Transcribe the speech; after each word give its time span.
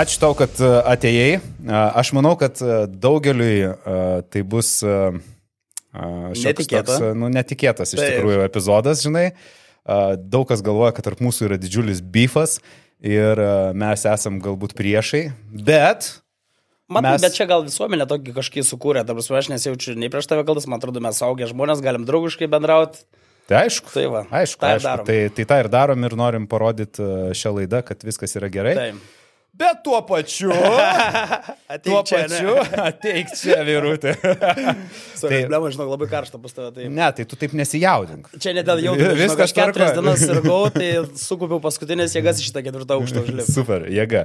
ačiū 0.00 0.20
tau, 0.22 0.34
kad 0.38 0.52
e, 0.62 0.68
atėjai. 0.94 1.38
E, 1.38 1.80
Aš 2.00 2.12
manau, 2.16 2.34
kad 2.40 2.60
e, 2.62 2.82
daugeliui 2.90 3.72
tai 4.32 4.42
bus 4.46 4.78
šioks. 4.82 6.68
Toks, 6.68 7.00
nu, 7.18 7.30
netikėtas 7.32 7.94
iš 7.94 8.00
Taip. 8.02 8.12
tikrųjų 8.18 8.44
epizodas, 8.46 9.02
žinai. 9.06 9.30
Daug 10.20 10.44
kas 10.50 10.60
galvoja, 10.60 10.92
kad 10.92 11.06
tarp 11.08 11.22
mūsų 11.24 11.46
yra 11.48 11.56
didžiulis 11.60 12.02
beefas 12.04 12.58
ir 13.00 13.40
mes 13.78 14.04
esam 14.10 14.36
galbūt 14.44 14.74
priešai, 14.76 15.28
bet 15.64 16.10
Matai, 16.88 17.14
Mes- 17.14 17.20
bet 17.24 17.34
čia 17.36 17.44
gal 17.44 17.66
visuomenė 17.66 18.06
tokį 18.08 18.32
kažkokį 18.36 18.62
sukūrė, 18.64 19.02
dabar 19.04 19.20
aš 19.40 19.50
nesijaučiu 19.52 19.92
nei 20.00 20.08
prieš 20.08 20.24
tave 20.28 20.40
kaltas, 20.48 20.64
man 20.64 20.80
atrodo, 20.80 21.02
mes 21.04 21.18
saugę 21.20 21.44
žmonės, 21.50 21.82
galim 21.84 22.06
draugiškai 22.08 22.48
bendrauti. 22.48 23.04
tai 23.48 23.66
aišku. 23.66 23.92
Tai 23.92 24.06
va, 24.12 24.22
Aišku, 24.40 24.60
tą 24.60 24.70
ir 24.72 24.80
aišku. 24.80 25.04
Tai, 25.04 25.18
tai 25.36 25.44
tą 25.44 25.58
ir 25.60 25.68
darom 25.72 26.04
ir 26.04 26.16
norim 26.16 26.46
parodyti 26.48 27.04
šią 27.36 27.52
laidą, 27.58 27.82
kad 27.84 28.00
viskas 28.08 28.32
yra 28.40 28.48
gerai. 28.52 28.74
Taip. 28.76 29.17
Bet 29.58 29.80
tuo 29.82 29.98
pačiu, 30.06 30.52
Ateik 31.74 31.82
tuo 31.82 32.02
čia, 32.06 32.20
pačiu, 32.28 32.52
ateik 32.88 33.32
čia, 33.34 33.56
vyrutė. 33.66 34.12
Tai... 35.18 35.30
tai- 35.32 35.40
Problema, 35.48 35.70
žinau, 35.74 35.86
labai 35.90 36.06
karšta 36.12 36.38
bus 36.38 36.54
tave. 36.54 36.70
Tai... 36.76 36.84
Ne, 36.94 37.06
tai 37.16 37.24
tu 37.26 37.34
taip 37.40 37.54
nesijaudink. 37.58 38.28
Čia 38.38 38.52
ne 38.54 38.62
dėl 38.62 38.84
jaudulio, 38.84 39.16
Viskas 39.18 39.48
aš 39.48 39.54
keturias 39.56 39.96
dienas 39.96 40.22
sirgau, 40.22 40.60
tai 40.70 40.90
sukaupiau 41.18 41.58
paskutinės 41.64 42.14
jėgas 42.14 42.38
į 42.38 42.46
šitą 42.46 42.62
ketvirtą 42.68 42.98
aukštą 43.00 43.24
užlipti. 43.26 43.54
Super, 43.56 43.88
jėga. 43.90 44.22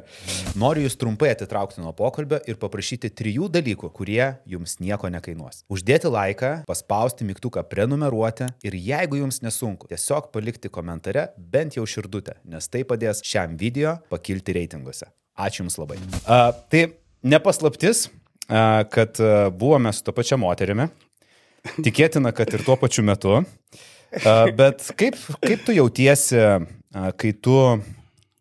Noriu 0.62 0.86
jūs 0.86 1.00
trumpai 1.02 1.32
atitraukti 1.34 1.82
nuo 1.82 1.96
pokalbio 1.98 2.38
ir 2.46 2.60
paprašyti 2.62 3.10
trijų 3.10 3.50
dalykų, 3.58 3.90
kurie 3.98 4.22
jums 4.54 4.78
nieko 4.84 5.10
nekainuos. 5.18 5.64
Uždėti 5.74 6.14
laiką, 6.14 6.54
paspausti 6.70 7.26
mygtuką 7.26 7.66
prenumeruoti 7.74 8.52
ir 8.70 8.78
jeigu 8.78 9.24
jums 9.24 9.42
nesunku, 9.42 9.90
tiesiog 9.90 10.30
palikti 10.36 10.70
komentare 10.70 11.32
bent 11.42 11.80
jau 11.80 11.90
širdutę, 11.90 12.38
nes 12.54 12.70
tai 12.70 12.86
padės 12.86 13.26
šiam 13.26 13.58
video 13.58 13.98
pakilti 14.14 14.60
reitinguose. 14.62 15.10
Ačiū 15.34 15.64
Jums 15.64 15.80
labai. 15.82 15.98
A, 16.30 16.52
tai 16.70 16.86
nepaslaptis, 17.26 18.06
a, 18.48 18.84
kad 18.92 19.18
a, 19.18 19.50
buvome 19.50 19.94
su 19.94 20.06
to 20.06 20.14
pačia 20.16 20.38
moterimi. 20.38 20.90
Tikėtina, 21.80 22.34
kad 22.36 22.52
ir 22.54 22.66
tuo 22.66 22.78
pačiu 22.78 23.06
metu. 23.08 23.40
A, 23.40 24.36
Bet 24.54 24.86
kaip, 25.00 25.18
kaip 25.42 25.66
tu 25.66 25.74
jautiesi, 25.74 26.38
a, 26.38 27.10
kai 27.18 27.34
tu 27.34 27.58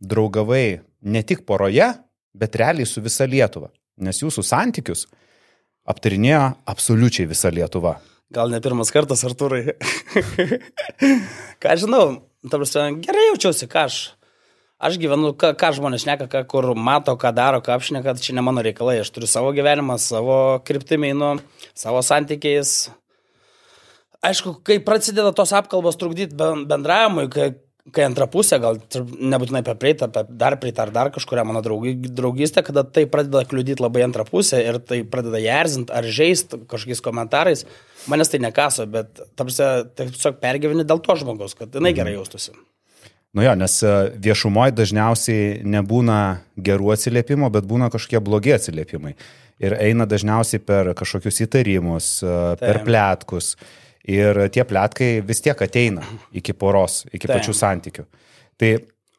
draugavai 0.02 0.82
ne 1.02 1.22
tik 1.24 1.46
poroje, 1.48 1.88
bet 2.36 2.60
realiai 2.60 2.88
su 2.88 3.02
visa 3.04 3.28
Lietuva? 3.28 3.70
Nes 4.02 4.20
jūsų 4.20 4.44
santykius 4.44 5.06
aptarinėjo 5.88 6.44
absoliučiai 6.68 7.28
visa 7.30 7.50
Lietuva. 7.52 7.96
Gal 8.32 8.52
ne 8.52 8.60
pirmas 8.64 8.92
kartas, 8.92 9.24
Arturai. 9.28 9.74
ką 11.62 11.74
žinau, 11.80 12.04
ta 12.48 12.56
prasme, 12.56 13.02
gerai 13.04 13.27
jaučiausi, 13.32 13.68
ką 13.68 13.86
aš. 13.88 13.98
Aš 14.83 14.97
gyvenu, 14.98 15.30
ką, 15.38 15.52
ką 15.55 15.69
žmonės 15.77 16.02
šneka, 16.02 16.27
ką, 16.27 16.41
kur 16.50 16.66
mato, 16.75 17.14
ką 17.14 17.30
daro, 17.36 17.61
ką 17.62 17.77
apšneka, 17.77 18.16
tai 18.16 18.25
čia 18.25 18.33
ne 18.34 18.42
mano 18.42 18.64
reikalai. 18.66 18.97
Aš 19.05 19.12
turiu 19.14 19.28
savo 19.30 19.52
gyvenimą, 19.55 19.94
savo 20.02 20.39
kryptimį, 20.66 21.12
nu, 21.14 21.28
savo 21.78 22.00
santykiais. 22.02 22.91
Aišku, 24.27 24.56
kai 24.66 24.80
prasideda 24.83 25.30
tos 25.39 25.55
apkalbos 25.55 25.98
trukdyti 26.00 26.34
ben- 26.39 26.64
bendravimui, 26.66 27.28
kai, 27.30 27.47
kai 27.94 28.08
antra 28.08 28.27
pusė, 28.30 28.58
gal 28.62 28.80
nebūtinai 28.98 29.62
apie 29.62 29.77
prieitą, 29.84 30.11
apie 30.11 30.27
dar 30.42 30.58
prieitą 30.58 30.89
ar 30.89 30.92
dar 30.98 31.12
kažkuria 31.14 31.46
mano 31.46 31.62
draugy, 31.62 31.94
draugystė, 32.19 32.67
kada 32.67 32.83
tai 32.83 33.06
pradeda 33.11 33.46
kliudyti 33.46 33.86
labai 33.86 34.02
antrą 34.08 34.27
pusę 34.27 34.64
ir 34.67 34.83
tai 34.83 35.05
pradeda 35.06 35.39
jerzinti 35.42 35.94
ar 35.94 36.11
žaisti 36.19 36.64
kažkokiais 36.67 37.06
komentarais, 37.06 37.67
manęs 38.11 38.34
tai 38.34 38.42
nekaso, 38.42 38.91
bet 38.91 39.22
tarsi 39.39 39.70
tiesiog 39.94 40.42
pergyveni 40.42 40.86
dėl 40.86 41.02
to 41.06 41.19
žmogaus, 41.22 41.55
kad 41.58 41.70
jinai 41.70 41.94
gerai 41.94 42.19
jaustųsi. 42.19 42.55
Nu 43.33 43.44
jo, 43.47 43.52
nes 43.56 43.78
viešumoje 44.20 44.75
dažniausiai 44.77 45.62
nebūna 45.64 46.19
gerų 46.61 46.91
atsiliepimų, 46.92 47.48
bet 47.55 47.69
būna 47.69 47.89
kažkokie 47.92 48.20
blogi 48.24 48.52
atsiliepimai. 48.52 49.14
Ir 49.62 49.77
eina 49.78 50.05
dažniausiai 50.08 50.61
per 50.61 50.91
kažkokius 50.98 51.41
įtarimus, 51.47 52.08
e, 52.27 52.34
per 52.61 52.83
plėtkus. 52.84 53.55
Ir 54.05 54.36
tie 54.52 54.67
plėtkai 54.67 55.11
vis 55.24 55.40
tiek 55.40 55.56
ateina 55.64 56.02
iki 56.34 56.52
poros, 56.52 57.05
iki 57.12 57.29
Taip. 57.29 57.39
pačių 57.39 57.55
santykių. 57.56 58.05
Tai 58.61 58.70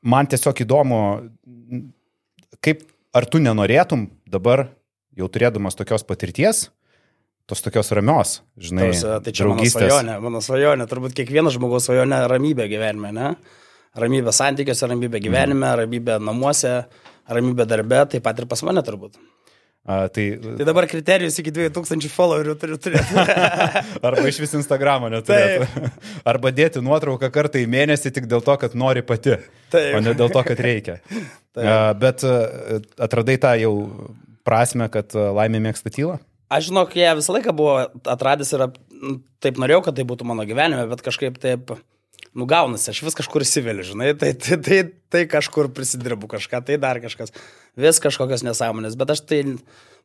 man 0.04 0.28
tiesiog 0.30 0.62
įdomu, 0.66 1.00
kaip 2.62 2.84
ar 3.16 3.26
tu 3.26 3.40
nenorėtum 3.42 4.10
dabar, 4.30 4.68
jau 5.18 5.30
turėdamas 5.32 5.80
tokios 5.80 6.04
patirties, 6.06 6.68
tos 7.50 7.64
tokios 7.64 7.90
ramios, 7.96 8.42
žinai, 8.60 8.92
Tarsi, 8.92 9.10
tai 9.26 9.34
čia 9.36 9.48
mano 9.50 9.66
svajonė, 9.68 10.20
mano 10.24 10.44
svajonė, 10.44 10.88
turbūt 10.92 11.16
kiekvieno 11.18 11.52
žmogaus 11.54 11.88
svajonė 11.90 12.24
ramybė 12.32 12.70
gyvenime, 12.72 13.14
ne? 13.16 13.34
Ramybė 14.00 14.34
santykiuose, 14.34 14.88
ramybė 14.90 15.22
gyvenime, 15.22 15.70
ramybė 15.84 16.18
namuose, 16.24 16.80
ramybė 17.30 17.68
darbe, 17.70 18.00
taip 18.10 18.24
pat 18.26 18.42
ir 18.42 18.48
pas 18.50 18.64
mane 18.66 18.82
turbūt. 18.86 19.20
A, 19.84 20.08
tai, 20.08 20.40
Tai 20.40 20.66
dabar 20.66 20.88
kriterijus 20.88 21.36
iki 21.42 21.52
2000 21.52 22.08
followerių 22.08 22.56
turiu 22.56 22.78
turėti. 22.80 23.18
Arba 24.08 24.24
iš 24.30 24.40
vis 24.40 24.56
Instagramo 24.56 25.10
neturėtų. 25.12 25.92
Arba 26.32 26.54
dėti 26.56 26.82
nuotrauką 26.82 27.28
kartą 27.36 27.60
į 27.60 27.68
mėnesį 27.70 28.14
tik 28.16 28.30
dėl 28.32 28.42
to, 28.48 28.56
kad 28.62 28.78
nori 28.80 29.04
pati, 29.04 29.36
Taip. 29.74 29.98
o 29.98 30.04
ne 30.06 30.16
dėl 30.16 30.32
to, 30.32 30.46
kad 30.48 30.64
reikia. 30.64 31.02
A, 31.60 31.92
Bet 32.00 32.24
atradai 32.24 33.36
tą 33.44 33.58
jau 33.60 33.74
prasme, 34.48 34.88
kad 34.92 35.12
laimė 35.14 35.60
mėgsta 35.68 35.92
tylą? 35.92 36.22
Aš 36.54 36.70
žinok, 36.70 36.96
jie 36.96 37.10
visą 37.20 37.36
laiką 37.36 37.52
buvo 37.58 37.76
atradęs 38.08 38.56
ir 38.56 38.70
taip 39.44 39.60
norėjau, 39.60 39.84
kad 39.90 40.00
tai 40.00 40.08
būtų 40.08 40.26
mano 40.32 40.48
gyvenime, 40.48 40.88
bet 40.90 41.04
kažkaip 41.04 41.38
taip 41.44 41.76
nugaunasi, 42.38 42.92
aš 42.92 43.02
vis 43.06 43.18
kažkur 43.18 43.46
įsiveliu, 43.46 43.86
žinai, 43.86 44.12
tai, 44.20 44.34
tai, 44.38 44.58
tai, 44.66 44.80
tai 45.14 45.24
kažkur 45.30 45.70
prisidirbu 45.76 46.30
kažką, 46.32 46.64
tai 46.68 46.78
dar 46.82 47.00
kažkas, 47.04 47.34
vis 47.80 48.02
kažkokios 48.04 48.46
nesąmonės, 48.48 48.98
bet 49.00 49.14
aš 49.14 49.24
tai, 49.30 49.42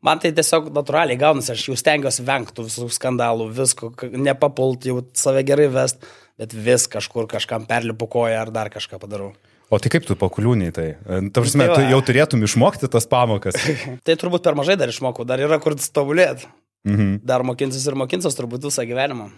man 0.04 0.22
tai 0.22 0.32
tiesiog 0.36 0.70
natūraliai 0.76 1.20
gaunasi, 1.20 1.54
aš 1.54 1.66
jau 1.70 1.76
stengiuosi 1.78 2.26
vengti 2.28 2.66
visų 2.66 2.90
skandalų, 2.94 3.50
visko, 3.56 3.92
nepapult, 4.12 4.88
jau 4.88 5.02
save 5.16 5.44
gerai 5.48 5.68
vest, 5.72 6.04
bet 6.38 6.54
vis 6.54 6.86
kažkur 6.90 7.28
kažkam 7.30 7.66
perlipu 7.68 8.10
koją 8.10 8.44
ar 8.44 8.52
dar 8.54 8.72
kažką 8.72 9.00
padarau. 9.02 9.32
O 9.68 9.76
tai 9.76 9.90
kaip 9.92 10.06
tu 10.08 10.14
pakuliūniai 10.16 10.72
tai? 10.72 10.86
Ta 11.04 11.42
prasme, 11.42 11.66
Tai 11.66 11.74
va. 11.74 11.74
tu 11.76 11.90
jau 11.92 11.98
turėtum 12.08 12.44
išmokti 12.46 12.88
tas 12.88 13.04
pamokas. 13.08 13.58
Tai 14.06 14.14
turbūt 14.16 14.46
per 14.46 14.56
mažai 14.56 14.78
dar 14.80 14.88
išmokau, 14.88 15.26
dar 15.28 15.42
yra 15.44 15.58
kur 15.60 15.76
tobulėti. 15.76 16.48
Mhm. 16.88 17.18
Dar 17.26 17.44
mokinsis 17.44 17.84
ir 17.90 17.98
mokinsis 17.98 18.36
turbūt 18.38 18.64
visą 18.64 18.86
gyvenimą. 18.88 19.28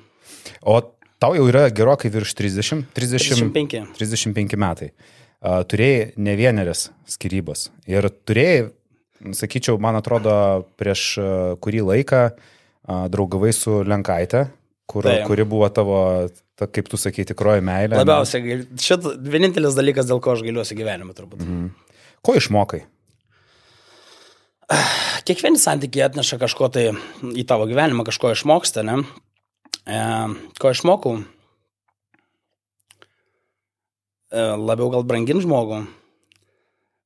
O 0.63 0.77
tau 1.21 1.37
jau 1.37 1.47
yra 1.51 1.69
gerokai 1.73 2.11
virš 2.13 2.35
30, 2.39 2.85
30 2.97 3.53
35. 3.53 3.83
35 3.99 4.61
metai. 4.61 4.91
Turėjai 5.41 6.13
ne 6.21 6.37
vienerias 6.37 6.89
skirybas. 7.09 7.69
Ir 7.89 8.09
turėjai, 8.29 8.71
sakyčiau, 9.37 9.81
man 9.81 9.97
atrodo, 10.01 10.35
prieš 10.81 11.15
kurį 11.65 11.85
laiką 11.93 12.25
draugavai 13.13 13.53
su 13.57 13.81
Lenkaitė, 13.87 14.47
kur, 14.91 15.07
Taip. 15.07 15.25
kuri 15.29 15.47
buvo 15.49 15.69
tavo, 15.73 16.01
ta, 16.59 16.69
kaip 16.69 16.91
tu 16.91 17.01
sakai, 17.01 17.25
tikroji 17.29 17.65
meilė. 17.65 18.01
Labiausiai, 18.01 18.63
šit 18.81 19.07
vienintelis 19.33 19.77
dalykas, 19.79 20.09
dėl 20.11 20.21
ko 20.25 20.35
aš 20.35 20.45
gailiuosi 20.45 20.77
gyvenime 20.79 21.15
turbūt. 21.17 21.45
Mm. 21.47 21.71
Ko 22.27 22.37
išmokai? 22.37 22.83
Kiekvieni 25.27 25.61
santykiai 25.61 26.09
atneša 26.09 26.39
kažko 26.41 26.69
tai 26.75 26.91
į 26.91 27.47
tavo 27.49 27.67
gyvenimą, 27.71 28.05
kažko 28.09 28.35
išmoksta, 28.35 28.85
ne? 28.87 29.01
Ko 30.61 30.71
išmokau? 30.71 31.21
E, 34.31 34.43
labiau 34.55 34.91
gal 34.93 35.07
brangin 35.07 35.43
žmogų. 35.43 35.81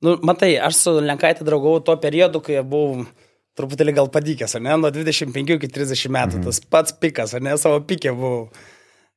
Nu, 0.04 0.16
matai, 0.26 0.52
aš 0.60 0.82
su 0.82 0.92
Lenkaitė 1.00 1.46
draugau 1.46 1.78
tuo 1.80 1.96
periodu, 2.00 2.42
kai 2.44 2.60
buvau 2.60 3.06
truputėlį 3.56 3.94
gal 3.96 4.10
padykęs, 4.12 4.56
ar 4.58 4.64
ne, 4.66 4.74
nuo 4.82 4.90
25 4.92 5.54
iki 5.56 5.70
30 5.72 6.12
metų, 6.12 6.40
mhm. 6.40 6.44
tas 6.48 6.60
pats 6.60 6.96
pikas, 7.00 7.32
ar 7.36 7.44
ne, 7.44 7.54
savo 7.60 7.78
pikė 7.86 8.12
buvau, 8.12 8.48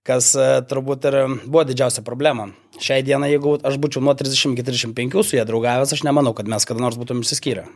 kas 0.07 0.31
e, 0.39 0.47
turbūt 0.69 1.09
ir 1.09 1.19
buvo 1.43 1.65
didžiausia 1.67 2.05
problema. 2.07 2.47
Šiai 2.79 3.03
dienai, 3.03 3.33
jeigu 3.33 3.57
aš 3.67 3.75
būčiau 3.81 4.05
nuo 4.05 4.15
30 4.15 4.55
iki 4.55 4.67
35 4.69 5.25
su 5.27 5.39
ją 5.39 5.43
draugavęs, 5.49 5.91
aš 5.97 6.05
nemanau, 6.07 6.31
kad 6.37 6.47
mes 6.47 6.69
kada 6.69 6.85
nors 6.85 6.99
būtum 7.01 7.25
išsiskyrę. 7.25 7.67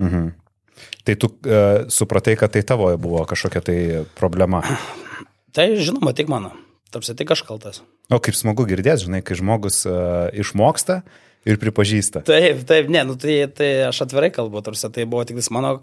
Mhm. 0.00 0.32
Tai 1.04 1.14
tu 1.20 1.28
uh, 1.28 1.84
supratai, 1.92 2.34
kad 2.40 2.50
tai 2.54 2.64
tavo 2.66 2.88
buvo 2.98 3.20
kažkokia 3.28 3.60
tai 3.62 3.78
problema. 4.16 4.64
Tai 5.54 5.66
žinoma, 5.78 6.12
tik 6.16 6.30
mano. 6.32 6.52
Tarsi 6.94 7.14
tik 7.18 7.30
aš 7.34 7.42
kaltas. 7.46 7.80
O 8.12 8.18
kaip 8.22 8.36
smagu 8.38 8.66
girdėti, 8.68 9.06
žinai, 9.06 9.22
kai 9.26 9.36
žmogus 9.38 9.80
uh, 9.88 10.28
išmoksta 10.34 11.00
ir 11.46 11.58
pripažįsta. 11.62 12.22
Taip, 12.26 12.62
taip, 12.68 12.90
ne, 12.92 13.02
nu 13.08 13.16
tai, 13.20 13.40
tai 13.50 13.70
aš 13.88 14.04
atvirai 14.06 14.30
kalbu, 14.34 14.62
tarsi 14.66 14.90
tai 14.94 15.06
buvo 15.08 15.24
tik 15.26 15.38
mano 15.54 15.76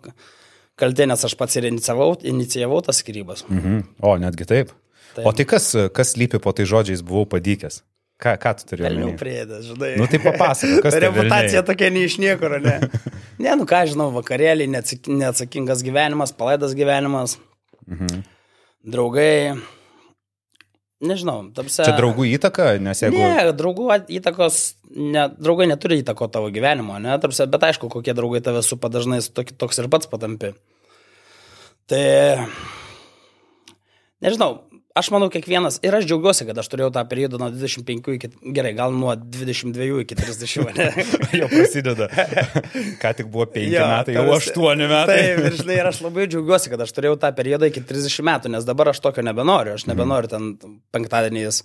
kaltė, 0.80 1.08
nes 1.10 1.24
aš 1.28 1.36
pats 1.40 1.58
ir 1.60 1.68
inicijavau, 1.70 2.16
inicijavau 2.24 2.80
tas 2.86 3.02
skirybas. 3.04 3.46
Mhm. 3.52 3.82
O, 4.04 4.16
netgi 4.22 4.48
taip. 4.50 4.72
Taip. 5.16 5.26
O 5.28 5.34
tai 5.36 5.44
kas, 5.50 5.72
kas 5.96 6.16
lypi 6.16 6.40
po 6.40 6.54
tai 6.56 6.64
žodžiais 6.70 7.04
buvau 7.04 7.28
padykęs? 7.28 7.82
Ką, 8.22 8.36
ką 8.38 8.52
tu 8.60 8.68
turi 8.70 8.86
Velnių 8.86 9.08
omeny? 9.10 9.18
priedės, 9.20 9.64
žinai. 9.66 9.96
Nu 9.98 10.06
tai 10.08 10.20
papasakok, 10.22 10.84
kas 10.86 10.94
tai 10.96 11.02
Reputacija 11.08 11.64
tokia 11.68 11.90
nei 11.92 12.06
iš 12.08 12.20
niekur, 12.22 12.54
ne? 12.62 12.76
ne, 13.44 13.56
nu 13.58 13.66
ką 13.68 13.82
žinau, 13.90 14.12
vakarėlį, 14.16 14.68
neatsak- 14.76 15.10
neatsakingas 15.10 15.82
gyvenimas, 15.88 16.36
palaidas 16.38 16.78
gyvenimas, 16.78 17.40
Mhm. 17.90 18.22
Draugai. 18.84 19.60
nežinau, 21.02 21.38
tamsia. 21.56 21.86
Čia 21.88 21.96
draugų 21.98 22.28
įtaka, 22.36 22.76
nes 22.82 23.02
jeigu... 23.02 23.18
Ne, 23.18 23.54
draugų 23.58 23.88
įtakos, 24.20 24.60
ne, 24.94 25.28
draugai 25.38 25.68
neturi 25.72 26.02
įtako 26.04 26.30
tavo 26.34 26.52
gyvenimo, 26.54 27.00
ne, 27.02 27.16
tarsi, 27.22 27.48
bet 27.50 27.66
aišku, 27.72 27.90
kokie 27.94 28.16
draugai 28.18 28.44
tave 28.46 28.62
supa 28.66 28.92
dažnai 28.94 29.22
toks 29.34 29.82
ir 29.82 29.90
pats 29.94 30.10
patampi. 30.12 30.54
Tai, 31.90 32.06
nežinau, 34.22 34.62
aš 34.96 35.10
manau 35.14 35.30
kiekvienas, 35.32 35.78
ir 35.86 35.96
aš 35.96 36.06
džiaugiuosi, 36.10 36.46
kad 36.50 36.58
aš 36.62 36.68
turėjau 36.72 36.92
tą 36.96 37.04
periodą 37.10 37.40
nuo 37.42 37.50
25 37.54 38.10
iki, 38.18 38.30
gerai, 38.56 38.74
gal 38.78 38.92
nuo 38.96 39.14
22 39.16 40.02
iki 40.04 40.18
30, 40.20 40.74
ne? 40.78 40.88
jau 41.42 41.48
prasideda. 41.52 42.08
Ką 43.02 43.14
tik 43.20 43.30
buvo 43.32 43.46
5 43.54 43.70
Jo, 43.72 43.86
metai, 43.92 44.16
jau 44.18 44.26
tarsi- 44.32 44.56
8 44.58 44.90
metai. 44.92 45.16
Taip, 45.22 45.46
ir 45.52 45.60
žinai, 45.62 45.78
ir 45.82 45.92
aš 45.92 46.02
labai 46.06 46.28
džiaugiuosi, 46.32 46.74
kad 46.74 46.84
aš 46.88 46.92
turėjau 46.98 47.20
tą 47.24 47.32
periodą 47.38 47.70
iki 47.72 47.84
30 47.88 48.28
metų, 48.32 48.52
nes 48.58 48.68
dabar 48.68 48.92
aš 48.94 49.00
tokio 49.06 49.24
nebenoriu. 49.26 49.78
Aš 49.80 49.88
nebenoriu 49.92 50.32
ten 50.32 50.52
penktadieniais 50.96 51.64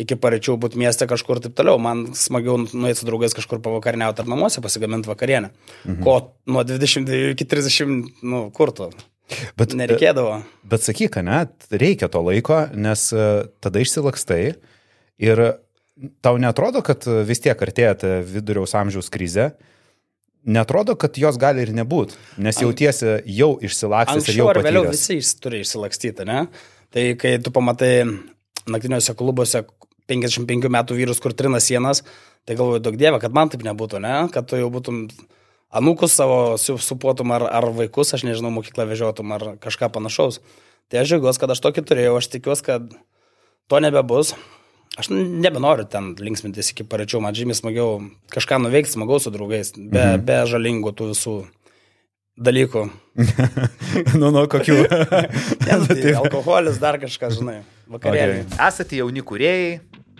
iki 0.00 0.14
pareičių 0.16 0.54
būti 0.62 0.78
mieste 0.80 1.04
kažkur 1.10 1.40
taip 1.42 1.56
toliau. 1.58 1.76
Man 1.82 2.12
smagiau 2.16 2.60
nueiti 2.62 3.00
su 3.02 3.06
draugais 3.08 3.34
kažkur 3.36 3.58
pavakarniauti 3.64 4.22
ar 4.22 4.28
namuose 4.30 4.62
pasigaminti 4.64 5.10
vakarienę. 5.10 5.50
Mhm. 5.84 6.02
Ko 6.06 6.14
nuo 6.46 6.62
22 6.64 7.32
iki 7.34 7.44
30, 7.50 8.12
nu, 8.22 8.46
kur 8.54 8.70
tu? 8.72 8.86
Bet, 9.58 9.74
Nereikėdavo. 9.78 10.40
bet 10.66 10.84
sakyk, 10.84 11.20
ne, 11.26 11.44
reikia 11.70 12.08
to 12.12 12.22
laiko, 12.26 12.64
nes 12.74 13.08
e, 13.14 13.26
tada 13.62 13.82
išsilakstai 13.82 14.42
ir 15.22 15.42
tau 16.24 16.38
netrodo, 16.40 16.82
kad 16.84 17.04
vis 17.28 17.42
tiek 17.44 17.60
artėja 17.60 17.96
ta 18.00 18.14
viduriaus 18.26 18.74
amžiaus 18.78 19.10
krize. 19.12 19.50
Netrodo, 20.40 20.94
kad 20.96 21.18
jos 21.20 21.36
gali 21.36 21.66
ir 21.66 21.74
nebūti, 21.76 22.16
nes 22.40 22.56
jautiesi 22.62 23.18
jau 23.28 23.52
išsilakstęs 23.60 24.30
ir 24.32 24.38
jau 24.40 24.46
ar 24.48 24.62
vėliau 24.64 24.86
patyręs. 24.86 25.02
visi 25.20 25.40
turi 25.42 25.60
išsilakstyti, 25.60 26.24
ne? 26.24 26.46
Tai 26.90 27.04
kai 27.20 27.34
tu 27.44 27.52
pamatai 27.52 27.92
naktiniuose 28.70 29.14
klubuose 29.18 29.66
55 30.10 30.70
metų 30.72 30.96
vyrus, 30.96 31.20
kur 31.22 31.36
trina 31.36 31.60
sienas, 31.62 32.00
tai 32.48 32.56
galvoju, 32.56 32.80
daug 32.82 32.96
dievė, 32.98 33.20
kad 33.22 33.36
man 33.36 33.52
taip 33.52 33.66
nebūtų, 33.66 34.00
ne? 34.00 34.14
Kad 34.32 34.48
tu 34.48 34.58
jau 34.58 34.70
būtum 34.72 35.04
anūkus 35.70 36.14
savo 36.16 36.40
su- 36.58 36.78
supuotum 36.78 37.32
ar, 37.36 37.46
ar 37.46 37.68
vaikus, 37.76 38.14
aš 38.14 38.26
nežinau, 38.26 38.52
mokyklą 38.54 38.88
vežiotum 38.90 39.32
ar 39.36 39.46
kažką 39.62 39.90
panašaus. 39.94 40.40
Tai 40.90 41.02
aš 41.02 41.12
džiaugiuosi, 41.12 41.40
kad 41.42 41.52
aš 41.54 41.62
tokį 41.62 41.86
turėjau, 41.86 42.16
aš 42.18 42.30
tikiuosi, 42.32 42.66
kad 42.66 42.88
to 43.70 43.82
nebebus. 43.82 44.34
Aš 44.98 45.06
nebenoriu 45.14 45.86
ten 45.86 46.16
linksmintis 46.18 46.72
iki 46.72 46.82
pareičių, 46.82 47.20
man 47.22 47.36
žymiai 47.38 47.54
smagiau 47.54 48.00
kažką 48.34 48.58
nuveikti, 48.58 48.96
smagiau 48.96 49.20
su 49.22 49.30
draugais, 49.30 49.70
be, 49.78 50.02
mhm. 50.02 50.24
be 50.26 50.38
žalingų 50.50 50.92
tų 50.98 51.12
visų 51.12 51.36
dalykų. 52.40 52.82
nu, 54.20 54.32
nu, 54.34 54.44
kokių. 54.50 54.80
Ne, 55.70 55.76
nu, 55.78 55.86
tai 55.86 56.14
alkoholis, 56.24 56.80
dar 56.82 56.98
kažkas, 56.98 57.38
žinai, 57.38 57.60
vakarėlį. 57.92 58.40
Okay. 58.48 58.58
Esate 58.66 58.98
jauni 58.98 59.22
kuriejai, 59.22 59.76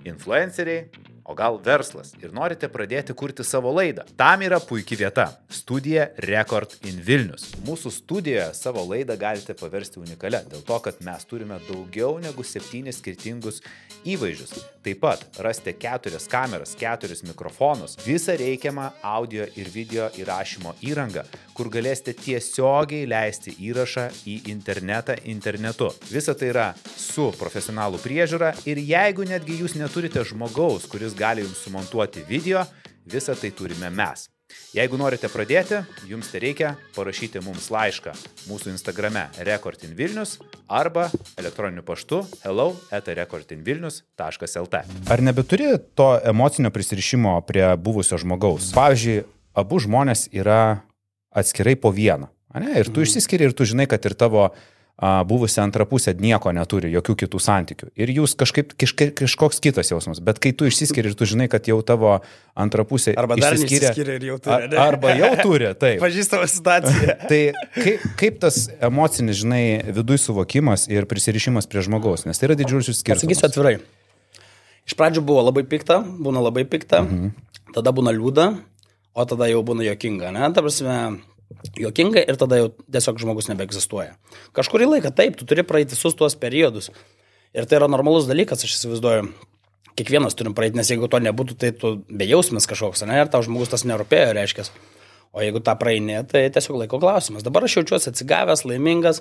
influenceriai, 0.07 0.85
o 1.31 1.35
gal 1.35 1.61
verslas 1.63 2.11
ir 2.19 2.33
norite 2.35 2.69
pradėti 2.69 3.15
kurti 3.15 3.45
savo 3.47 3.71
laidą. 3.77 4.03
Tam 4.19 4.43
yra 4.43 4.59
puikia 4.59 4.99
vieta- 5.05 5.27
studija 5.61 6.09
Record 6.27 6.75
in 6.83 6.99
Vilnius. 7.07 7.55
Mūsų 7.67 7.93
studijoje 7.95 8.55
savo 8.55 8.83
laidą 8.83 9.17
galite 9.17 9.55
paversti 9.55 10.01
unikalią, 10.03 10.43
dėl 10.51 10.65
to, 10.67 10.79
kad 10.81 11.01
mes 11.01 11.25
turime 11.25 11.61
daugiau 11.69 12.19
negu 12.21 12.43
septynis 12.43 12.99
skirtingus 12.99 13.61
įvaizdžius. 14.05 14.65
Taip 14.83 15.01
pat 15.01 15.25
rasite 15.39 15.75
keturias 15.77 16.27
kameras, 16.27 16.75
keturis 16.75 17.23
mikrofonus, 17.23 17.97
visą 17.97 18.37
reikiamą 18.41 18.91
audio 19.03 19.45
ir 19.57 19.69
video 19.69 20.09
įrašymo 20.17 20.75
įrangą, 20.83 21.25
kur 21.55 21.69
galėsite 21.69 22.15
tiesiogiai 22.17 23.07
leisti 23.07 23.53
įrašą 23.69 24.07
į 24.27 24.49
internetą 24.49 25.17
internetu. 25.25 25.91
Visa 26.11 26.35
tai 26.35 26.49
yra 26.49 26.75
su 26.97 27.31
profesionalų 27.39 28.01
priežiūra 28.01 28.55
ir 28.65 28.81
jeigu 28.81 29.27
netgi 29.29 29.61
jūs 29.61 29.77
neturite 29.77 30.25
žmogaus, 30.25 30.89
kuris 30.89 31.15
gali 31.21 31.45
jums 31.45 31.61
sumontuoti 31.65 32.25
video, 32.29 32.65
visą 33.11 33.37
tai 33.37 33.53
turime 33.53 33.91
mes. 33.93 34.29
Jeigu 34.75 34.99
norite 34.99 35.29
pradėti, 35.31 35.81
jums 36.11 36.31
tai 36.33 36.41
reikia 36.43 36.73
parašyti 36.97 37.43
mums 37.45 37.69
laišką 37.71 38.15
mūsų 38.49 38.73
Instagrame 38.73 39.29
recordinvilnius 39.47 40.39
arba 40.67 41.09
elektroniniu 41.39 41.85
paštu 41.87 42.23
hello 42.43 42.73
etarecordinvilnius.lt. 42.95 44.83
Ar 45.11 45.23
nebeturi 45.23 45.71
to 45.95 46.09
emocinio 46.33 46.73
prisirišimo 46.75 47.37
prie 47.47 47.69
buvusio 47.79 48.19
žmogaus? 48.19 48.73
Pavyzdžiui, 48.75 49.23
abu 49.55 49.79
žmonės 49.83 50.27
yra 50.35 50.81
atskirai 51.31 51.77
po 51.79 51.95
vieną. 51.95 52.31
Ane? 52.51 52.73
Ir 52.81 52.91
tu 52.91 53.05
išsiskiri 53.07 53.47
ir 53.47 53.55
tu 53.55 53.67
žinai, 53.69 53.87
kad 53.91 54.03
ir 54.07 54.17
tavo 54.19 54.49
a, 54.49 54.55
buvusi 55.01 55.61
antra 55.63 55.87
pusė 55.89 56.13
nieko 56.21 56.53
neturi, 56.53 56.91
jokių 56.93 57.15
kitų 57.23 57.41
santykių. 57.41 57.89
Ir 57.97 58.13
jūs 58.13 58.35
kažkaip, 58.39 58.75
kažka, 58.81 59.09
kažkoks 59.23 59.61
kitas 59.65 59.89
jausmas. 59.93 60.21
Bet 60.25 60.41
kai 60.43 60.53
tu 60.53 60.69
išsiskiri 60.69 61.13
ir 61.13 61.17
tu 61.17 61.29
žinai, 61.29 61.49
kad 61.53 61.69
jau 61.71 61.79
tavo 61.87 62.19
antra 62.53 62.85
pusė 62.85 63.15
Arba 63.17 63.39
dar 63.41 63.57
neišsiskyrė 63.57 64.19
ir 64.19 64.27
jau 64.29 64.37
turi, 64.45 64.57
Ar, 64.59 64.67
ne? 64.69 64.81
arba 64.83 65.15
jau 65.17 65.31
turi, 65.41 65.71
taip. 65.81 66.01
Pažįstama 66.05 66.49
situacija. 66.51 67.17
Tai 67.31 67.41
kaip, 67.79 68.05
kaip 68.21 68.41
tas 68.45 68.67
emocinis, 68.77 69.41
žinai, 69.41 69.63
viduj 69.89 70.21
suvokimas 70.27 70.85
ir 70.93 71.09
prisirišimas 71.09 71.71
prie 71.71 71.85
žmogaus, 71.87 72.27
nes 72.29 72.37
tai 72.37 72.51
yra 72.51 72.59
didžiulis 72.61 72.93
skirtumas. 73.01 73.25
Sakysiu 73.25 73.49
atvirai. 73.49 73.79
Iš 74.89 74.97
pradžių 74.99 75.25
buvo 75.25 75.47
labai 75.47 75.65
pikta, 75.71 76.01
būna 76.03 76.43
labai 76.45 76.67
pikta, 76.69 77.05
mhm. 77.07 77.33
tada 77.77 77.95
būna 77.97 78.13
liūda, 78.17 78.51
o 79.17 79.27
tada 79.29 79.49
jau 79.49 79.65
būna 79.67 79.87
jokinga, 79.89 80.33
ne? 80.35 80.45
Ta 80.53 80.65
prasme, 80.65 80.97
jokinga 81.79 82.23
ir 82.23 82.39
tada 82.41 82.59
jau 82.61 82.69
tiesiog 82.93 83.21
žmogus 83.23 83.51
nebeegzistuoja. 83.51 84.15
Kažkurį 84.57 84.89
laiką 84.95 85.13
taip, 85.17 85.37
tu 85.39 85.49
turi 85.49 85.65
praeiti 85.67 85.97
visus 85.97 86.17
tuos 86.19 86.37
periodus. 86.39 86.91
Ir 87.57 87.67
tai 87.67 87.81
yra 87.81 87.89
normalus 87.91 88.29
dalykas, 88.31 88.65
aš 88.65 88.77
įsivaizduoju. 88.77 89.31
Kiekvienas 89.99 90.37
turim 90.39 90.55
praeiti, 90.57 90.79
nes 90.79 90.89
jeigu 90.89 91.09
to 91.11 91.19
nebūtų, 91.21 91.57
tai 91.61 91.73
tu 91.77 91.97
bejausmis 92.07 92.69
kažkoks, 92.71 93.03
ne? 93.11 93.19
Ir 93.21 93.31
tau 93.33 93.43
žmogus 93.45 93.73
tas 93.73 93.83
nerūpėjo, 93.89 94.31
reiškia. 94.39 94.69
O 95.35 95.43
jeigu 95.43 95.63
tą 95.63 95.75
praeini, 95.79 96.21
tai 96.31 96.45
tiesiog 96.55 96.79
laiko 96.85 97.01
klausimas. 97.03 97.45
Dabar 97.47 97.67
aš 97.67 97.81
jaučiuosi 97.81 98.11
atsigavęs, 98.13 98.65
laimingas. 98.67 99.21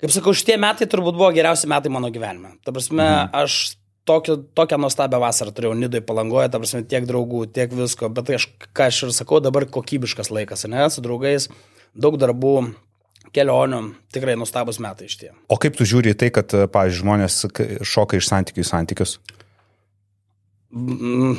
Kaip 0.00 0.12
sakau, 0.14 0.34
šitie 0.36 0.56
metai 0.60 0.88
turbūt 0.88 1.16
buvo 1.16 1.30
geriausi 1.36 1.68
metai 1.70 1.92
mano 1.92 2.10
gyvenime. 2.14 2.56
Ta 2.64 2.72
prasme, 2.74 3.04
mhm. 3.04 3.30
aš 3.36 3.77
tokį, 4.08 4.36
tokią 4.58 4.80
nuostabią 4.80 5.20
vasarą 5.22 5.54
turėjau 5.54 5.76
Nidoj 5.78 6.02
palangoje, 6.08 6.48
ta 6.52 6.60
prasme, 6.62 6.82
tiek 6.88 7.06
draugų, 7.08 7.44
tiek 7.54 7.72
visko, 7.76 8.10
bet 8.14 8.30
tai 8.30 8.38
aš, 8.38 8.48
ką 8.76 8.88
aš 8.88 9.02
ir 9.06 9.14
sakau, 9.16 9.42
dabar 9.44 9.68
kokybiškas 9.70 10.32
laikas, 10.34 10.66
ne, 10.72 10.86
su 10.92 11.04
draugais, 11.04 11.48
daug 11.94 12.18
darbų, 12.20 12.56
kelionių, 13.36 13.82
tikrai 14.14 14.36
nuostabus 14.40 14.80
metai 14.82 15.08
iš 15.10 15.18
tie. 15.20 15.32
O 15.52 15.60
kaip 15.60 15.76
tu 15.78 15.86
žiūri 15.88 16.14
į 16.14 16.20
tai, 16.24 16.32
kad, 16.34 16.54
pavyzdžiui, 16.72 17.04
žmonės 17.04 17.40
šoka 17.86 18.20
iš 18.20 18.32
santykių 18.32 18.64
į 18.64 18.68
santykius? 18.72 19.18
Mm, 20.72 21.36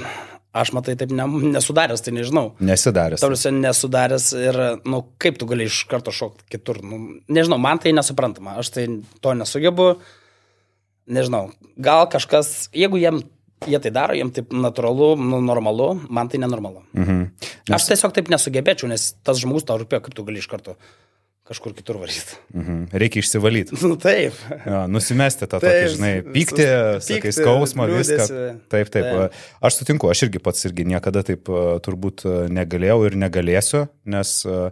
Aš 0.49 0.71
matai 0.73 0.95
taip 0.97 1.11
ne, 1.13 1.25
nesudaręs, 1.53 2.01
tai 2.01 2.11
nežinau. 2.15 2.55
Nesidaręs. 2.65 3.21
Tarsi 3.21 3.51
nesudaręs 3.53 4.31
ir, 4.33 4.57
nu, 4.89 5.03
kaip 5.21 5.37
tu 5.37 5.45
gali 5.49 5.67
iš 5.69 5.83
karto 5.91 6.13
šokti 6.15 6.47
kitur. 6.55 6.79
Nu, 6.81 6.97
nežinau, 7.29 7.59
man 7.61 7.77
tai 7.81 7.93
nesuprantama, 7.93 8.55
aš 8.57 8.71
tai 8.73 8.87
to 9.21 9.35
nesugebu. 9.37 9.91
Nežinau, 11.09 11.49
gal 11.81 12.05
kažkas, 12.11 12.69
jeigu 12.75 12.99
jiem, 13.01 13.23
jie 13.65 13.79
tai 13.81 13.91
daro, 13.95 14.13
jiem 14.17 14.29
taip 14.33 14.53
natūralu, 14.53 15.15
nu, 15.17 15.41
normalu, 15.43 15.91
man 16.09 16.29
tai 16.29 16.41
nenormalu. 16.41 16.83
Mhm. 16.93 17.23
Aš 17.75 17.89
tiesiog 17.89 18.13
taip 18.15 18.29
nesugebėčiau, 18.29 18.89
nes 18.91 19.11
tas 19.25 19.41
žmogus 19.41 19.65
tau 19.65 19.79
rūpėjo, 19.81 20.05
kaip 20.05 20.17
tu 20.17 20.25
gali 20.27 20.41
iš 20.43 20.49
karto 20.51 20.77
kažkur 21.49 21.73
kitur 21.73 21.97
varyti. 21.97 22.35
Mhm. 22.53 22.91
Reikia 22.93 23.23
išsivalyti. 23.23 23.73
Nu 23.89 23.95
taip. 23.97 24.37
Ja, 24.67 24.83
nusimesti 24.85 25.47
tą 25.49 25.57
tokį, 25.57 25.65
Taip, 25.65 25.89
žinai, 25.95 26.11
sus- 26.21 26.29
pyktį, 26.35 26.67
sakai, 27.07 27.31
skausmą, 27.33 27.87
viską. 27.89 28.27
Taip, 28.69 28.91
taip. 28.93 29.07
Taip. 29.09 29.41
Aš 29.65 29.79
sutinku, 29.81 30.11
aš 30.13 30.27
irgi 30.27 30.43
pats 30.45 30.69
irgi 30.69 30.85
niekada 30.85 31.25
taip 31.25 31.49
e, 31.49 31.65
turbūt 31.81 32.21
e, 32.29 32.37
negalėjau 32.53 33.01
ir 33.09 33.17
negalėsiu, 33.25 33.87
nes... 34.13 34.35
e, 34.45 34.69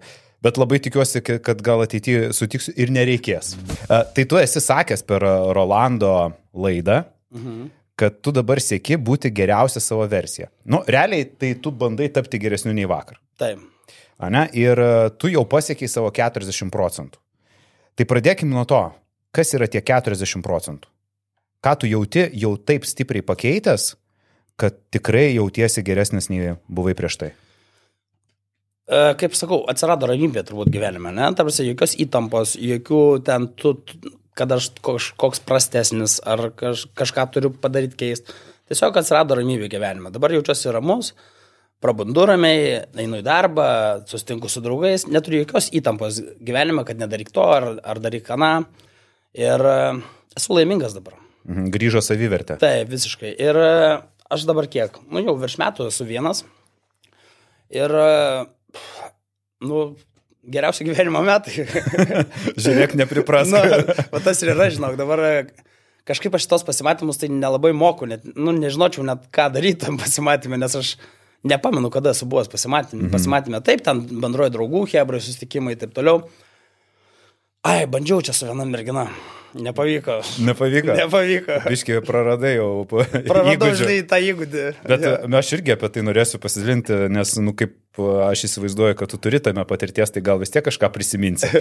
Bet 0.47 0.57
labai 0.61 0.79
tikiuosi, 0.79 1.19
ka- 1.27 1.39
kad 1.43 1.61
gal 1.65 1.81
ateityje 1.83 2.29
sutiksiu 2.37 2.71
ir 2.79 2.91
nereikės. 2.95 3.55
E, 3.89 4.03
Tai 4.15 4.23
tu 4.31 4.37
esi 4.39 4.61
sakęs 4.63 5.03
per 5.07 5.25
Rolando 5.57 6.13
laidą, 6.55 7.01
Mhm. 7.35 7.69
kad 7.97 8.21
tu 8.21 8.31
dabar 8.31 8.57
sieki 8.63 8.95
būti 8.97 9.31
geriausia 9.33 9.81
savo 9.81 10.07
versija. 10.07 10.47
Nu, 10.65 10.83
realiai, 10.87 11.25
tai 11.37 11.53
tu 11.55 11.71
bandai 11.71 12.07
tapti 12.13 12.39
geresniu 12.39 12.73
nei 12.73 12.85
vakar. 12.85 13.17
Taip. 13.37 13.59
Ane? 14.19 14.47
Ir 14.53 14.79
e, 14.79 15.09
tu 15.19 15.27
jau 15.27 15.43
pasiekiai 15.45 15.89
savo 15.89 16.09
40 16.11 16.71
procentų. 16.71 17.17
Tai 17.97 18.05
pradėkime 18.05 18.53
nuo 18.53 18.63
to, 18.65 18.93
kas 19.33 19.51
yra 19.53 19.67
tie 19.67 19.81
40 19.81 20.41
procentų. 20.45 20.85
Ką 21.63 21.75
tu 21.79 21.87
jauti 21.89 22.29
jau 22.39 22.55
taip 22.57 22.83
stipriai 22.85 23.21
pakeitęs, 23.25 23.95
kad 24.57 24.73
tikrai 24.91 25.33
jautiesi 25.35 25.83
geresnis 25.83 26.29
nei 26.29 26.55
buvai 26.69 26.93
prieš 26.93 27.17
tai. 27.17 27.31
E, 28.87 28.99
Kaip 29.19 29.35
sakau, 29.35 29.63
atsirado 29.67 30.07
ramybė 30.07 30.45
turbūt 30.47 30.71
gyvenime, 30.71 31.11
ne? 31.15 31.27
Tarsi 31.35 31.65
jokios 31.67 31.97
įtampos, 31.99 32.55
jokių 32.55 33.01
ten, 33.27 33.49
tu, 33.59 33.73
kad 34.37 34.53
aš 34.55 34.69
koks, 34.85 35.11
koks 35.19 35.43
prastesnis 35.43 36.21
ar 36.23 36.49
kaž, 36.55 36.85
kažką 36.95 37.25
turiu 37.35 37.51
padaryti 37.51 37.99
keist. 37.99 38.31
Tiesiog 38.71 38.99
atsirado 38.99 39.35
ramybė 39.39 39.67
gyvenime. 39.71 40.11
Dabar 40.15 40.31
jaučiuosi 40.35 40.71
ramus, 40.75 41.11
prabundu 41.83 42.25
ramiai, 42.31 42.81
einu 43.03 43.19
į 43.19 43.27
darbą, 43.27 43.67
susitinku 44.07 44.51
su 44.51 44.63
draugais, 44.63 45.07
neturiu 45.11 45.43
jokios 45.43 45.69
įtampos 45.75 46.23
gyvenime, 46.39 46.87
kad 46.87 46.99
nedaryk 46.99 47.31
to 47.35 47.43
ar, 47.43 47.73
ar 47.83 48.03
daryk 48.03 48.31
aną. 48.35 48.53
Ir 49.37 49.67
e, 49.67 49.79
esu 50.39 50.55
laimingas 50.55 50.95
dabar. 50.95 51.19
Mhm, 51.47 51.67
Grįžo 51.75 51.99
savivertė. 52.03 52.55
Taip, 52.63 52.87
visiškai. 52.91 53.35
Ir 53.35 53.59
e, 53.59 53.71
aš 54.31 54.47
dabar 54.47 54.71
kiek, 54.71 54.95
nu 55.11 55.27
jau 55.27 55.35
virš 55.39 55.59
metų 55.59 55.91
esu 55.91 56.07
vienas. 56.07 56.45
Ir, 57.67 57.91
nu, 59.63 59.83
geriausi 60.47 60.87
gyvenimo 60.87 61.21
metai. 61.25 61.65
Žiūrėk, 62.63 62.95
nepripras. 62.99 63.51
nu, 63.51 63.61
o 64.11 64.21
tas 64.23 64.41
ir 64.43 64.53
yra, 64.53 64.69
žinok, 64.73 64.97
dabar 64.99 65.23
e, 65.25 65.35
kažkaip 66.07 66.35
aš 66.37 66.47
tos 66.49 66.65
pasimatymus 66.67 67.19
tai 67.21 67.29
nelabai 67.33 67.73
moku, 67.75 68.07
net, 68.09 68.25
nu, 68.35 68.55
nežinočiau 68.55 69.05
net 69.07 69.27
ką 69.35 69.49
daryti 69.55 69.85
tam 69.85 69.99
pasimatymė, 70.01 70.59
nes 70.63 70.77
aš 70.79 70.95
nepamenu, 71.47 71.91
kada 71.93 72.13
esu 72.15 72.27
buvęs 72.29 72.51
pasimatymė. 72.51 73.07
Mhm. 73.07 73.13
Pasimatymė 73.15 73.63
taip, 73.65 73.83
ten 73.85 74.03
bendroji 74.23 74.55
draugų, 74.55 74.85
hebrai, 74.93 75.21
susitikimai 75.23 75.75
ir 75.75 75.83
taip 75.83 75.95
toliau. 75.97 76.23
Ai, 77.67 77.83
bandžiau 77.91 78.21
čia 78.23 78.35
su 78.35 78.47
viena 78.47 78.65
mergina. 78.67 79.07
Nepavyko. 79.63 80.19
Nepavyko. 80.45 80.93
Nepavyko. 80.97 81.57
Biškiai 81.67 82.01
praradai 82.05 82.53
jau. 82.57 82.85
Praradau, 82.87 83.71
žinai, 83.77 83.97
tą 84.07 84.19
įgūdį. 84.21 84.63
Bet 84.87 85.05
ja. 85.05 85.13
aš 85.39 85.51
irgi 85.57 85.73
apie 85.75 85.89
tai 85.93 86.03
norėsiu 86.05 86.39
pasidalinti, 86.43 86.97
nes, 87.13 87.33
nu, 87.43 87.53
kaip 87.57 87.75
a, 87.97 88.29
aš 88.29 88.45
įsivaizduoju, 88.49 88.97
kad 88.99 89.11
tu 89.13 89.19
turi 89.21 89.41
tame 89.43 89.65
patirties, 89.69 90.13
tai 90.13 90.23
gal 90.25 90.41
vis 90.41 90.53
tiek 90.53 90.65
kažką 90.67 90.91
prisiminsi. 90.93 91.49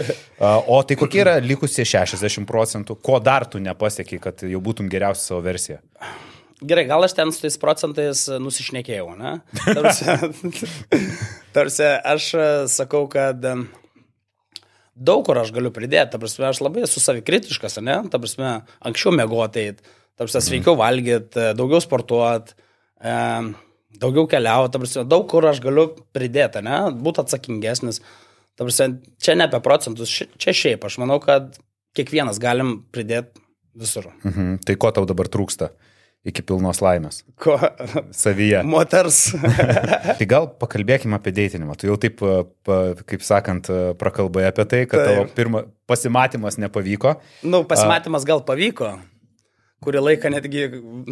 O 0.76 0.78
tai 0.86 0.96
kokie 0.98 1.22
yra 1.22 1.36
likusie 1.42 1.86
60 1.88 2.46
procentų, 2.48 2.98
ko 3.04 3.18
dar 3.24 3.46
tu 3.50 3.60
nepasiekiai, 3.62 4.20
kad 4.22 4.44
jau 4.46 4.60
būtum 4.62 4.90
geriausia 4.92 5.30
savo 5.30 5.42
versija? 5.46 5.80
Gerai, 6.64 6.86
gal 6.88 7.04
aš 7.04 7.12
ten 7.16 7.32
su 7.34 7.42
tais 7.42 7.58
procentais 7.60 8.22
nusišnekėjau, 8.40 9.10
ne? 9.20 9.32
Tarsi, 9.66 10.06
tarsi 11.56 11.88
aš 12.00 12.28
e, 12.32 12.46
sakau, 12.72 13.04
kad 13.12 13.44
daug 14.96 15.24
kur 15.26 15.38
aš 15.40 15.52
galiu 15.54 15.72
pridėti, 15.74 16.10
ta 16.12 16.20
prasme, 16.20 16.48
aš 16.48 16.62
labai 16.64 16.84
esu 16.86 17.02
savikritiškas, 17.02 17.78
ne? 17.84 17.98
Ta 18.12 18.20
prasme, 18.22 18.52
anksčiau 18.88 19.14
mėgotai, 19.16 19.66
ta 19.76 20.24
prasme, 20.24 20.42
sveikiau 20.44 20.76
valgyti, 20.80 21.50
daugiau 21.58 21.82
sportuoti, 21.84 22.56
daugiau 24.00 24.26
keliauti, 24.30 24.72
ta 24.74 24.82
prasme, 24.82 25.06
daug 25.08 25.26
kur 25.30 25.48
aš 25.50 25.60
galiu 25.64 25.90
pridėti, 26.16 26.64
ne? 26.64 26.86
Būti 26.96 27.24
atsakingesnis. 27.24 28.00
Ta 28.56 28.64
prasme, 28.64 29.02
čia 29.20 29.36
ne 29.36 29.48
apie 29.50 29.60
procentus, 29.64 30.12
čia 30.12 30.56
šiaip, 30.56 30.88
aš 30.88 31.00
manau, 31.02 31.20
kad 31.22 31.58
kiekvienas 31.96 32.40
galim 32.40 32.78
pridėti 32.92 33.44
visur. 33.76 34.08
Mhm. 34.24 34.64
Tai 34.64 34.80
ko 34.80 34.92
tau 34.96 35.04
dabar 35.08 35.28
trūksta 35.28 35.74
iki 36.26 36.42
pilnos 36.46 36.80
laimės? 36.82 37.20
Ko? 37.40 37.54
Savyje. 38.14 38.60
Moters. 38.66 39.18
Tai 40.18 40.26
gal 40.28 40.48
pakalbėkime 40.60 41.16
apie 41.18 41.32
deitinimą. 41.36 41.76
Tu 41.78 41.88
jau 41.90 41.96
taip, 42.02 42.22
a, 42.26 42.40
kaip 43.06 43.22
sakant, 43.26 43.70
a, 43.70 43.92
prakalbai 43.98 44.46
apie 44.50 44.66
tai, 44.68 44.82
kad 44.90 45.00
Taip. 45.02 45.10
tavo 45.12 45.26
pirma, 45.38 45.64
pasimatymas 45.90 46.58
nepavyko. 46.62 47.16
nu, 47.46 47.62
pasimatymas 47.70 48.26
gal 48.28 48.42
pavyko. 48.46 48.96
Kurį 49.84 50.00
laiką 50.00 50.30
netgi 50.32 50.62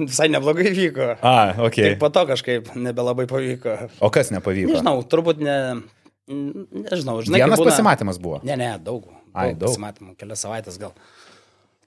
visai 0.08 0.30
neblogai 0.32 0.70
vyko. 0.74 1.10
A, 1.20 1.34
ok. 1.66 1.76
Tik 1.76 1.98
po 2.00 2.08
to 2.10 2.22
kažkaip 2.30 2.70
nebelabai 2.80 3.26
pavyko. 3.30 3.74
O 4.02 4.08
kas 4.10 4.32
nepavyko? 4.34 4.72
Nežinau, 4.72 5.02
turbūt 5.04 5.42
ne... 5.44 5.58
Nežinau, 6.24 7.18
žinai. 7.20 7.42
Vienas 7.42 7.60
būna- 7.60 7.68
pasimatymas 7.74 8.16
buvo. 8.22 8.38
Ne, 8.48 8.56
ne, 8.56 8.70
daug. 8.80 9.04
Ai, 9.36 9.50
daug. 9.52 9.68
Pasimatymų, 9.68 10.14
kelias 10.16 10.40
savaitės 10.46 10.78
gal. 10.80 10.94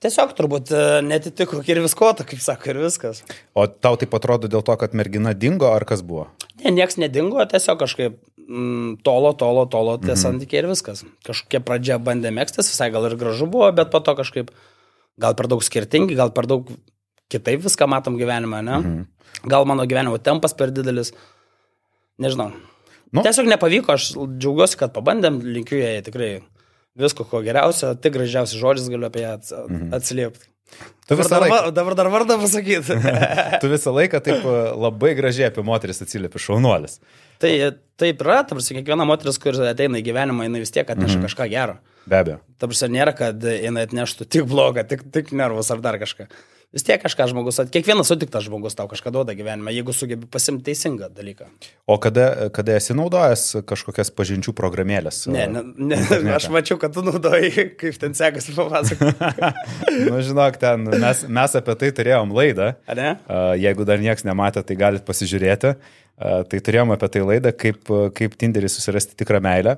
Tiesiog 0.03 0.33
turbūt 0.37 0.71
e, 0.75 0.81
netitiko 1.05 1.59
ir 1.65 1.81
viskota, 1.81 2.25
kaip 2.27 2.41
sako, 2.43 2.69
ir 2.69 2.81
viskas. 2.83 3.23
O 3.57 3.65
tau 3.65 3.97
taip 3.97 4.13
atrodo 4.13 4.49
dėl 4.51 4.61
to, 4.65 4.75
kad 4.77 4.93
mergina 4.97 5.33
dingo, 5.33 5.71
ar 5.73 5.87
kas 5.89 6.03
buvo? 6.05 6.27
Ne, 6.61 6.73
nieks 6.75 6.99
nedingo, 7.01 7.41
tiesiog 7.49 7.79
kažkaip 7.81 8.19
mm, 8.45 8.99
tolo, 9.07 9.33
tolo, 9.39 9.65
tolo 9.71 9.97
tie 10.01 10.13
mhm. 10.13 10.21
santykiai 10.21 10.61
ir 10.61 10.69
viskas. 10.69 11.01
Kažkokia 11.25 11.63
pradžia 11.65 11.97
bandė 12.01 12.33
mėgstis, 12.35 12.69
visai 12.73 12.91
gal 12.93 13.09
ir 13.09 13.17
gražu 13.17 13.49
buvo, 13.49 13.71
bet 13.73 13.89
po 13.93 14.03
to 14.05 14.13
kažkaip 14.19 14.53
gal 15.17 15.37
per 15.37 15.49
daug 15.49 15.65
skirtingi, 15.65 16.17
gal 16.19 16.33
per 16.35 16.49
daug 16.49 16.69
kitaip 17.33 17.65
viską 17.65 17.89
matom 17.89 18.19
gyvenime, 18.21 18.61
ne? 18.61 18.77
Mhm. 18.77 19.49
Gal 19.49 19.65
mano 19.69 19.85
gyvenimo 19.89 20.21
tempas 20.21 20.53
per 20.57 20.69
didelis. 20.73 21.11
Nežinau. 22.21 22.51
Nu. 23.13 23.23
Tiesiog 23.23 23.47
nepavyko, 23.49 23.93
aš 23.95 24.11
džiaugiuosi, 24.13 24.77
kad 24.79 24.93
pabandėm, 24.95 25.39
linkiu 25.41 25.77
jai 25.79 26.01
tikrai 26.03 26.31
visko 26.99 27.25
ko 27.27 27.41
geriausio, 27.45 27.93
tik 28.01 28.15
gražiausias 28.17 28.59
žodis 28.59 28.87
galiu 28.91 29.09
apie 29.09 29.25
ją 29.25 29.33
ats 29.37 29.53
mhm. 29.55 29.89
atsiliepti. 29.97 30.49
Tu 31.07 31.15
Dabar 31.15 31.23
visą, 31.23 31.29
dar, 31.31 31.43
laiką, 31.45 31.55
var- 31.55 31.73
dabar 31.73 31.95
dar 31.95 32.09
vardą 32.11 32.35
pasakyti. 32.41 32.97
tu 33.61 33.69
visą 33.71 33.93
laiką 33.95 34.19
taip 34.25 34.43
a, 34.43 34.55
labai 34.75 35.13
gražiai 35.15 35.47
apie 35.47 35.63
moteris 35.63 36.03
atsiliepi, 36.03 36.41
šaunuolis. 36.43 36.97
tai 37.39 37.53
taip 38.01 38.25
yra, 38.25 38.41
tarsi 38.49 38.75
kiekviena 38.75 39.07
moteris, 39.07 39.39
kuri 39.39 39.63
ateina 39.69 40.01
į 40.01 40.03
gyvenimą, 40.09 40.49
jinai 40.49 40.65
vis 40.65 40.73
tiek 40.75 40.89
atneša 40.89 41.15
mhm. 41.21 41.29
kažką 41.29 41.47
gero. 41.53 41.77
Be 42.07 42.19
abejo. 42.19 42.41
Ta 42.59 42.67
prasme, 42.67 42.91
nėra, 42.97 43.15
kad 43.15 43.47
jinai 43.47 43.87
atneštų 43.87 44.27
tik 44.27 44.47
blogą, 44.51 44.83
tik, 44.87 45.07
tik 45.15 45.31
nervus 45.35 45.71
ar 45.71 45.83
dar 45.83 45.99
kažką. 46.03 46.27
Vis 46.77 46.85
tiek 46.85 47.01
kažką 47.01 47.25
žmogus, 47.31 47.57
kiekvienas 47.73 48.11
sutiktas 48.11 48.45
žmogus 48.45 48.77
tau 48.77 48.85
kažką 48.91 49.09
duoda 49.15 49.33
gyvenime, 49.37 49.73
jeigu 49.73 49.95
sugebi 49.97 50.29
pasimti 50.29 50.69
teisingą 50.69 51.09
dalyką. 51.09 51.49
O 51.89 51.97
kada, 52.01 52.49
kada 52.53 52.77
esi 52.77 52.93
naudojęs 52.97 53.63
kažkokias 53.65 54.13
pažinčių 54.13 54.53
programėlės? 54.57 55.23
Ne, 55.33 55.47
ne, 55.49 55.63
ne 55.81 56.35
aš 56.37 56.49
mačiau, 56.53 56.77
kad 56.81 56.93
tu 56.93 57.01
naudoji, 57.05 57.69
kaip 57.81 57.97
ten 58.01 58.13
sekasi 58.17 58.53
papasakoti. 58.53 59.57
nu, 60.11 60.21
žinok, 60.21 60.61
ten 60.61 60.85
mes, 60.93 61.23
mes 61.25 61.57
apie 61.57 61.77
tai 61.81 61.93
turėjom 62.01 62.35
laidą. 62.37 62.75
Ar 62.85 63.01
ne? 63.01 63.13
A, 63.25 63.45
Jeigu 63.57 63.87
dar 63.89 64.03
niekas 64.03 64.27
nematė, 64.27 64.61
tai 64.67 64.77
galit 64.77 65.07
pasižiūrėti. 65.07 65.73
A, 65.73 66.05
Tai 66.17 66.59
turėjom 66.65 66.95
apie 66.95 67.09
tai 67.13 67.21
laidą, 67.21 67.51
kaip, 67.53 67.89
kaip 68.17 68.37
Tinderį 68.41 68.71
susirasti 68.73 69.17
tikrą 69.19 69.41
meilę 69.43 69.77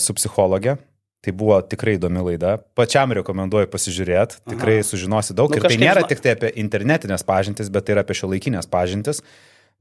su 0.00 0.14
psichologė. 0.16 0.78
Tai 1.20 1.32
buvo 1.36 1.58
tikrai 1.60 1.98
įdomi 1.98 2.22
laida. 2.24 2.54
Pačiam 2.78 3.12
rekomenduoju 3.12 3.68
pasižiūrėti. 3.68 4.38
Tikrai 4.54 4.78
sužinosi 4.86 5.34
daug. 5.36 5.52
Nu, 5.52 5.60
ir 5.60 5.66
tai 5.68 5.76
nėra 5.76 6.00
žino- 6.00 6.08
tik 6.08 6.22
tai 6.24 6.32
apie 6.32 6.48
internetinės 6.62 7.26
pažintis, 7.28 7.68
bet 7.68 7.84
tai 7.84 7.92
yra 7.98 8.04
apie 8.06 8.16
šio 8.16 8.30
laikinės 8.32 8.70
pažintis. 8.70 9.20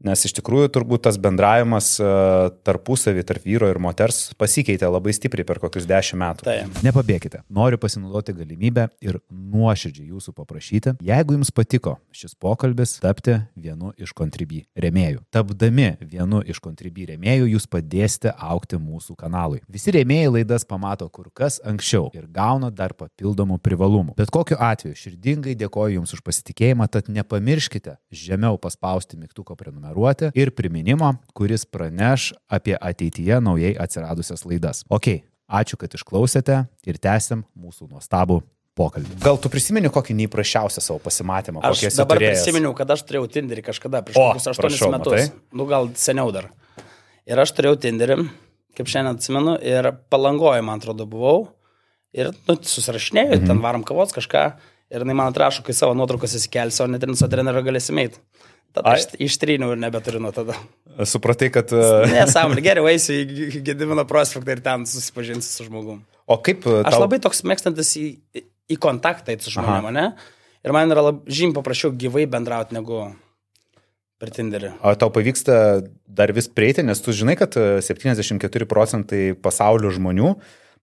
Nes 0.06 0.22
iš 0.24 0.32
tikrųjų 0.38 0.70
turbūt 0.72 1.04
tas 1.10 1.18
bendravimas 1.20 1.98
a, 2.00 2.50
tarpusavį 2.64 3.26
tarp 3.28 3.44
vyro 3.44 3.68
ir 3.68 3.82
moters 3.84 4.30
pasikeitė 4.40 4.88
labai 4.88 5.12
stipriai 5.16 5.48
per 5.48 5.60
kokius 5.60 5.88
dešimt 5.90 6.22
metų. 6.22 6.46
Tai. 6.48 6.56
Nepabėkite. 6.86 7.42
Noriu 7.52 7.80
pasinaudoti 7.82 8.36
galimybę 8.38 8.88
ir 9.04 9.20
nuoširdžiai 9.28 10.14
jūsų 10.14 10.34
paprašyti, 10.38 10.94
jeigu 11.04 11.36
jums 11.36 11.52
patiko 11.56 11.98
šis 12.16 12.38
pokalbis, 12.40 12.96
tapti 13.04 13.36
vienu 13.60 13.92
iš 14.00 14.14
kontribį 14.16 14.62
remėjų. 14.80 15.26
Tapdami 15.36 15.90
vienu 16.00 16.40
iš 16.48 16.62
kontribį 16.64 17.10
remėjų, 17.14 17.52
jūs 17.58 17.68
padėsite 17.68 18.32
aukti 18.32 18.80
mūsų 18.80 19.18
kanalui. 19.20 19.60
Visi 19.68 19.92
remėjai 19.96 20.32
laidas 20.38 20.68
pamato 20.70 21.10
kur 21.12 21.28
kas 21.36 21.60
anksčiau 21.68 22.08
ir 22.16 22.30
gauna 22.32 22.72
dar 22.72 22.96
papildomų 22.96 23.60
privalumų. 23.68 24.16
Bet 24.20 24.32
kokiu 24.32 24.56
atveju 24.56 24.96
širdingai 24.96 25.58
dėkoju 25.60 26.00
Jums 26.00 26.14
už 26.16 26.24
pasitikėjimą, 26.24 26.88
tad 26.88 27.10
nepamirškite 27.12 27.98
žemiau 28.16 28.60
paspausti 28.62 29.18
mygtuko 29.20 29.58
prenumeruoti 29.90 30.32
ir 30.36 30.52
priminimo, 30.52 31.16
kuris 31.34 31.66
praneš 31.66 32.34
apie 32.48 32.78
ateityje 32.80 33.42
naujai 33.42 33.76
atsiradusias 33.80 34.46
laidas. 34.46 34.84
Ok, 34.90 35.24
ačiū, 35.50 35.78
kad 35.78 35.94
išklausėte 35.94 36.66
ir 36.86 36.98
tęsim 36.98 37.44
mūsų 37.58 37.90
nuostabų 37.90 38.42
pokalbį. 38.76 39.20
Gal 39.24 39.38
tu 39.38 39.50
prisimeni 39.50 39.90
kokį 39.90 40.16
neįprasčiausią 40.16 40.82
savo 40.82 41.00
pasimatymą? 41.00 41.62
Aš 41.64 41.90
dabar 41.98 42.18
turėjęs? 42.18 42.44
prisiminiau, 42.44 42.74
kad 42.76 42.90
aš 42.90 43.04
turėjau 43.04 43.28
Tinderį 43.28 43.66
kažkada 43.66 44.04
prieš 44.06 44.20
kokius 44.20 44.48
8 44.54 44.62
prašau, 44.62 44.92
metus. 44.94 45.14
matai? 45.14 45.44
Nu, 45.52 45.66
gal 45.66 45.90
seniau 45.96 46.32
dar. 46.32 46.52
Ir 47.28 47.40
aš 47.40 47.54
turėjau 47.58 47.80
Tinderį, 47.86 48.24
kaip 48.78 48.90
šiandien 48.90 49.18
atsimenu, 49.18 49.58
ir 49.62 49.92
palangoje, 50.10 50.64
man 50.66 50.80
atrodo, 50.80 51.10
buvau. 51.10 51.50
Ir 52.16 52.32
nu, 52.48 52.56
susirašinėjau, 52.56 53.36
mhm. 53.38 53.50
ten 53.50 53.66
varom 53.66 53.86
kavos 53.86 54.16
kažką. 54.16 54.52
Ir 54.90 55.04
jinai 55.04 55.14
man 55.14 55.30
atrašo, 55.30 55.62
kai 55.62 55.76
savo 55.78 55.94
nuotraukas 55.94 56.32
įsikelsi, 56.40 56.80
o 56.82 56.88
net 56.90 57.04
ir 57.06 57.12
su 57.14 57.28
trenerio 57.30 57.62
galėsim 57.62 58.00
eiti. 58.02 58.18
Tada 58.76 58.94
aš 58.94 59.08
ištryniau 59.18 59.74
ir 59.74 59.80
nebeturiu 59.82 60.22
nuo 60.22 60.32
tada. 60.36 60.54
Supratai, 61.10 61.50
kad... 61.54 61.72
uh, 61.74 62.04
Nesąmonė, 62.12 62.62
geriau 62.68 62.90
eisiu 62.92 63.16
į 63.18 63.64
Gedimino 63.66 64.04
prospektą 64.10 64.54
ir 64.58 64.62
ten 64.66 64.86
susipažinsiu 64.90 65.50
su 65.50 65.66
žmogum. 65.70 66.04
O 66.30 66.38
kaip... 66.46 66.68
Aš 66.84 66.94
tau- 66.94 67.02
labai 67.06 67.18
toks 67.24 67.42
mėgstantis 67.50 67.96
į, 67.98 68.06
į- 68.70 68.78
kontaktą 68.84 69.34
su 69.42 69.56
žmonėmis, 69.56 69.96
ne? 69.96 70.06
Ir 70.66 70.76
man 70.76 70.92
yra 70.94 71.08
lab, 71.08 71.24
žymiai 71.26 71.56
paprasčiau 71.56 71.96
gyvai 71.98 72.28
bendrauti 72.30 72.76
negu 72.78 73.08
per 74.20 74.34
Tinderį. 74.36 74.74
O 74.84 74.94
tau 75.00 75.10
pavyksta 75.16 75.80
dar 76.06 76.34
vis 76.36 76.52
prieiti, 76.52 76.84
nes 76.86 77.02
tu 77.02 77.16
žinai, 77.16 77.40
kad 77.40 77.56
uh, 77.58 77.80
74 77.82 78.70
procentai 78.70 79.24
pasaulio 79.34 79.90
žmonių 79.96 80.36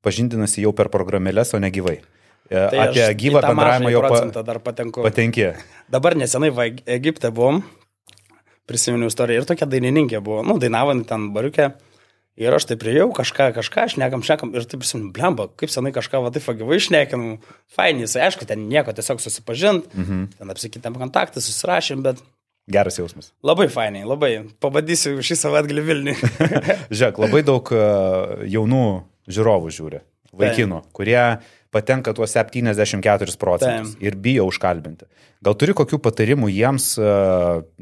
pažindinasi 0.06 0.64
jau 0.64 0.74
per 0.74 0.90
programėlės, 0.90 1.54
o 1.54 1.62
ne 1.62 1.70
gyvai. 1.74 2.00
Tai 2.46 2.78
Apie 2.78 3.02
aš 3.02 3.16
gyvą 3.18 3.40
bendravimą 3.42 3.90
jau 3.90 4.02
pa, 4.06 4.42
dar 4.46 4.60
patenku. 4.62 5.02
patenki. 5.02 5.48
Dabar 5.90 6.14
nesenai 6.14 6.52
Egipte 6.86 7.32
buvom, 7.34 7.58
prisiminiau 8.70 9.10
istoriją 9.10 9.42
ir 9.42 9.48
tokia 9.48 9.68
dainininkė 9.70 10.22
buvo, 10.24 10.42
nu, 10.46 10.58
dainavo 10.62 10.94
ten 11.08 11.30
bariukė. 11.36 11.74
Ir 12.36 12.52
aš 12.52 12.66
taip 12.68 12.82
priejau, 12.82 13.08
kažką, 13.16 13.48
kažką, 13.56 13.86
šnekam, 13.94 14.20
šnekam 14.20 14.50
ir 14.52 14.66
taip 14.68 14.82
prisimenu, 14.82 15.08
blemba, 15.16 15.46
kaip 15.56 15.70
senai 15.72 15.88
kažką 15.96 16.20
va 16.20 16.32
taip 16.34 16.44
gyvai 16.58 16.76
šnekinam. 16.84 17.38
Fainai, 17.72 18.04
jis, 18.04 18.18
aišku, 18.26 18.44
ten 18.48 18.66
nieko, 18.68 18.92
tiesiog 18.92 19.22
susipažint, 19.24 19.88
mhm. 19.96 20.26
ten 20.36 20.52
apsikitėm 20.52 20.98
kontaktą, 21.00 21.40
susirašėm, 21.40 22.04
bet 22.04 22.20
Geras 22.68 22.98
jausmas. 22.98 23.30
labai 23.46 23.68
fainai, 23.70 24.02
labai. 24.02 24.32
Pabandysiu 24.60 25.22
šį 25.22 25.36
savaitgalį 25.38 25.84
Vilniui. 25.86 26.16
Žiūrėk, 26.96 27.20
labai 27.22 27.44
daug 27.46 27.70
uh, 27.70 28.42
jaunų 28.42 28.86
žiūrovų 29.30 29.70
žiūri, 29.76 30.00
vaikinų, 30.34 30.80
kurie 30.96 31.20
patenka 31.76 32.14
tuos 32.16 32.32
74 32.32 33.36
procentus 33.40 33.94
Taip. 33.94 34.02
ir 34.02 34.16
bijo 34.24 34.48
užkalbinti. 34.48 35.06
Gal 35.44 35.56
turi 35.60 35.76
kokių 35.76 36.00
patarimų 36.02 36.48
jiems, 36.50 36.88
e, 36.96 37.10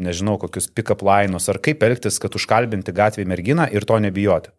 nežinau, 0.09 0.37
kokius 0.43 0.67
pick-up 0.75 1.05
lainus, 1.07 1.47
ar 1.53 1.61
kaip 1.63 1.87
elgtis, 1.87 2.19
kad 2.23 2.35
užkalbinti 2.35 2.95
gatvėje 2.95 3.31
merginą 3.31 3.69
ir 3.71 3.87
to 3.87 4.01
nebijoti? 4.03 4.53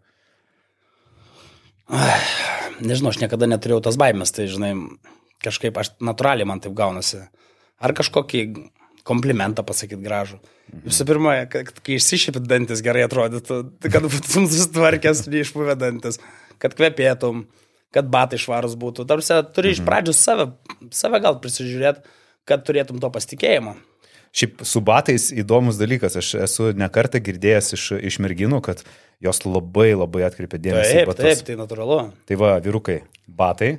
Nežinau, 2.75 3.13
aš 3.13 3.22
niekada 3.22 3.48
neturėjau 3.48 3.84
tas 3.86 4.00
baimės, 4.00 4.34
tai 4.36 4.50
žinai, 4.51 4.74
kažkaip 5.46 5.77
aš 5.80 5.94
natūraliai 6.04 6.48
man 6.50 6.63
taip 6.63 6.74
gaunasi. 6.75 7.22
Ar 7.80 7.94
kažkokį 7.96 8.42
komplimentą 9.06 9.63
pasakyti 9.65 10.01
gražų. 10.04 10.39
Visų 10.86 11.06
pirma, 11.08 11.36
kad 11.50 11.77
kai 11.86 12.00
išsišipit 12.00 12.48
dantis 12.50 12.82
gerai 12.86 13.06
atrodytų, 13.06 13.60
tai 13.84 13.92
kad 13.94 14.08
būtum 14.10 14.48
susitvarkęs, 14.50 15.27
neišpuvę 15.30 15.77
dantis, 15.77 16.18
kad 16.62 16.74
kvepėtum, 16.77 17.46
kad 17.96 18.12
batai 18.12 18.40
švarus 18.42 18.75
būtų. 18.80 19.08
Tarsi 19.08 19.40
turi 19.56 19.72
iš 19.75 19.82
pradžių 19.88 20.16
save, 20.16 20.50
save 20.96 21.22
gal 21.24 21.40
prisižiūrėti, 21.44 22.04
kad 22.48 22.66
turėtum 22.68 23.00
to 23.02 23.10
pasitikėjimo. 23.14 23.78
Šiaip 24.36 24.66
su 24.68 24.82
batais 24.84 25.30
įdomus 25.32 25.78
dalykas, 25.80 26.18
aš 26.20 26.34
esu 26.44 26.74
nekartą 26.75 27.22
girdėjęs 27.24 27.72
iš, 27.78 27.86
iš 28.12 28.18
merginų, 28.20 28.60
kad 28.66 28.82
jos 29.24 29.40
labai 29.48 29.94
labai 29.96 30.25
atkreipia 30.28 30.60
dėmesį 30.60 30.98
Taip, 30.98 31.12
batus. 31.14 31.24
taip, 31.24 31.44
tai 31.48 31.56
natūralu. 31.62 32.00
Tai 32.28 32.38
va, 32.42 32.50
vyrukai, 32.64 32.98
batai, 33.32 33.70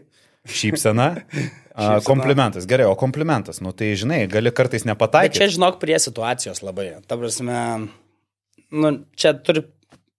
šypsena, 0.49 1.11
a, 1.77 1.99
komplimentas. 2.07 2.65
Gerai, 2.71 2.89
o 2.89 2.97
komplimentas, 2.97 3.61
nu 3.61 3.75
tai 3.77 3.93
žinai, 4.01 4.23
gali 4.33 4.53
kartais 4.55 4.87
Bet 4.87 4.95
nepataikyti. 4.95 5.43
čia, 5.43 5.51
žinok, 5.59 5.77
prie 5.83 6.01
situacijos 6.01 6.65
labai. 6.65 6.89
Ta 7.05 7.21
prasme, 7.21 7.61
nu, 8.73 8.95
čia 9.13 9.37
turi, 9.37 9.67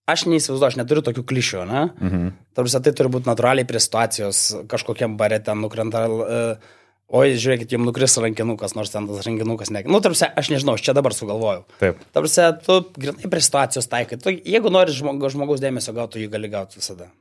aš 0.08 0.26
neįsivaizduoju, 0.32 0.72
aš 0.72 0.80
neturiu 0.80 1.04
tokių 1.06 1.24
klišių, 1.28 1.62
ne? 1.70 1.84
Mhm. 2.00 2.26
Ta 2.56 2.64
prasme, 2.66 2.82
tai 2.88 2.96
turi 2.98 3.12
būti 3.14 3.30
natūraliai 3.30 3.68
prie 3.70 3.82
situacijos, 3.84 4.42
kažkokiam 4.72 5.18
bare 5.20 5.40
ten 5.44 5.60
nukrenta, 5.62 6.06
uh, 6.08 6.76
oi, 7.08 7.36
žiūrėkit, 7.40 7.72
jums 7.76 7.88
nukris 7.88 8.18
rankinukas, 8.24 8.74
nors 8.76 8.92
ten 8.92 9.06
tas 9.08 9.24
rankinukas 9.28 9.72
ne. 9.72 9.84
Nu, 9.88 10.02
tarsi, 10.04 10.28
aš 10.28 10.50
nežinau, 10.52 10.76
aš 10.80 10.88
čia 10.88 10.96
dabar 10.98 11.16
sugalvojau. 11.16 11.64
Taip. 11.80 12.02
Tarsi, 12.16 12.44
tu 12.66 12.82
grinai 12.98 13.30
prie 13.32 13.44
situacijos 13.46 13.88
taikai. 13.92 14.20
Tu, 14.24 14.36
jeigu 14.44 14.72
nori 14.74 14.96
žmogaus, 14.96 15.36
žmogaus 15.38 15.64
dėmesio 15.64 15.96
gauti, 15.96 16.24
jį 16.26 16.32
gali 16.34 16.52
gauti 16.52 16.82
visada. 16.82 17.12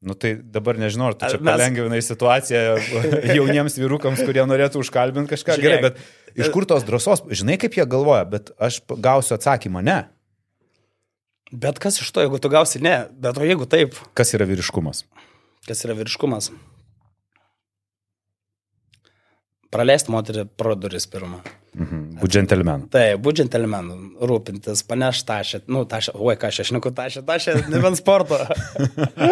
Nu 0.00 0.14
tai 0.16 0.32
dabar 0.40 0.78
nežinau, 0.80 1.10
ar 1.12 1.14
tu 1.18 1.28
čia 1.28 1.36
mes- 1.36 1.52
palengvinai 1.52 2.00
situaciją 2.00 2.60
jauniems 3.36 3.76
vyrukams, 3.76 4.22
kurie 4.24 4.46
norėtų 4.48 4.80
užkalbinti 4.80 5.34
kažką. 5.34 5.58
Žiūrėk. 5.60 5.66
Gerai, 5.66 5.90
bet 5.90 6.40
iš 6.40 6.48
kur 6.54 6.64
tos 6.64 6.86
drąsos, 6.88 7.26
žinai 7.36 7.58
kaip 7.60 7.76
jie 7.76 7.84
galvoja, 7.84 8.24
bet 8.24 8.48
aš 8.56 8.80
gausiu 8.96 9.36
atsakymą 9.36 9.82
ne. 9.84 9.98
Bet 11.50 11.78
kas 11.82 11.98
iš 12.02 12.10
to, 12.14 12.22
jeigu 12.22 12.38
tu 12.38 12.48
gausi 12.52 12.78
ne, 12.82 13.08
bet 13.10 13.38
o 13.38 13.46
jeigu 13.46 13.66
taip, 13.66 13.96
Kas 14.14 14.34
yra 14.36 14.46
vyriškumas? 14.46 15.04
kas 15.66 15.84
yra 15.86 15.94
vyriškumas? 15.98 16.50
Praleisti 19.70 20.10
moterį 20.10 20.44
pro 20.58 20.72
duris 20.74 21.04
pirmą. 21.10 21.40
Mhm. 21.78 21.98
Būt 22.18 22.32
džentelmenu. 22.34 22.88
Tai, 22.90 23.04
būt 23.22 23.36
džentelmenu, 23.38 23.96
rūpintis, 24.26 24.80
paneš 24.88 25.20
tašę, 25.28 25.60
nu, 25.70 25.84
tašę, 25.86 26.16
oi, 26.18 26.34
ką 26.34 26.48
aš 26.50 26.58
šneku 26.72 26.90
tašę, 26.96 27.22
tašę, 27.28 27.54
ne 27.70 27.78
vien 27.84 27.94
sporto. 27.98 28.38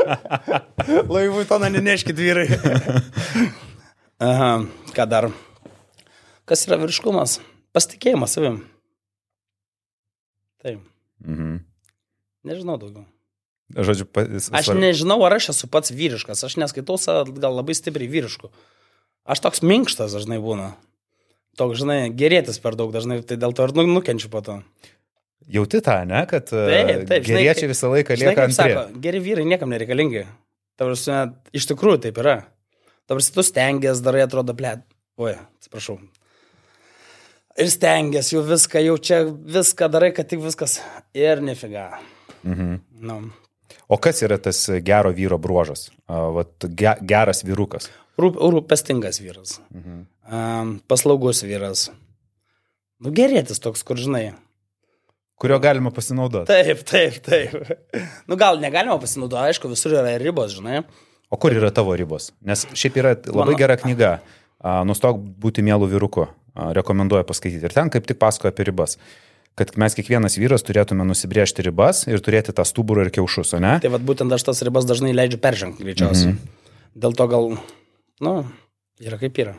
Laivų 1.14 1.42
toną 1.50 1.72
neneškit 1.74 2.14
vyrai. 2.22 2.46
Aha, 4.28 4.52
ką 4.94 5.08
dar? 5.10 5.30
Kas 6.48 6.62
yra 6.70 6.78
virškumas? 6.84 7.40
Pasitikėjimas 7.74 8.38
savim. 8.38 8.62
Taip, 10.62 10.82
Mhm. 11.26 11.58
Nežinau 12.48 12.78
daugiau. 12.80 13.04
Žodžiu, 13.76 14.06
pa- 14.08 14.24
Aš 14.56 14.70
nežinau, 14.72 15.20
ar 15.28 15.36
aš 15.36 15.50
esu 15.52 15.68
pats 15.68 15.92
vyriškas, 15.92 16.40
aš 16.46 16.56
neskaitau 16.56 16.96
save 16.96 17.28
gal 17.36 17.52
labai 17.52 17.74
stipriai 17.76 18.08
vyrišku. 18.08 18.48
Aš 19.28 19.42
toks 19.44 19.60
minkštas 19.60 20.16
dažnai 20.16 20.38
būna. 20.40 20.70
Toks, 21.60 21.76
žinai, 21.82 22.08
gerėtis 22.16 22.56
per 22.62 22.72
daug 22.78 22.92
dažnai, 22.94 23.20
tai 23.26 23.36
dėl 23.36 23.52
to 23.52 23.66
ir 23.68 23.74
nu- 23.76 23.84
nukenčiu 23.98 24.30
po 24.32 24.40
to. 24.40 24.62
Jauti 25.48 25.80
tą, 25.84 26.04
ne, 26.08 26.24
kad 26.28 26.46
Taip, 26.48 26.86
taip, 26.88 27.06
taip, 27.08 27.24
žinai, 27.24 27.42
geriečiai 27.44 27.66
kaip- 27.68 27.72
visą 27.72 27.88
laiką 27.92 28.16
Žinai, 28.16 28.28
lieka 28.32 28.40
kaip 28.40 28.50
antri. 28.52 28.72
sako, 28.74 29.00
geri 29.00 29.20
vyrai 29.20 29.44
niekam 29.48 29.68
nereikalingi. 29.72 30.24
Tavrasi, 30.78 31.34
iš 31.52 31.66
tikrųjų 31.68 32.00
taip 32.04 32.16
yra. 32.20 32.36
Tavrasi, 33.08 33.32
tu 33.34 33.40
stengiasi, 33.42 34.02
darai, 34.04 34.22
atrodo, 34.28 34.54
ble. 34.56 34.82
Oi, 35.18 35.34
atsiprašau. 35.60 35.98
Ir 37.58 37.66
stengiasi, 37.72 38.36
jau 38.36 38.42
viską, 38.46 38.80
jau 38.86 38.96
čia 39.02 39.24
viską 39.26 39.88
darai, 39.90 40.12
kad 40.14 40.28
tik 40.30 40.38
viskas. 40.40 40.78
Ir 41.16 41.40
nefiga. 41.42 41.98
Mhm. 42.42 42.80
Nu. 43.00 43.20
O 43.88 43.96
kas 44.00 44.22
yra 44.24 44.38
tas 44.40 44.66
gero 44.84 45.12
vyro 45.12 45.38
bruožas? 45.38 45.88
Vat, 46.08 46.66
ge, 46.68 46.94
geras 47.08 47.44
vyrukas. 47.44 47.88
Rūp, 48.18 48.36
rūpestingas 48.36 49.20
vyras. 49.22 49.58
Mhm. 49.74 50.04
Paslaugus 50.90 51.44
vyras. 51.46 51.88
Nu, 52.98 53.12
gerėtis 53.14 53.62
toks, 53.62 53.84
kur 53.86 53.96
žinai. 53.96 54.32
Kurio 55.38 55.60
galima 55.62 55.92
pasinaudoti. 55.94 56.50
Taip, 56.50 56.80
taip, 56.82 57.20
taip. 57.22 58.02
Nu, 58.26 58.34
gal 58.40 58.58
negalima 58.58 58.96
pasinaudoti, 58.98 59.52
aišku, 59.52 59.70
visur 59.70 59.94
yra 59.94 60.16
ribos, 60.18 60.56
žinai. 60.56 60.82
O 61.30 61.38
kur 61.38 61.54
yra 61.54 61.70
tavo 61.70 61.94
ribos? 61.94 62.32
Nes 62.42 62.64
šiaip 62.74 62.98
yra 62.98 63.14
labai 63.30 63.54
gera 63.60 63.76
knyga. 63.78 64.16
Nustok 64.88 65.20
būti 65.38 65.62
mielų 65.62 65.86
vyruku. 65.92 66.26
Rekomenduoju 66.74 67.28
paskaityti. 67.28 67.68
Ir 67.68 67.76
ten 67.76 67.92
kaip 67.94 68.08
tik 68.08 68.18
pasakoja 68.18 68.50
apie 68.50 68.66
ribas. 68.66 68.96
Kad 69.58 69.72
mes 69.80 69.96
kiekvienas 69.98 70.38
vyras 70.38 70.62
turėtume 70.62 71.02
nusibriežti 71.08 71.64
ribas 71.66 72.04
ir 72.06 72.22
turėti 72.22 72.54
tą 72.54 72.62
stuburą 72.68 73.06
ir 73.06 73.12
kiaušus, 73.14 73.56
ne? 73.58 73.78
Tai 73.82 73.90
vad 73.96 74.04
būtent 74.06 74.34
aš 74.34 74.46
tas 74.46 74.62
ribas 74.66 74.86
dažnai 74.86 75.10
leidžiu 75.16 75.40
peržengti 75.42 75.86
greičiausiai. 75.86 76.36
Mhm. 76.36 76.68
Dėl 76.98 77.16
to 77.18 77.26
gal, 77.30 77.48
nu, 78.24 78.34
yra 79.02 79.18
kaip 79.20 79.40
yra. 79.42 79.56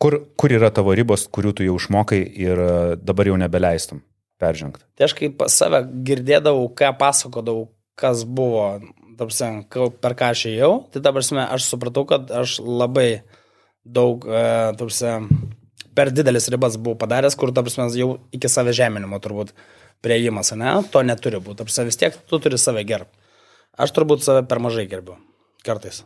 Kur, 0.00 0.18
kur 0.36 0.52
yra 0.52 0.68
tavo 0.74 0.92
ribos, 0.96 1.24
kurių 1.32 1.54
tu 1.56 1.64
jau 1.64 1.78
išmokai 1.80 2.20
ir 2.20 2.60
a, 2.60 2.74
dabar 3.00 3.30
jau 3.30 3.38
nebeleistum 3.40 4.02
peržengti? 4.42 4.84
Tai 4.98 5.08
aš 5.08 5.16
kaip 5.16 5.46
save 5.52 5.80
girdėdavau, 6.04 6.68
ką 6.76 6.92
pasakodavau, 7.00 7.70
kas 7.96 8.26
buvo, 8.28 8.66
tarsi, 9.16 9.48
per 10.04 10.16
ką 10.18 10.32
aš 10.34 10.46
ėjau, 10.52 10.72
tai 10.92 11.04
dabar 11.04 11.24
aš 11.24 11.70
supratau, 11.70 12.04
kad 12.10 12.28
aš 12.42 12.58
labai 12.60 13.22
daug, 13.84 14.24
tarsi, 14.80 15.14
per 15.94 16.10
didelis 16.14 16.48
ribas 16.52 16.76
buvau 16.76 16.98
padaręs, 17.00 17.36
kur, 17.38 17.52
tarsi, 17.54 17.80
jau 18.00 18.18
iki 18.34 18.48
save 18.50 18.72
žeminimo 18.76 19.18
turbūt 19.22 19.52
prieimas, 20.04 20.52
ne, 20.58 20.74
to 20.92 21.02
neturi 21.06 21.38
būti. 21.40 21.62
Tarsi, 21.64 21.84
vis 21.88 21.96
tiek 22.00 22.16
tu 22.28 22.38
turi 22.42 22.58
save 22.58 22.82
gerbti. 22.84 23.16
Aš 23.78 23.90
turbūt 23.96 24.22
save 24.22 24.44
per 24.46 24.60
mažai 24.62 24.84
gerbiu. 24.90 25.16
Kartais. 25.64 26.02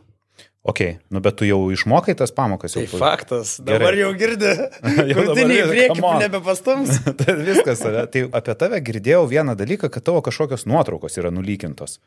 Ok, 0.69 0.79
nu 1.09 1.21
bet 1.23 1.37
tu 1.39 1.45
jau 1.47 1.57
išmokai 1.71 2.13
tas 2.19 2.31
pamokas. 2.35 2.73
Tai 2.75 2.83
Jau, 2.83 2.97
faktas. 2.99 3.57
Gerai. 3.63 3.79
Dabar 3.79 3.95
jau 3.95 4.09
girdi. 4.19 4.49
Come 5.93 6.03
on. 6.03 6.19
nebepastums. 6.19 6.97
tai 7.19 7.35
viskas. 7.39 7.81
ane? 7.87 8.03
Tai 8.11 8.23
apie 8.41 8.55
tave 8.59 8.79
girdėjau 8.83 9.23
vieną 9.31 9.55
dalyką, 9.59 9.89
kad 9.93 10.03
tavo 10.03 10.21
kažkokios 10.25 10.65
nuotraukos 10.69 11.15
yra 11.21 11.31
nulykintos. 11.31 11.99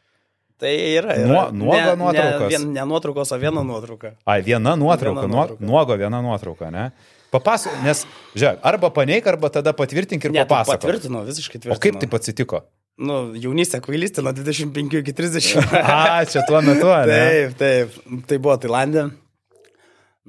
Tai 0.61 0.69
yra. 0.73 1.17
yra. 1.17 1.27
Nuo- 1.31 1.49
nuoga 1.63 1.95
Ne- 1.95 1.97
nuotraukos. 2.03 2.45
Ne, 2.45 2.53
vien, 2.53 2.69
ne 2.77 2.85
nuotraukos, 2.93 3.33
o 3.33 3.39
viena 3.41 3.65
nuotrauka. 3.67 4.13
Ai, 4.29 4.43
viena 4.47 4.77
nuotrauka, 4.77 5.25
Viena 5.25 5.33
nuo, 5.33 5.41
nuotrauka. 5.47 5.65
nuogo 5.73 5.97
viena 6.05 6.21
nuotrauka, 6.23 6.71
ne? 6.71 6.85
Papasakok, 7.33 7.81
nes, 7.87 8.05
žiūrėk, 8.37 8.61
arba 8.69 8.91
paneik, 8.93 9.27
arba 9.31 9.49
tada 9.53 9.73
patvirtink 9.77 10.25
ir 10.29 10.35
tai 10.35 10.45
papasakok. 10.45 10.83
patvirtinu, 10.83 11.23
visiškai 11.29 11.61
tvirtinu. 11.63 11.79
O 11.79 11.81
kaip 11.81 11.97
taip 12.03 12.17
atsitiko? 12.19 12.61
Nu, 13.01 13.33
jaunystė 13.41 13.81
kvailystė 13.81 14.21
nuo 14.21 14.35
25 14.37 14.99
iki 15.01 15.15
30. 15.17 15.73
A, 15.81 16.21
čia 16.29 16.45
tuo 16.49 16.61
metu, 16.61 16.91
ne? 17.09 17.17
taip, 17.17 17.55
taip. 17.57 17.97
Tai 18.29 18.39
buvo 18.45 18.59
Tailandė. 18.61 19.07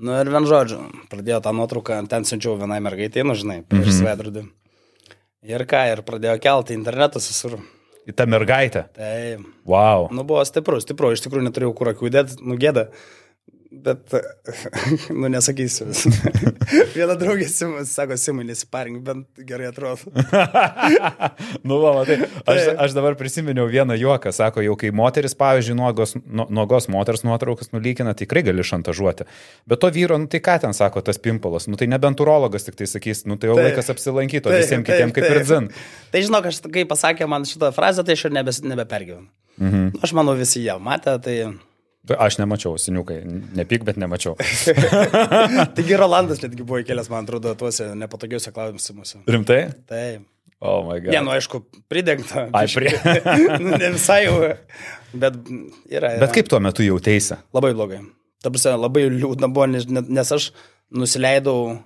Nu 0.03 0.15
ir 0.17 0.29
vien 0.31 0.47
žodžiu, 0.49 0.79
pradėjo 1.11 1.41
tą 1.45 1.51
nuotrauką, 1.53 1.99
ten 2.09 2.23
siunčiau 2.25 2.55
vienai 2.57 2.79
mergaitai, 2.81 3.25
nu 3.27 3.35
žinai, 3.37 3.59
prieš 3.67 3.83
mm 3.83 3.91
-hmm. 3.91 3.99
svedrodį. 3.99 4.45
Ir 5.53 5.65
ką, 5.69 5.81
ir 5.91 6.01
pradėjo 6.07 6.37
kelti 6.39 6.73
internetas 6.73 7.27
visur. 7.29 7.59
Į 8.07 8.15
tą 8.15 8.25
mergaitę. 8.27 8.87
Tai, 8.95 9.37
Wow. 9.67 10.07
nu 10.11 10.23
buvo 10.23 10.43
stipru, 10.45 10.79
stipru, 10.81 11.11
iš 11.13 11.21
tikrųjų 11.23 11.45
neturėjau 11.49 11.75
kur 11.75 11.91
akių 11.91 12.09
dėti, 12.09 12.39
nu 12.41 12.55
gėda. 12.55 12.87
Bet, 13.73 14.13
nu 15.19 15.29
nesakysiu. 15.33 15.88
Viena 16.95 17.15
draugė 17.17 17.47
Simas 17.49 17.89
sako, 17.95 18.15
Simai, 18.21 18.45
nesiparink, 18.45 18.99
bent 19.05 19.41
gerai 19.49 19.71
atrodo. 19.71 20.12
nu, 21.67 21.79
va, 21.81 21.95
matai, 21.97 22.19
aš, 22.45 22.62
aš 22.86 22.93
dabar 22.93 23.17
prisiminiau 23.17 23.65
vieną 23.71 23.97
juoką, 23.97 24.33
sako, 24.36 24.62
jau 24.65 24.75
kai 24.79 24.93
moteris, 24.93 25.33
pavyzdžiui, 25.39 25.77
nuogos, 25.79 26.13
nu- 26.21 26.45
nuogos 26.53 26.88
moters 26.93 27.25
nuotraukas 27.25 27.73
nulykina, 27.73 28.13
tikrai 28.19 28.45
gali 28.45 28.65
šantažuoti. 28.67 29.25
Bet 29.69 29.81
to 29.81 29.89
vyro, 29.95 30.21
nu 30.21 30.29
tai 30.29 30.43
ką 30.45 30.59
ten 30.67 30.77
sako 30.77 31.01
tas 31.01 31.17
pimpalas, 31.17 31.65
nu 31.65 31.79
tai 31.79 31.89
nebent 31.89 32.21
urologas 32.21 32.69
tik 32.69 32.77
tai 32.77 32.88
sakys, 32.89 33.25
nu 33.25 33.39
tai 33.41 33.49
jau 33.49 33.57
Taip. 33.57 33.71
laikas 33.71 33.89
apsilankyti, 33.95 34.45
o 34.45 34.53
visiems 34.53 34.86
kitiems 34.86 35.17
kaip 35.17 35.29
ir 35.31 35.39
taip. 35.41 35.49
dzin. 35.49 35.69
Tai 36.13 36.25
žinok, 36.29 36.51
aš 36.53 36.62
kai 36.69 36.86
pasakė 36.89 37.27
man 37.31 37.49
šitą 37.49 37.73
frazę, 37.73 38.05
tai 38.05 38.19
aš 38.19 38.29
ir 38.29 38.38
nebe, 38.38 38.53
nebepergyvenu. 38.69 39.29
Mhm. 39.57 40.03
Aš 40.05 40.13
manau, 40.17 40.38
visi 40.38 40.62
ją 40.67 40.77
matė, 40.81 41.17
tai... 41.25 41.38
Aš 42.03 42.35
nemačiau, 42.41 42.75
seniukai, 42.81 43.21
nepyk, 43.55 43.85
bet 43.87 43.95
nemačiau. 44.01 44.33
Taigi 45.77 45.95
Rolandas 45.95 46.41
netgi 46.43 46.65
buvo 46.65 46.81
įkėlęs, 46.81 47.07
man 47.13 47.23
atrodo, 47.23 47.53
tuose 47.55 47.93
nepatogiuose 47.95 48.51
klausimuose. 48.55 49.21
Rimtai? 49.31 49.61
Tai... 49.87 50.03
O, 50.63 50.77
oh 50.79 50.81
my 50.87 50.99
god. 51.03 51.11
Ne, 51.11 51.21
nu 51.23 51.31
aišku, 51.33 51.59
pridengta. 51.91 52.45
Ai, 52.55 52.65
prie- 52.71 52.95
ne 53.83 53.89
visai 53.95 54.21
jau. 54.25 54.35
Bet 55.11 55.39
yra, 55.91 56.13
yra. 56.15 56.19
Bet 56.23 56.35
kaip 56.35 56.51
tuo 56.51 56.59
metu 56.63 56.83
jau 56.85 56.99
teisė? 57.03 57.39
Labai 57.55 57.73
blogai. 57.75 57.99
ta 58.43 58.51
prasme, 58.51 58.75
labai 58.79 59.05
liūdna 59.11 59.49
buvo, 59.55 59.67
nes, 59.71 60.31
aš 60.35 60.51
nusileidau 60.91 61.79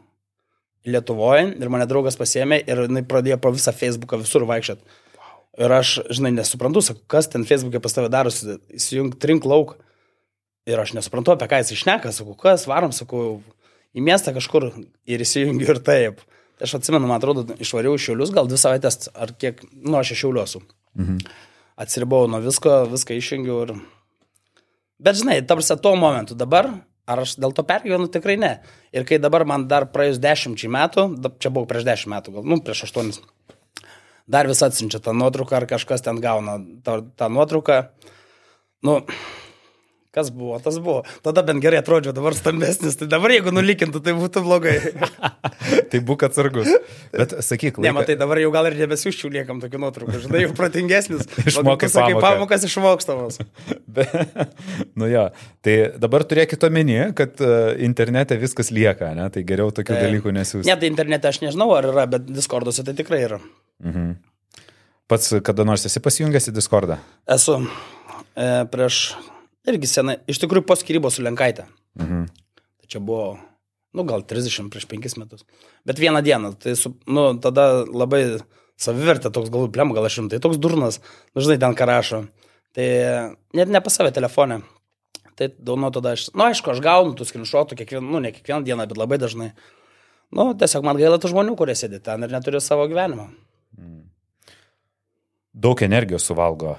Lietuvoje 0.87 1.49
ir 1.59 1.69
mane 1.73 1.83
draugas 1.89 2.15
pasėmė 2.15 2.61
ir 2.63 2.85
jinai 2.85 3.01
pradėjo 3.03 3.37
po 3.43 3.49
visą 3.51 3.73
Facebooką 3.75 4.21
visur 4.21 4.45
vaikščiot. 4.47 4.79
Ir 5.57 5.73
aš, 5.73 5.97
žinai, 6.13 6.31
nesuprantu, 6.37 6.83
sakau, 6.85 7.01
kas 7.11 7.27
ten 7.33 7.43
Facebook'e 7.49 7.81
pas 7.83 7.97
tave 7.97 8.09
darosi, 8.13 8.55
įsijung 8.77 9.09
trink 9.19 9.45
lauk. 9.49 9.73
Ir 10.67 10.81
aš 10.81 10.93
nesuprantu, 10.97 11.33
apie 11.33 11.47
ką 11.47 11.61
jis 11.61 11.75
išneka, 11.77 12.11
sakau, 12.15 12.35
kas 12.39 12.65
varom, 12.67 12.91
sakau, 12.95 13.39
į 13.95 14.03
miestą 14.03 14.33
kažkur 14.35 14.69
ir 15.07 15.23
įsijungiu 15.23 15.69
ir 15.73 15.79
taip. 15.83 16.23
Tai 16.57 16.65
aš 16.65 16.79
atsimenu, 16.79 17.07
man 17.07 17.21
atrodo, 17.21 17.45
išvariau 17.61 17.95
iš 17.97 18.09
šiulius, 18.09 18.33
gal 18.35 18.49
dvi 18.49 18.57
savaitės 18.59 19.11
ar 19.13 19.31
kiek, 19.39 19.61
nu, 19.77 19.95
aš 19.99 20.15
iš 20.15 20.25
šiuliuosiu. 20.25 20.63
Mhm. 20.97 21.21
Atsiribau 21.77 22.25
nuo 22.29 22.41
visko, 22.41 22.81
viską 22.89 23.15
išjungiau 23.19 23.61
ir... 23.67 23.73
Bet 24.97 25.19
žinai, 25.19 25.37
tarsi 25.45 25.77
tuo 25.77 25.93
momentu 25.99 26.33
dabar, 26.33 26.71
ar 27.07 27.21
aš 27.21 27.35
dėl 27.37 27.53
to 27.55 27.63
pergyvenu, 27.67 28.09
tikrai 28.11 28.35
ne. 28.41 28.51
Ir 28.95 29.05
kai 29.07 29.21
dabar 29.21 29.45
man 29.47 29.67
dar 29.69 29.85
praėjus 29.93 30.17
dešimčiai 30.23 30.71
metų, 30.73 31.05
čia 31.37 31.53
buvo 31.53 31.69
prieš 31.69 31.85
dešimt 31.87 32.15
metų, 32.15 32.33
gal, 32.39 32.47
nu, 32.49 32.57
prieš 32.65 32.87
aštuonis, 32.87 33.21
dar 34.27 34.49
vis 34.49 34.63
atsinčia 34.65 34.99
tą 35.03 35.13
nuotrauką, 35.15 35.61
ar 35.61 35.67
kažkas 35.69 36.03
ten 36.05 36.19
gauna 36.23 36.57
tą, 36.83 36.99
tą 37.13 37.29
nuotrauką. 37.31 37.83
Nu, 38.85 38.99
Kas 40.17 40.31
buvo, 40.33 40.55
tas 40.57 40.79
buvo. 40.81 41.03
Tada 41.21 41.43
bent 41.45 41.61
gerai 41.61 41.77
atrodžiau, 41.83 42.09
dabar 42.15 42.33
stambesnis. 42.33 42.95
Tai 42.97 43.05
dabar 43.11 43.29
jeigu 43.35 43.51
nulikintų, 43.53 43.99
tai 44.01 44.15
būtų 44.17 44.41
blogai. 44.41 44.73
tai 45.91 45.99
būk 46.07 46.25
atsargus. 46.25 46.71
Bet 47.13 47.35
sakyk, 47.45 47.77
laiką... 47.77 47.85
Ne, 47.85 47.91
matai, 47.93 48.15
dabar 48.17 48.41
jau 48.41 48.49
gal 48.55 48.71
ir 48.71 48.79
nebesiuščiau 48.79 49.29
liekam 49.35 49.61
tokių 49.61 49.83
nuotraukų. 49.83 50.23
Žinai, 50.23 50.41
jau 50.47 50.55
protingesnis. 50.57 51.29
Išmokai 51.51 51.91
pamoką. 51.93 52.23
pamokas 52.25 52.65
išmokstamos. 52.65 53.37
Be, 53.99 54.07
nu 54.97 55.11
jo, 55.11 55.27
tai 55.61 55.77
dabar 56.01 56.25
turėkit 56.25 56.65
omeny, 56.65 56.97
kad 57.17 57.37
uh, 57.45 57.77
internete 57.77 58.39
viskas 58.41 58.73
lieka, 58.73 59.13
ne? 59.17 59.29
Tai 59.37 59.45
geriau 59.45 59.69
tokių 59.69 59.93
tai, 59.93 60.01
dalykų 60.07 60.33
nesiūsti. 60.39 60.65
Ne, 60.65 60.79
tai 60.81 60.89
internete 60.89 61.29
aš 61.29 61.43
nežinau, 61.45 61.69
ar 61.77 61.91
yra, 61.93 62.09
bet 62.17 62.25
Discorduose 62.25 62.89
tai 62.89 62.97
tikrai 62.97 63.21
yra. 63.29 63.41
Mhm. 63.85 64.17
Pats 65.07 65.37
kada 65.45 65.63
nors 65.63 65.85
esi 65.87 66.01
pasijungęs 66.03 66.49
į 66.49 66.57
Discordą? 66.57 66.97
Esu. 67.31 67.61
E, 68.33 68.47
prieš 68.73 69.13
Irgi 69.67 69.89
senai, 69.91 70.17
iš 70.31 70.39
tikrųjų 70.43 70.65
po 70.67 70.77
skirybos 70.79 71.17
su 71.17 71.25
Lenkaitė. 71.25 71.67
Mhm. 71.99 72.27
Tai 72.81 72.91
čia 72.91 73.01
buvo, 73.03 73.35
nu 73.97 74.05
gal 74.07 74.23
30 74.23 74.71
prieš 74.71 74.87
5 74.87 75.17
metus. 75.19 75.43
Bet 75.87 75.99
vieną 75.99 76.21
dieną, 76.23 76.53
tai 76.61 76.77
su, 76.79 76.93
nu, 77.07 77.29
tada 77.43 77.83
labai 77.83 78.39
savivertė 78.79 79.31
toks 79.33 79.51
galų 79.51 79.71
plem, 79.73 79.91
gal 79.95 80.07
aš 80.07 80.21
rimtai, 80.21 80.39
toks 80.43 80.59
durnas, 80.61 81.01
nu, 81.33 81.43
žinai, 81.43 81.59
ten 81.59 81.75
ką 81.75 81.89
rašo. 81.89 82.23
Tai 82.77 82.87
net 83.57 83.71
ne 83.73 83.81
pas 83.81 83.95
save 83.99 84.13
telefonė. 84.15 84.61
Tai 85.37 85.51
nuo 85.77 85.89
tada 85.93 86.15
aš, 86.15 86.29
na 86.33 86.39
nu, 86.39 86.45
aišku, 86.49 86.71
aš 86.73 86.81
gaunu 86.81 87.13
tų 87.17 87.27
skrinšotų 87.29 87.77
kiekvieną, 87.77 88.05
nu 88.09 88.21
ne 88.23 88.31
kiekvieną 88.33 88.63
dieną, 88.65 88.87
bet 88.89 88.97
labai 88.97 89.19
dažnai. 89.21 89.51
Nu, 90.33 90.49
tiesiog 90.57 90.85
man 90.85 90.97
gaila 90.99 91.19
tų 91.21 91.31
žmonių, 91.31 91.53
kurie 91.59 91.75
sėdi 91.77 91.99
ten 92.03 92.25
ir 92.25 92.33
neturi 92.33 92.61
savo 92.63 92.87
gyvenimo. 92.89 93.29
Mm. 93.77 94.07
Daug 95.57 95.81
energijos 95.85 96.25
suvalgo 96.27 96.75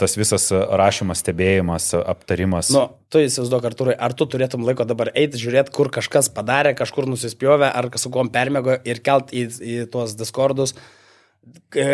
tas 0.00 0.16
visas 0.18 0.50
rašymas, 0.52 1.22
stebėjimas, 1.24 1.88
aptarimas. 1.96 2.68
Nu, 2.74 2.84
tu 3.12 3.22
įsivaizduok, 3.24 3.70
Arturai, 3.70 3.96
ar 3.96 4.12
tu 4.16 4.26
turėtum 4.28 4.66
laiko 4.66 4.84
dabar 4.88 5.10
eiti, 5.16 5.40
žiūrėti, 5.40 5.72
kur 5.76 5.90
kažkas 5.94 6.28
padarė, 6.36 6.74
kažkur 6.76 7.08
nusispjovė, 7.08 7.70
ar 7.70 7.88
su 8.00 8.12
kuom 8.12 8.30
permėgo 8.34 8.76
ir 8.84 9.00
kelt 9.04 9.32
į, 9.32 9.46
į 9.56 9.78
tuos 9.92 10.12
diskordus 10.18 10.76
e, 11.72 11.88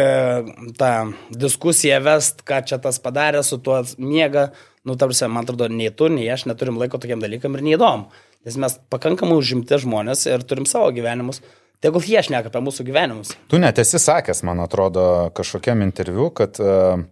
tą 0.80 0.92
diskusiją 1.30 2.02
vest, 2.02 2.42
ką 2.48 2.64
čia 2.66 2.80
tas 2.82 2.98
padarė, 3.02 3.44
su 3.46 3.60
tuo 3.62 3.80
miega. 4.02 4.50
Nu, 4.82 4.98
tarsi, 4.98 5.28
man 5.30 5.46
atrodo, 5.46 5.70
nei 5.70 5.92
tu, 5.94 6.10
nei 6.10 6.26
aš 6.34 6.48
neturim 6.50 6.80
laiko 6.80 6.98
tokiam 6.98 7.22
dalykam 7.22 7.54
ir 7.54 7.62
neįdomu. 7.68 8.10
Nes 8.42 8.58
mes 8.58 8.74
pakankamai 8.90 9.36
užimti 9.38 9.78
žmonės 9.78 10.26
ir 10.26 10.42
turim 10.42 10.66
savo 10.66 10.88
gyvenimus. 10.90 11.38
Tegul 11.82 12.02
jie 12.06 12.18
šneka 12.22 12.50
apie 12.50 12.62
mūsų 12.62 12.86
gyvenimus. 12.88 13.36
Tu 13.50 13.58
net 13.62 13.78
esi 13.78 13.98
sakęs, 14.02 14.42
man 14.46 14.58
atrodo, 14.62 15.30
kažkokiam 15.38 15.82
interviu, 15.86 16.28
kad 16.34 16.58
uh, 16.62 17.04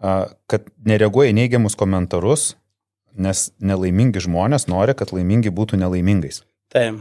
kad 0.00 0.70
nereaguoja 0.84 1.32
į 1.32 1.36
neigiamus 1.38 1.76
komentarus, 1.78 2.54
nes 3.16 3.48
nelaimingi 3.64 4.20
žmonės 4.26 4.68
nori, 4.68 4.94
kad 4.96 5.12
laimingi 5.16 5.52
būtų 5.54 5.80
nelaimingais. 5.80 6.42
Taip. 6.72 7.00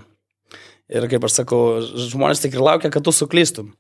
Ir 0.86 1.08
kaip 1.10 1.25
aš 1.25 1.39
sakau, 1.41 1.62
žmonės 1.81 2.43
tik 2.43 2.55
ir 2.55 2.63
laukia, 2.63 2.91
kad 2.93 3.03
tu 3.03 3.12
suklystum. 3.15 3.73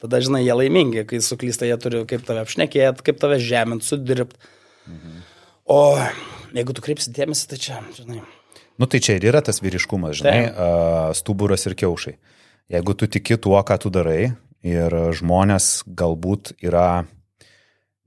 Tada, 0.00 0.20
žinai, 0.22 0.44
jie 0.44 0.54
laimingi, 0.54 1.02
kai 1.08 1.18
suklysta, 1.24 1.66
jie 1.66 1.76
turi 1.80 2.02
kaip 2.08 2.24
tave 2.26 2.42
apšnekėti, 2.44 3.04
kaip 3.04 3.18
tave 3.20 3.40
žemint, 3.42 3.84
sudirbti. 3.84 4.38
Mhm. 4.86 5.22
O 5.66 5.80
jeigu 6.54 6.76
tu 6.76 6.84
kreipsi 6.84 7.10
dėmesį, 7.16 7.48
tai 7.50 7.58
čia, 7.60 7.80
žinai. 7.96 8.20
Nu 8.76 8.86
tai 8.86 9.00
čia 9.02 9.16
ir 9.16 9.24
yra 9.32 9.40
tas 9.44 9.58
vyriškumas, 9.64 10.20
žinai, 10.20 10.52
Taip. 10.52 11.16
stuburas 11.16 11.64
ir 11.66 11.74
kiaušai. 11.74 12.14
Jeigu 12.76 12.94
tu 12.98 13.08
tiki 13.08 13.38
tuo, 13.40 13.56
ką 13.64 13.78
tu 13.80 13.90
darai 13.90 14.36
ir 14.66 14.96
žmonės 15.16 15.86
galbūt 15.86 16.54
yra 16.60 17.06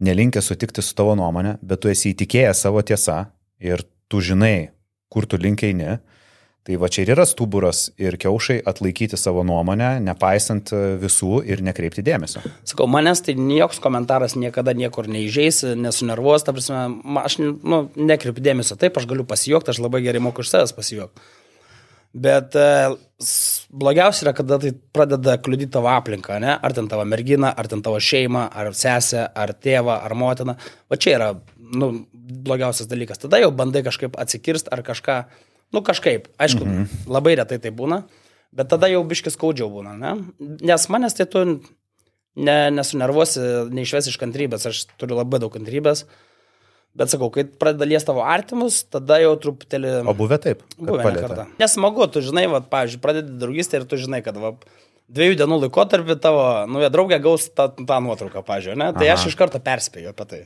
nelinkęs 0.03 0.51
sutikti 0.51 0.83
su 0.85 0.95
tavo 0.97 1.15
nuomonė, 1.19 1.57
bet 1.62 1.83
tu 1.83 1.91
esi 1.91 2.13
įtikėjęs 2.13 2.65
savo 2.65 2.83
tiesą 2.85 3.25
ir 3.59 3.83
tu 4.09 4.21
žinai, 4.23 4.71
kur 5.12 5.27
tu 5.29 5.39
linkiai 5.41 5.75
ne, 5.75 5.97
tai 6.69 6.77
va 6.77 6.89
čia 6.91 7.01
ir 7.01 7.13
yra 7.15 7.25
stuburas 7.25 7.88
ir 7.97 8.17
kiaušai 8.21 8.59
atlaikyti 8.69 9.17
savo 9.17 9.41
nuomonę, 9.47 9.95
nepaisant 10.05 10.69
visų 11.01 11.39
ir 11.49 11.63
nekreipti 11.65 12.03
dėmesio. 12.05 12.43
Sakau, 12.67 12.85
manęs 12.91 13.23
tai 13.25 13.33
joks 13.33 13.81
komentaras 13.81 14.35
niekada 14.38 14.75
niekur 14.77 15.09
neįžeis, 15.09 15.63
nesunervuos, 15.79 16.45
ta 16.45 16.53
prasme, 16.53 16.83
aš 17.23 17.39
nu, 17.41 17.83
nekreipiu 17.97 18.43
dėmesio, 18.45 18.77
taip, 18.79 18.99
aš 18.99 19.09
galiu 19.09 19.25
pasijuokti, 19.27 19.73
aš 19.73 19.81
labai 19.81 20.03
gerai 20.05 20.21
moku 20.23 20.45
iš 20.45 20.53
savęs 20.53 20.75
pasijuokti. 20.77 21.27
Bet 22.13 22.56
e, 22.58 22.69
blogiausia 23.69 24.26
yra, 24.26 24.34
kada 24.34 24.58
tai 24.62 24.72
pradeda 24.74 25.36
kliudyti 25.38 25.76
tavo 25.76 25.91
aplinką, 25.91 26.39
ne? 26.41 26.56
Ar 26.58 26.74
ten 26.74 26.88
tavo 26.89 27.06
mergina, 27.06 27.52
ar 27.54 27.69
ten 27.69 27.84
tavo 27.86 28.00
šeima, 28.02 28.48
ar 28.50 28.72
sesė, 28.74 29.28
ar 29.38 29.54
tėva, 29.54 30.00
ar 30.06 30.15
motina. 30.17 30.56
Va 30.89 30.98
čia 30.98 31.13
yra, 31.19 31.28
nu, 31.58 31.91
blogiausias 32.50 32.89
dalykas. 32.89 33.22
Tada 33.22 33.41
jau 33.43 33.52
bandai 33.54 33.84
kažkaip 33.86 34.17
atsikirst 34.17 34.72
ar 34.74 34.82
kažką, 34.88 35.19
nu, 35.76 35.84
kažkaip. 35.86 36.32
Aišku, 36.41 36.65
mhm. 36.65 37.06
labai 37.13 37.36
retai 37.38 37.60
tai 37.62 37.74
būna, 37.76 38.02
bet 38.56 38.72
tada 38.74 38.89
jau 38.89 39.04
biškis 39.06 39.38
skaudžiau 39.38 39.69
būna, 39.74 39.93
ne? 40.02 40.15
Nes 40.65 40.89
manęs 40.89 41.17
tai 41.19 41.30
tu 41.30 41.45
ne, 41.45 42.58
nesunervuosi, 42.74 43.45
neišves 43.76 44.10
iš 44.10 44.17
kantrybės, 44.22 44.65
aš 44.69 44.88
turiu 44.98 45.19
labai 45.19 45.41
daug 45.43 45.54
kantrybės. 45.54 46.08
Bet 46.99 47.13
sakau, 47.13 47.29
kai 47.31 47.45
pradeda 47.47 47.88
lies 47.88 48.03
tavo 48.03 48.25
artimus, 48.27 48.81
tada 48.91 49.21
jau 49.23 49.31
truputėlį... 49.39 50.01
O 50.03 50.13
buvę 50.19 50.35
taip? 50.43 50.65
Buvę 50.75 51.05
ne 51.05 51.21
kartą. 51.23 51.45
Nesmagu, 51.62 52.09
tu 52.12 52.19
žinai, 52.25 52.43
va, 52.51 52.59
pavyzdžiui, 52.59 52.99
pradedi 53.03 53.38
draugystę 53.39 53.79
ir 53.79 53.85
tu 53.88 53.99
žinai, 54.01 54.19
kad 54.25 54.35
va, 54.41 54.51
dviejų 55.07 55.38
dienų 55.39 55.59
laikotarpį 55.63 56.17
tavo 56.19 56.43
nauja 56.67 56.89
draugė 56.91 57.21
gaus 57.23 57.47
tą, 57.55 57.69
tą 57.79 57.99
nuotrauką, 58.03 58.43
pavyzdžiui, 58.43 58.75
ne? 58.81 58.89
Tai 58.97 59.07
Aha. 59.07 59.15
aš 59.15 59.29
iš 59.31 59.38
karto 59.39 59.62
perspėju 59.63 60.12
apie 60.12 60.27
tai. 60.27 60.41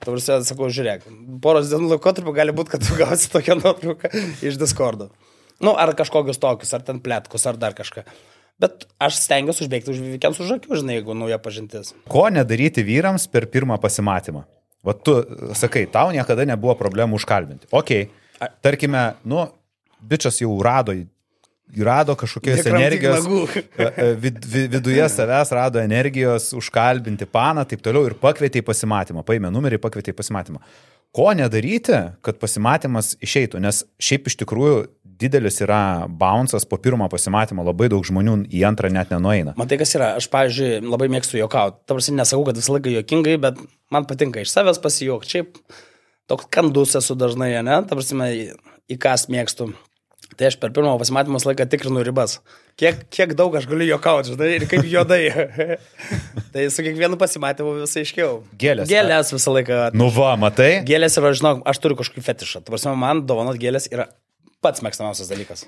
Tavrsė, 0.00 0.38
sakau, 0.48 0.70
žiūrėk, 0.72 1.04
poros 1.44 1.68
dienų 1.68 1.92
laikotarpį 1.94 2.32
gali 2.38 2.54
būti, 2.56 2.72
kad 2.72 2.86
tu 2.86 2.96
gausi 2.96 3.28
tokią 3.34 3.58
nuotrauką 3.60 4.10
iš 4.48 4.56
Discordo. 4.60 5.10
Nu, 5.60 5.74
ar 5.76 5.92
kažkokius 5.98 6.40
tokius, 6.40 6.72
ar 6.72 6.86
ten 6.86 7.02
plėtkus, 7.04 7.44
ar 7.44 7.60
dar 7.60 7.76
kažką. 7.76 8.06
Bet 8.60 8.86
aš 9.00 9.18
stengiuosi 9.20 9.66
užbėgti 9.66 9.92
už 9.92 10.00
vykiams 10.16 10.40
už 10.40 10.56
akių, 10.56 10.80
žinai, 10.80 10.96
jeigu 10.98 11.16
nauja 11.16 11.36
pažintis. 11.40 11.92
Ko 12.08 12.24
nedaryti 12.32 12.84
vyrams 12.84 13.28
per 13.28 13.44
pirmą 13.52 13.76
pasimatymą? 13.80 14.46
Va 14.86 14.94
tu 14.96 15.14
sakai, 15.58 15.84
tau 15.92 16.08
niekada 16.14 16.46
nebuvo 16.48 16.74
problemų 16.78 17.18
užkalbinti. 17.20 17.68
Ok, 17.76 17.90
tarkime, 18.64 19.10
nu, 19.28 19.44
bičias 20.00 20.40
jau 20.40 20.54
rado, 20.64 20.94
rado 21.84 22.16
kažkokios 22.16 22.64
energijos. 22.66 23.26
E, 23.80 23.84
e, 23.96 24.14
vid, 24.20 24.38
vid, 24.44 24.72
viduje 24.72 25.08
savęs 25.08 25.52
rado 25.56 25.80
energijos 25.80 26.50
užkalbinti 26.56 27.28
paną, 27.28 27.64
taip 27.68 27.82
toliau 27.84 28.08
ir 28.08 28.16
pakvietė 28.20 28.60
į 28.60 28.66
pasimatymą. 28.66 29.24
Paėmė 29.26 29.52
numerį, 29.52 29.80
pakvietė 29.82 30.14
į 30.14 30.16
pasimatymą. 30.18 30.60
Ko 31.16 31.30
nedaryti, 31.34 31.96
kad 32.22 32.38
pasimatymas 32.38 33.16
išeitų, 33.24 33.60
nes 33.64 33.82
šiaip 33.98 34.28
iš 34.30 34.36
tikrųjų 34.44 34.76
didelis 35.20 35.60
yra 35.64 36.06
bouncas 36.08 36.66
po 36.68 36.78
pirmo 36.80 37.08
pasimatymo, 37.12 37.64
labai 37.66 37.90
daug 37.92 38.06
žmonių 38.06 38.36
į 38.48 38.64
antrą 38.68 38.90
net 38.92 39.12
nenueina. 39.14 39.54
Matai, 39.60 39.80
kas 39.80 39.94
yra, 39.98 40.14
aš, 40.20 40.30
pavyzdžiui, 40.32 40.80
labai 40.86 41.10
mėgstu 41.12 41.40
juokauti. 41.40 41.82
Tarsi 41.90 42.16
nesakau, 42.16 42.46
kad 42.48 42.60
visą 42.60 42.76
laiką 42.76 42.94
juokingai, 42.96 43.36
bet 43.42 43.60
man 43.92 44.08
patinka 44.08 44.42
iš 44.44 44.54
savęs 44.54 44.80
pasijuokti. 44.82 45.36
Šiaip 45.36 45.60
toks 46.30 46.50
kandus 46.54 46.96
esu 46.98 47.18
dažnai, 47.18 47.52
ne? 47.66 47.82
Tarsi 47.90 48.18
į 48.90 48.98
kas 49.00 49.28
mėgstu. 49.30 49.70
Tai 50.38 50.46
aš 50.46 50.56
per 50.62 50.70
pirmą 50.74 50.94
pasimatymą 51.00 51.40
laiką 51.42 51.66
tikrinu 51.68 52.04
ribas. 52.06 52.38
Kiek, 52.78 53.02
kiek 53.12 53.32
daug 53.36 53.54
aš 53.58 53.66
galiu 53.68 53.88
juokauti, 53.88 54.32
žinai, 54.32 54.50
ir 54.56 54.64
kaip 54.70 54.86
juodai. 54.88 55.24
tai 56.54 56.68
su 56.72 56.84
kiekvienu 56.86 57.18
pasimatymu 57.20 57.74
visai 57.80 58.04
aiškiau. 58.04 58.38
Gėlės. 58.60 58.88
Gėlės 58.88 59.34
visą 59.34 59.56
laiką. 59.56 59.80
Nu 59.98 60.08
va, 60.14 60.32
matai? 60.40 60.70
Gėlės 60.86 61.18
yra, 61.20 61.34
žinok, 61.36 61.64
aš 61.68 61.82
turiu 61.82 61.98
kažkokį 61.98 62.24
fetišą. 62.24 62.62
Tuo 62.64 62.94
man 62.96 63.24
dovanot 63.28 63.58
gėlės 63.60 63.90
yra 63.90 64.06
pats 64.64 64.82
mėgstamiausias 64.84 65.30
dalykas. 65.30 65.66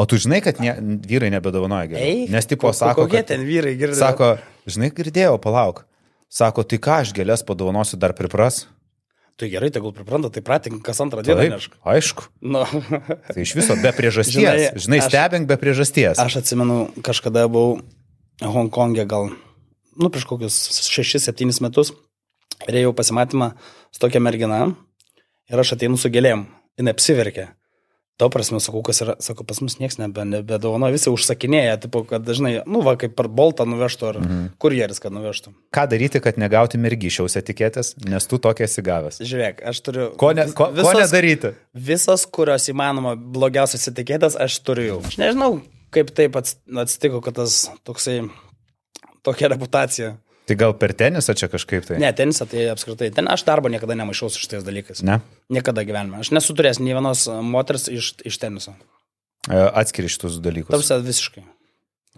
O 0.00 0.06
tu 0.08 0.16
žinai, 0.16 0.40
kad 0.44 0.60
ne, 0.62 0.72
vyrai 1.04 1.28
nebedovanoja. 1.34 1.98
Ei, 2.00 2.24
Nes 2.32 2.46
tipo 2.48 2.70
sako, 2.72 3.04
kokie 3.04 3.22
ten 3.26 3.42
vyrai 3.44 3.74
girdėjo. 3.76 3.98
Sako, 4.00 4.28
žinai, 4.70 4.88
girdėjau, 4.96 5.36
palauk. 5.42 5.82
Sako, 6.30 6.62
tai 6.64 6.78
ką 6.80 7.00
aš 7.02 7.10
gėlės 7.16 7.42
padovanosiu 7.44 7.98
dar 8.00 8.14
pripras? 8.16 8.62
Tai 9.40 9.48
gerai, 9.50 9.70
tegul 9.72 9.92
pripranta, 9.96 10.28
tai 10.32 10.42
pratink 10.44 10.82
kas 10.84 11.00
antrą 11.02 11.24
dieną. 11.26 11.58
Taip, 11.58 11.76
aišku. 11.88 12.26
Nu, 12.44 12.62
Tai 12.64 13.40
iš 13.40 13.54
viso 13.56 13.76
be 13.80 13.92
priežasties. 13.96 14.36
Žinai, 14.36 14.70
Žinai, 14.76 14.98
aš- 15.00 15.08
stebink 15.10 15.48
be 15.48 15.56
priežasties. 15.60 16.20
aš 16.20 16.36
atsimenu, 16.42 16.90
kažkada 17.04 17.46
buvau 17.48 17.80
Hongkongė 18.40 19.04
gal, 19.08 19.30
nu, 20.00 20.08
prieš 20.12 20.24
kokius 20.28 20.56
6-7 20.88 21.60
metus. 21.64 21.92
Ir 22.68 22.76
ėjau 22.82 22.92
pasimatymą 22.96 23.54
su 23.90 24.00
tokia 24.00 24.20
mergina. 24.20 24.62
Ir 25.50 25.60
aš 25.60 25.72
ateinu 25.76 25.96
su 25.98 26.08
gėlėm. 26.12 26.44
Jis 26.78 26.92
apsiverkė. 26.92 27.48
Tau 28.20 28.28
prasme, 28.28 28.58
sakau, 28.60 28.82
kas 28.84 29.00
yra, 29.00 29.14
sako, 29.24 29.46
pas 29.48 29.62
mus 29.64 29.78
niekas 29.80 29.96
nebe, 29.96 30.26
nebedovano, 30.28 30.90
visi 30.92 31.08
užsakinėja, 31.08 31.78
tipo, 31.86 32.02
kad 32.04 32.24
dažnai, 32.26 32.58
nu, 32.68 32.82
va, 32.84 32.92
kaip 33.00 33.14
per 33.16 33.30
boltą 33.32 33.64
nuvežtų 33.68 34.08
ar 34.10 34.18
mhm. 34.20 34.42
kurjeris, 34.60 35.00
kad 35.00 35.14
nuvežtų. 35.16 35.54
Ką 35.72 35.86
daryti, 35.88 36.20
kad 36.20 36.36
negauti 36.40 36.80
mergyšiaus 36.82 37.38
etiketės, 37.40 37.94
nes 38.04 38.28
tu 38.28 38.36
tokia 38.42 38.66
esi 38.68 38.84
gavęs. 38.84 39.22
Žiūrėk, 39.24 39.64
aš 39.72 39.80
turiu. 39.86 40.10
Ko, 40.20 40.34
ne, 40.36 40.50
ko, 40.52 40.68
ko 40.76 40.92
nedaryti? 40.98 41.54
Visas, 41.72 42.26
kurios 42.28 42.68
įmanoma 42.68 43.16
blogiausias 43.16 43.88
etiketės, 43.88 44.36
aš 44.36 44.60
turiu 44.68 44.88
jau. 44.90 45.00
Aš 45.08 45.16
nežinau, 45.22 45.54
kaip 45.96 46.12
taip 46.16 46.36
ats- 46.40 46.58
atsitiko, 46.84 47.22
kad 47.24 47.40
tas 47.40 47.62
toksai, 47.88 48.20
tokia 49.24 49.54
reputacija. 49.54 50.18
Tai 50.50 50.56
gal 50.58 50.72
per 50.74 50.90
tenisą 50.98 51.30
čia 51.38 51.46
kažkaip 51.46 51.84
tai? 51.86 52.00
Ne, 52.02 52.08
tenisą 52.16 52.42
tai 52.50 52.64
apskritai. 52.72 53.12
Ten 53.14 53.30
aš 53.30 53.44
darbo 53.46 53.70
niekada 53.70 53.94
nemaišau 53.94 54.32
su 54.34 54.40
šitais 54.42 54.64
dalykais. 54.66 55.04
Ne? 55.06 55.20
Niekada 55.46 55.84
gyvenime. 55.86 56.24
Aš 56.24 56.32
nesu 56.34 56.56
turėjęs 56.58 56.80
nei 56.82 56.96
vienos 56.96 57.22
moters 57.30 57.86
iš, 57.86 58.16
iš 58.26 58.38
teniso. 58.42 58.74
E, 59.46 59.54
Atskiri 59.54 60.10
šitus 60.10 60.40
dalykus. 60.42 60.74
Tarsi 60.74 60.98
visiškai. 61.06 61.44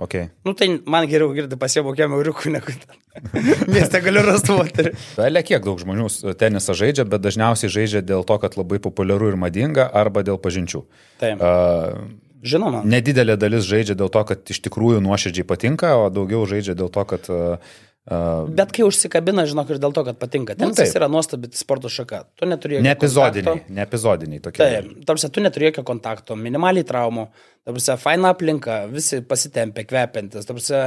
Okay. 0.00 0.30
Nu 0.48 0.56
tai 0.56 0.70
man 0.88 1.04
geriau 1.10 1.34
girdi 1.36 1.60
pasiebokėm 1.60 2.16
euriukų, 2.16 2.54
negu 2.56 2.72
ten. 2.72 2.96
Mieste 3.74 4.00
galiu 4.00 4.24
rasti 4.24 4.56
moterį. 4.56 4.94
Belia 5.20 5.44
kiek 5.44 5.60
daug 5.68 5.84
žmonių 5.84 6.08
tenisą 6.40 6.72
žaidžia, 6.72 7.04
bet 7.04 7.20
dažniausiai 7.28 7.68
žaidžia 7.76 8.00
dėl 8.00 8.24
to, 8.24 8.40
kad 8.40 8.56
labai 8.56 8.80
populiaru 8.80 9.28
ir 9.34 9.36
madinga, 9.36 9.90
arba 9.92 10.24
dėl 10.24 10.40
pažinčių. 10.40 10.86
Taip. 11.20 11.44
Uh, 11.44 12.08
Žinoma. 12.40 12.80
nedidelė 12.88 13.36
dalis 13.36 13.68
žaidžia 13.68 14.00
dėl 14.00 14.08
to, 14.08 14.24
kad 14.32 14.56
iš 14.56 14.64
tikrųjų 14.64 15.04
nuoširdžiai 15.04 15.44
patinka, 15.44 15.92
o 16.00 16.08
daugiau 16.08 16.48
žaidžia 16.48 16.80
dėl 16.80 16.88
to, 16.88 17.10
kad... 17.12 17.28
Uh, 17.28 17.80
uh, 18.10 18.48
Bet 18.48 18.74
kai 18.74 18.84
užsikabina, 18.86 19.44
žinok, 19.48 19.70
ir 19.74 19.80
dėl 19.82 19.94
to, 19.96 20.04
kad 20.08 20.18
patinka. 20.20 20.56
Tenisas 20.58 20.90
Nu, 20.90 20.98
yra 21.00 21.08
nuostabi 21.12 21.50
sporto 21.56 21.90
šaka. 21.92 22.24
Tu 22.38 22.48
neturi 22.50 22.78
jokio 22.78 22.86
ne 22.86 22.94
epizodiniai, 22.96 23.64
ne 23.68 23.84
epizodiniai 23.84 24.42
tokie. 24.44 24.62
Taip, 24.62 24.90
tarsi 25.08 25.30
tu 25.32 25.44
neturi 25.44 25.70
jokio 25.70 25.86
kontakto, 25.88 26.36
minimaliai 26.38 26.86
traumų, 26.88 27.28
tarsi 27.68 27.98
faina 28.02 28.32
aplinka, 28.34 28.82
visi 28.92 29.22
pasitempia, 29.26 29.86
kvepiantis, 29.88 30.48
tarsi 30.48 30.82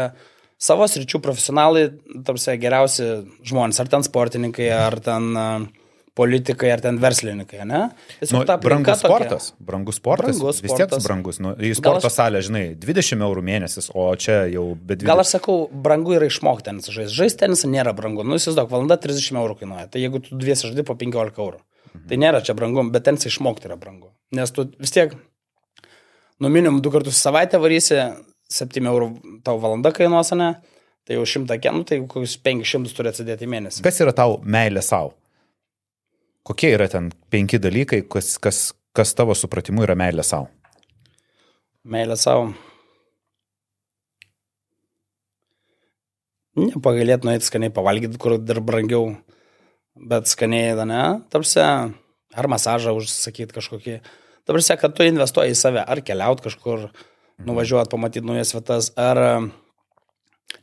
savo 0.66 0.88
sričių 0.88 1.24
profesionalai, 1.24 1.88
tarsi 2.28 2.60
geriausi 2.60 3.10
žmonės, 3.48 3.82
ar 3.84 3.92
ten 3.92 4.06
sportininkai, 4.08 4.70
ar 4.76 5.00
ten 5.04 5.32
uh, 5.36 5.66
politikai, 6.16 6.70
ar 6.72 6.80
ten 6.80 6.98
verslininkai, 7.02 7.66
ne? 7.68 7.82
Tiesiog 8.22 8.46
Nu, 8.48 8.58
brangus 8.64 9.02
tokia. 9.02 9.10
sportas, 9.10 9.48
brangus 9.60 9.98
sportas, 10.00 10.38
Brangus 10.40 10.62
vis 10.64 10.72
tiek 10.80 10.94
brangus. 11.04 11.40
Nu, 11.44 11.52
į 11.60 11.74
sporto 11.76 12.08
aš- 12.08 12.16
salę, 12.16 12.40
žinai, 12.46 12.64
20 12.80 13.20
eurų 13.26 13.44
mėnesis, 13.44 13.90
o 13.94 14.08
čia 14.16 14.46
jau 14.48 14.64
be 14.80 14.96
20. 14.96 15.10
Gal 15.12 15.20
aš 15.20 15.34
sakau, 15.36 15.58
brangu 15.70 16.16
yra 16.16 16.30
išmokti 16.32 16.70
tenisą 16.70 16.96
žaisti. 16.96 17.18
Žaisti 17.20 17.42
tenisą 17.44 17.68
nėra 17.68 17.92
brangu. 17.96 18.24
Nu, 18.24 18.40
įsivaizduok, 18.40 18.70
valanda 18.72 18.96
30 18.98 19.36
eurų 19.42 19.60
kainuoja. 19.60 19.90
Tai 19.92 20.00
jeigu 20.00 20.22
tu 20.24 20.38
dviesi 20.40 20.70
žaidži 20.72 20.86
po 20.88 20.96
15 20.96 21.36
eurų. 21.36 21.60
Mhm. 21.96 22.08
Tai 22.08 22.18
nėra 22.24 22.42
čia 22.44 22.56
brangu, 22.56 22.86
bet 22.92 23.04
tenisą 23.04 23.28
išmokti 23.28 23.68
yra 23.68 23.76
brangu. 23.78 24.08
Nes 24.32 24.52
tu 24.52 24.70
vis 24.80 24.92
tiek, 24.92 25.12
nu 26.40 26.48
minimum 26.50 26.82
du 26.82 26.92
kartus 26.92 27.20
į 27.20 27.24
savaitę 27.28 27.60
varysi, 27.60 28.00
7 28.50 28.88
eurų 28.88 29.42
tau 29.44 29.60
valanda 29.60 29.92
kainuos, 29.92 30.32
ne? 30.38 30.56
Tai 31.06 31.16
jau 31.20 31.26
100 31.28 31.60
kenų, 31.62 31.84
tai 31.86 32.00
kokius 32.08 32.38
500 32.42 32.96
turi 32.96 33.12
atsidėti 33.12 33.46
mėnesį. 33.50 33.84
Kas 33.86 34.00
yra 34.02 34.14
tau 34.16 34.40
meilė 34.44 34.82
savo? 34.82 35.14
Kokie 36.46 36.76
yra 36.76 36.86
ten 36.92 37.10
penki 37.34 37.58
dalykai, 37.58 38.04
kas, 38.06 38.36
kas, 38.38 38.60
kas 38.94 39.16
tavo 39.18 39.34
supratimu 39.34 39.82
yra 39.82 39.96
meilė 39.98 40.22
savo? 40.26 40.52
Meilė 41.90 42.18
savo. 42.22 42.52
Nepagailėt 46.56 47.26
nueiti 47.26 47.50
skaniai 47.50 47.74
pavalgyti, 47.74 48.20
kur 48.22 48.38
dar 48.40 48.62
brangiau, 48.64 49.10
bet 49.98 50.30
skaniai, 50.30 50.76
da 50.78 50.86
ne, 50.88 51.02
tarsi, 51.34 51.60
ar 51.66 52.50
masažą 52.54 52.94
užsakyti 52.96 53.58
kažkokį. 53.58 53.98
Tarsi, 54.46 54.78
kad 54.80 54.94
tu 54.94 55.10
investuoji 55.10 55.56
į 55.56 55.60
save, 55.60 55.82
ar 55.82 56.04
keliaut 56.06 56.46
kažkur, 56.46 56.92
nuvažiuot, 57.42 57.90
pamatyti 57.92 58.24
naujas 58.30 58.54
vietas, 58.54 58.94
ar 59.02 59.22
e, 59.24 59.34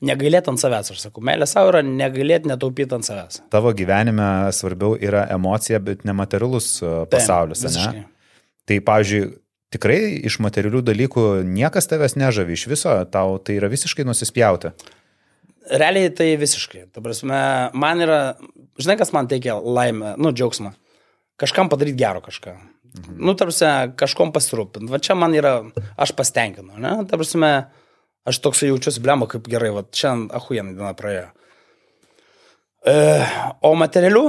negailėt 0.03 0.49
ant 0.51 0.61
savęs, 0.61 0.93
aš 0.95 1.05
sakau, 1.07 1.23
meilė 1.25 1.47
savo 1.49 1.71
yra 1.73 1.83
negailėt 1.87 2.49
netaupyti 2.51 2.97
ant 2.97 3.07
savęs. 3.07 3.43
Tavo 3.53 3.73
gyvenime 3.77 4.29
svarbiau 4.55 4.97
yra 4.99 5.25
emocija, 5.35 5.81
bet 5.83 6.03
nematerialus 6.09 6.75
e, 6.83 6.91
pasaulis, 7.13 7.63
ne? 7.63 7.71
Visiškai. 7.71 8.03
Tai, 8.69 8.79
pavyzdžiui, 8.89 9.23
tikrai 9.75 10.01
iš 10.29 10.39
materialių 10.45 10.83
dalykų 10.91 11.27
niekas 11.49 11.89
tavęs 11.91 12.19
nežavi 12.21 12.59
iš 12.59 12.67
viso, 12.71 12.97
tau 13.13 13.39
tai 13.43 13.59
yra 13.61 13.71
visiškai 13.73 14.07
nusispjauti. 14.09 14.75
Realiai 15.73 16.11
tai 16.15 16.33
visiškai. 16.41 16.89
Ta 16.95 17.03
prasme, 17.05 17.39
man 17.79 18.03
yra, 18.03 18.21
žinai, 18.83 18.99
kas 19.01 19.15
man 19.15 19.31
teikia 19.31 19.57
laimę, 19.63 20.17
nu, 20.19 20.35
džiaugsmą. 20.35 20.75
Kažkam 21.41 21.71
padaryti 21.73 22.03
gero 22.03 22.23
kažką. 22.25 22.57
Mhm. 22.93 23.21
Nu, 23.25 23.33
tarsi, 23.39 23.65
kažkom 23.99 24.35
pasirūpinti. 24.35 24.91
Va 24.93 25.01
čia 25.03 25.17
man 25.17 25.33
yra, 25.37 25.55
aš 25.97 26.13
pastenkinu, 26.19 26.77
ne? 26.83 26.97
Ta 27.09 27.17
prasme, 27.17 27.53
aš 28.29 28.39
toksai 28.45 28.69
jaučiuosi 28.73 29.03
blemba, 29.05 29.27
kaip 29.31 29.47
gerai, 29.51 29.71
va 29.75 29.85
šiandien 29.91 30.31
ahujenai 30.39 30.75
diena 30.79 30.93
praėjo. 30.99 31.29
E, 32.83 32.95
o 33.63 33.73
materialių, 33.79 34.23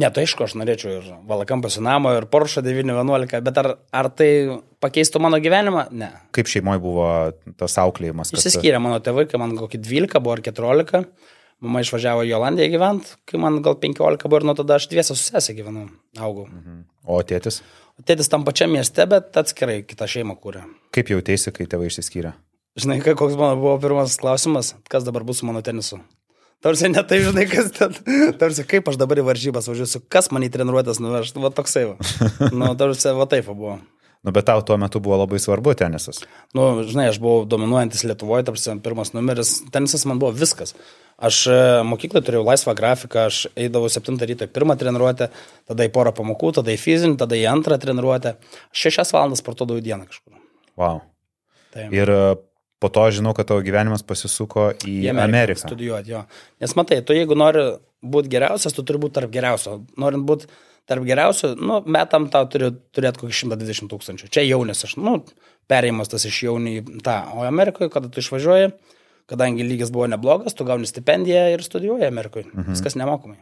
ne, 0.00 0.08
tai 0.10 0.24
aišku, 0.26 0.44
aš 0.46 0.56
norėčiau 0.58 0.96
ir 0.96 1.10
Valakampas 1.30 1.76
į 1.78 1.84
namą, 1.86 2.16
ir 2.18 2.26
Porsche 2.30 2.62
911, 2.66 3.42
bet 3.46 3.60
ar, 3.62 3.68
ar 3.94 4.08
tai 4.18 4.30
pakeistų 4.82 5.22
mano 5.22 5.38
gyvenimą? 5.42 5.84
Ne. 5.94 6.08
Kaip 6.34 6.50
šeimoje 6.50 6.82
buvo 6.82 7.06
tas 7.60 7.76
auklėjimas? 7.82 8.32
kad- 8.32 8.40
Išsiskyrė 8.42 8.80
mano 8.82 8.98
tėvai, 9.04 9.28
kai 9.30 9.38
man 9.42 9.54
kokį 9.58 9.82
12 9.86 10.18
buvo 10.22 10.34
ar 10.38 10.42
14. 10.42 11.04
Mama 11.60 11.82
išvažiavo 11.84 12.22
į 12.24 12.30
Olandiją 12.38 12.70
gyventi, 12.72 13.10
kai 13.28 13.36
man 13.38 13.58
gal 13.60 13.74
15 13.76 14.22
buvo 14.24 14.38
ir 14.40 14.46
nuo 14.48 14.54
tada 14.56 14.78
aš 14.80 14.86
dviesą 14.88 15.12
su 15.12 15.26
sesė 15.28 15.52
gyvenau, 15.58 15.90
augau. 16.16 16.46
Mhm. 16.48 16.78
O 17.04 17.18
tėtis? 17.20 17.60
Tėtis 18.08 18.30
tam 18.32 18.46
pačiam 18.46 18.72
mieste, 18.72 19.04
bet 19.06 19.36
atskirai 19.36 19.82
kitą 19.84 20.06
šeimą 20.08 20.38
kūrė. 20.40 20.62
Kaip 20.96 21.12
jautėsi, 21.12 21.52
kai 21.52 21.66
tėvai 21.68 21.90
išsiskyrė? 21.92 22.32
Žinai, 22.78 23.00
koks 23.02 23.34
mano 23.34 23.58
buvo 23.58 23.74
pirmas 23.82 24.14
klausimas, 24.20 24.74
kas 24.90 25.06
dabar 25.06 25.24
bus 25.26 25.42
su 25.42 25.48
mano 25.48 25.62
tenisu? 25.66 25.98
Tarsi 26.60 26.90
ne 26.92 27.02
tai, 27.08 27.22
žinai, 27.24 27.46
kas 27.48 27.70
ten. 27.72 27.94
Tarsi 28.40 28.66
kaip 28.68 28.90
aš 28.92 28.98
dabar 29.00 29.18
į 29.18 29.24
varžybas 29.30 29.70
važiuosiu, 29.70 30.02
kas 30.12 30.28
man 30.30 30.44
į 30.44 30.50
treniruotės 30.52 31.00
nuveš. 31.00 31.32
Va 31.40 31.50
toksai 31.56 31.86
va. 31.88 31.96
Nu, 32.52 32.74
tarsi 32.76 33.14
va 33.16 33.26
taip 33.30 33.48
buvo. 33.48 33.78
Nu, 34.20 34.34
bet 34.36 34.44
tau 34.44 34.60
tuo 34.60 34.76
metu 34.76 35.00
buvo 35.00 35.16
labai 35.16 35.38
svarbu 35.40 35.72
tenisas. 35.80 36.20
Nu, 36.52 36.82
žinai, 36.84 37.06
aš 37.08 37.16
buvau 37.24 37.46
dominuojantis 37.48 38.04
Lietuvoje, 38.04 38.44
tarsi 38.50 38.74
pirmas 38.84 39.14
numeris, 39.16 39.54
tenisas 39.72 40.04
man 40.04 40.20
buvo 40.20 40.34
viskas. 40.36 40.74
Aš 41.20 41.38
e, 41.48 41.56
mokyklai 41.88 42.20
turėjau 42.24 42.44
laisvą 42.44 42.74
grafiką, 42.76 43.24
aš 43.30 43.46
eidavau 43.56 43.88
7 43.92 44.20
ryto 44.28 44.44
į 44.44 44.52
pirmą 44.52 44.76
treniruotę, 44.80 45.30
tada 45.68 45.88
į 45.88 45.92
porą 45.96 46.12
pamokų, 46.16 46.52
tada 46.60 46.72
į 46.72 46.76
fizinį, 46.80 47.16
tada 47.20 47.40
į 47.40 47.46
antrą 47.48 47.80
treniruotę. 47.80 48.34
Aš 48.68 48.84
6 49.00 49.16
valandas 49.16 49.40
sportuodavau 49.40 49.80
dieną 49.84 50.04
kažkur. 50.12 50.36
Wow. 50.80 51.00
Tai 51.72 51.88
Ir 51.96 52.12
e, 52.12 52.20
po 52.80 52.88
to 52.88 53.04
žinau, 53.12 53.34
kad 53.36 53.50
tavo 53.50 53.62
gyvenimas 53.64 54.02
pasisuko 54.06 54.70
į, 54.80 54.96
į 55.04 55.12
į 55.12 55.14
Ameriką. 55.20 55.68
Studijuoti, 55.68 56.14
jo. 56.14 56.24
Nes 56.62 56.74
matai, 56.78 57.02
tu 57.04 57.16
jeigu 57.16 57.36
nori 57.36 57.66
būti 58.00 58.32
geriausias, 58.32 58.74
tu 58.76 58.84
turi 58.86 59.00
būti 59.02 59.18
tarp 59.18 59.32
geriausių. 59.34 59.76
Norint 60.00 60.24
būti 60.28 60.48
tarp 60.88 61.04
geriausių, 61.06 61.52
nu, 61.60 61.82
metam 61.86 62.30
tau 62.32 62.48
turi 62.50 62.72
turėti 62.96 63.22
kokį 63.22 63.36
120 63.42 63.92
tūkstančių. 63.92 64.30
Čia 64.32 64.46
jaunis 64.48 64.80
aš, 64.88 64.96
nu, 64.98 65.20
perėjimas 65.70 66.10
tas 66.10 66.24
iš 66.26 66.40
jaunį 66.48 66.74
į 66.80 67.04
tą. 67.06 67.20
O 67.36 67.44
Amerikoje, 67.46 67.92
kada 67.92 68.10
tu 68.10 68.24
išvažiuoji, 68.24 68.72
kadangi 69.30 69.66
lygis 69.66 69.92
buvo 69.94 70.08
neblogas, 70.10 70.56
tu 70.56 70.66
gauni 70.66 70.88
stipendiją 70.88 71.46
ir 71.52 71.62
studijuoji 71.66 72.08
Amerikoje. 72.08 72.48
Mhm. 72.50 72.72
Viskas 72.74 72.98
nemokamai. 72.98 73.38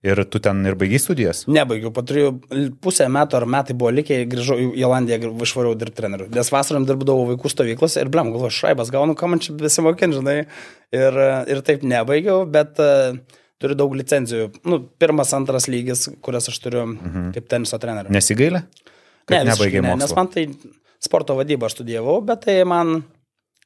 Ir 0.00 0.22
tu 0.32 0.40
ten 0.40 0.62
ir 0.64 0.76
baigiai 0.80 1.00
studijas? 1.02 1.42
Nebaigiau, 1.52 1.90
po 1.92 2.00
trijų 2.08 2.30
pusę 2.80 3.04
metų 3.12 3.36
ar 3.36 3.44
metai 3.52 3.74
buvo 3.76 3.90
likę, 3.92 4.22
grįžau 4.32 4.56
į 4.70 4.84
Olandiją, 4.88 5.34
išvariau 5.44 5.76
dirbti 5.76 6.00
treneriu. 6.00 6.28
Nes 6.32 6.48
vasarom 6.54 6.86
dirbdavau 6.88 7.26
vaikų 7.34 7.52
stovyklose 7.52 8.00
ir 8.00 8.12
blem, 8.12 8.30
galvoju, 8.32 8.54
šraibas 8.56 8.92
gaunu, 8.94 9.12
ką 9.18 9.28
man 9.28 9.44
čia 9.44 9.52
besimokinti, 9.60 10.16
žinai. 10.16 10.38
Ir, 10.96 11.20
ir 11.52 11.60
taip 11.66 11.84
nebaigiau, 11.84 12.46
bet 12.48 12.80
uh, 12.80 13.18
turiu 13.60 13.76
daug 13.76 13.92
licenzijų. 14.00 14.48
Nu, 14.72 14.80
pirmas, 15.02 15.34
antras 15.36 15.68
lygis, 15.68 16.08
kurias 16.24 16.48
aš 16.48 16.56
turiu 16.64 16.86
mhm. 16.86 17.30
kaip 17.36 17.52
teniso 17.52 17.80
treneriu. 17.82 18.12
Nesigailė? 18.16 18.64
Visiškai 19.30 19.46
nebaigiai 19.46 19.84
ne, 19.84 19.94
nes 20.00 20.12
man 20.16 20.30
tai 20.32 20.46
sporto 21.00 21.36
vadybą 21.38 21.68
studijavau, 21.70 22.18
bet 22.26 22.46
tai 22.46 22.56
man, 22.68 23.02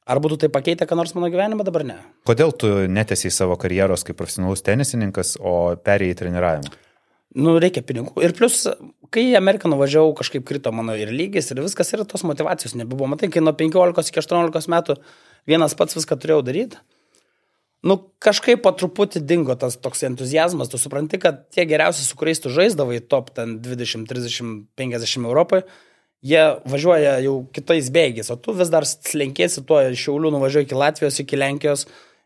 ar 0.05 0.21
būtų 0.21 0.45
tai 0.45 0.49
pakeitę, 0.53 0.87
ką 0.87 0.97
nors 0.97 1.13
mano 1.17 1.29
gyvenime, 1.33 1.65
dabar 1.67 1.85
ne. 1.87 1.99
Kodėl 2.29 2.53
tu 2.53 2.71
netesiai 2.91 3.33
savo 3.33 3.57
karjeros 3.61 4.05
kaip 4.07 4.17
profesionalus 4.19 4.63
tenisininkas, 4.65 5.35
o 5.41 5.75
perėjai 5.81 6.15
į 6.15 6.19
treniravimą? 6.21 6.73
Nu, 7.35 7.57
reikia 7.59 7.83
pinigų. 7.83 8.13
Ir 8.23 8.31
plus, 8.37 8.61
kai 9.11 9.25
į 9.33 9.37
Ameriką 9.41 9.67
nuvažiavau, 9.67 10.13
kažkaip 10.15 10.45
krito 10.47 10.71
mano 10.71 10.95
ir 10.95 11.11
lygis, 11.11 11.49
ir 11.51 11.59
viskas, 11.59 11.91
ir 11.91 12.05
tos 12.07 12.23
motivacijos 12.23 12.77
nebuvo. 12.79 13.09
Matai, 13.11 13.27
kai 13.33 13.43
nuo 13.43 13.51
15 13.57 14.11
iki 14.11 14.21
18 14.21 14.71
metų 14.71 14.95
vienas 15.49 15.75
pats 15.75 15.97
viską 15.97 16.15
turėjau 16.21 16.45
daryti. 16.47 16.79
nu, 17.85 17.99
kažkaip 18.23 18.63
po 18.65 18.71
truputį 18.73 19.21
dingo 19.29 19.53
tas 19.59 19.75
toks 19.77 20.01
entuzijazmas, 20.07 20.71
tu 20.71 20.79
supranti, 20.81 21.19
kad 21.21 21.43
tie 21.53 21.67
geriausi, 21.69 22.05
su 22.07 22.17
kuriais 22.17 22.41
tu 22.41 22.49
žaisdavai 22.49 22.97
top 23.03 23.29
ten 23.35 23.59
20, 23.61 24.07
30, 24.09 24.55
50 24.79 25.27
Europoje, 25.27 25.67
jie 26.25 26.41
važiuoja 26.69 27.19
jau 27.25 27.37
kitais 27.53 27.91
bėgiais, 27.93 28.31
o 28.33 28.39
tu 28.39 28.55
vis 28.57 28.71
dar 28.73 28.87
slenkėsi 28.87 29.65
tuo 29.67 29.81
iš 29.85 30.07
Šiaulių, 30.07 30.33
nuvažiuoji 30.35 30.69
iki 30.69 30.77
Latvijos, 30.79 31.21
iki 31.21 31.39
Lenkijos 31.39 31.85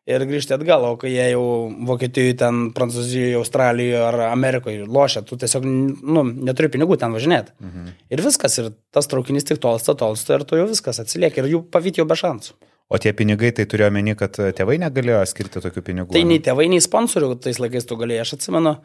ir 0.10 0.24
grįžti 0.26 0.56
atgal, 0.56 0.86
o 0.88 0.96
kai 1.00 1.12
jie 1.12 1.26
jau 1.34 1.44
Vokietijoje, 1.90 2.38
ten 2.40 2.62
Prancūzijoje, 2.76 3.36
Australijoje 3.38 4.00
ar 4.08 4.18
Amerikoje 4.30 4.88
lošia, 4.88 5.22
tu 5.28 5.38
tiesiog 5.40 5.68
nu, 5.68 6.24
neturi 6.50 6.72
pinigų 6.74 6.98
ten 7.02 7.14
važinėti. 7.16 7.54
Mhm. 7.62 7.92
Ir 8.16 8.24
viskas, 8.26 8.58
ir 8.62 8.72
tas 8.96 9.10
traukinys 9.12 9.46
tik 9.46 9.62
tolsta, 9.62 9.98
tolsta 10.00 10.40
ir 10.40 10.48
tu 10.50 10.58
jau 10.60 10.66
viskas 10.72 11.02
atsilieka 11.04 11.44
ir 11.44 11.52
jų 11.54 11.64
pavyti 11.74 12.02
jau 12.02 12.08
be 12.10 12.18
šansų. 12.20 12.58
O 12.90 12.98
tie 12.98 13.12
pinigai, 13.14 13.52
tai 13.54 13.68
turėjo 13.70 13.92
meni, 13.94 14.16
kad 14.18 14.34
tėvai 14.34 14.80
negalėjo 14.82 15.22
skirti 15.30 15.62
tokių 15.62 15.84
pinigų? 15.86 16.16
Tai 16.16 16.24
nei 16.26 16.42
tėvai, 16.42 16.66
nei 16.72 16.82
sponsorių 16.82 17.36
tais 17.44 17.60
laikais 17.62 17.86
tu 17.86 18.00
galėjai, 18.00 18.24
aš 18.24 18.32
atsimenu, 18.40 18.80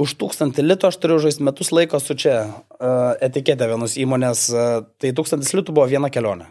už 0.00 0.16
tūkstantį 0.20 0.64
litų 0.64 0.90
aš 0.90 0.98
turiu 1.02 1.20
žaisti 1.22 1.46
metus 1.46 1.70
laiko 1.74 2.00
su 2.02 2.16
čia 2.18 2.36
uh, 2.48 3.14
etiketė 3.22 3.68
vienos 3.70 3.96
įmonės, 4.00 4.44
uh, 4.50 4.82
tai 4.98 5.14
tūkstantis 5.16 5.54
litų 5.54 5.74
buvo 5.76 5.86
viena 5.90 6.10
kelionė. 6.12 6.48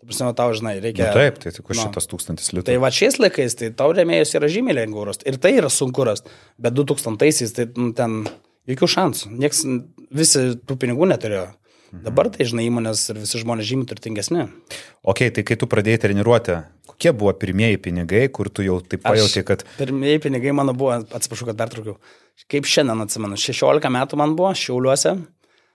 Tu 0.00 0.10
prisimenu, 0.10 0.36
tau 0.36 0.52
žinai, 0.52 0.76
reikia. 0.84 1.08
Nu, 1.08 1.16
taip, 1.16 1.40
tai 1.40 1.54
tik 1.56 1.70
už 1.70 1.80
šitas 1.86 2.10
tūkstantis 2.10 2.52
litų. 2.52 2.66
Tai 2.68 2.76
va 2.82 2.90
šiais 2.92 3.16
laikais, 3.22 3.56
tai 3.56 3.70
tau 3.76 3.94
remėjus 3.96 4.34
yra 4.36 4.50
žymiai 4.52 4.76
lengviau 4.82 5.06
rasti. 5.08 5.24
Ir 5.30 5.38
tai 5.40 5.54
yra 5.56 5.70
sunku 5.72 6.04
rasti. 6.04 6.32
Bet 6.60 6.76
2000-aisiais 6.76 7.56
tai 7.56 7.70
nu, 7.80 7.94
ten 7.96 8.24
jokių 8.68 8.90
šansų. 8.96 9.32
Niekas, 9.40 9.62
visi 10.12 10.44
tų 10.60 10.76
pinigų 10.82 11.08
neturėjo. 11.08 11.46
Mhm. 11.94 12.02
Dabar 12.02 12.28
tai, 12.32 12.46
žinai, 12.48 12.66
įmonės 12.66 13.04
ir 13.12 13.20
visi 13.22 13.38
žmonės 13.38 13.68
žymiai 13.68 13.86
turtingesni. 13.86 14.48
Ok, 15.06 15.28
tai 15.36 15.44
kai 15.46 15.56
tu 15.60 15.68
pradėjai 15.70 16.00
treniruoti, 16.06 16.56
kokie 16.90 17.12
buvo 17.14 17.30
pirmieji 17.38 17.78
pinigai, 17.84 18.26
kur 18.34 18.50
tu 18.50 18.64
jau 18.66 18.80
taip 18.82 19.04
pajauti, 19.04 19.44
kad... 19.46 19.62
Pirmieji 19.78 20.24
pinigai 20.26 20.54
mano 20.56 20.74
buvo, 20.74 20.96
atsiprašau, 21.14 21.46
kad 21.52 21.60
pertraukiau. 21.60 21.98
Kaip 22.50 22.66
šiandien 22.66 23.04
atsimenu, 23.04 23.38
16 23.38 23.92
metų 23.94 24.18
man 24.18 24.34
buvo 24.38 24.50
Šiauliuose. 24.58 25.14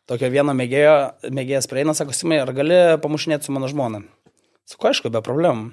Tokio 0.09 0.31
vieno 0.33 0.55
mėgėjo, 0.57 0.95
mėgėjas 1.31 1.69
prieina, 1.71 1.95
sako, 1.95 2.15
Simai, 2.17 2.41
ar 2.43 2.51
gali 2.57 2.79
pamušinėti 2.99 3.47
su 3.47 3.55
mano 3.55 3.69
žmona? 3.71 4.01
Sako, 4.67 4.89
aišku, 4.91 5.13
be 5.13 5.21
problemų. 5.23 5.69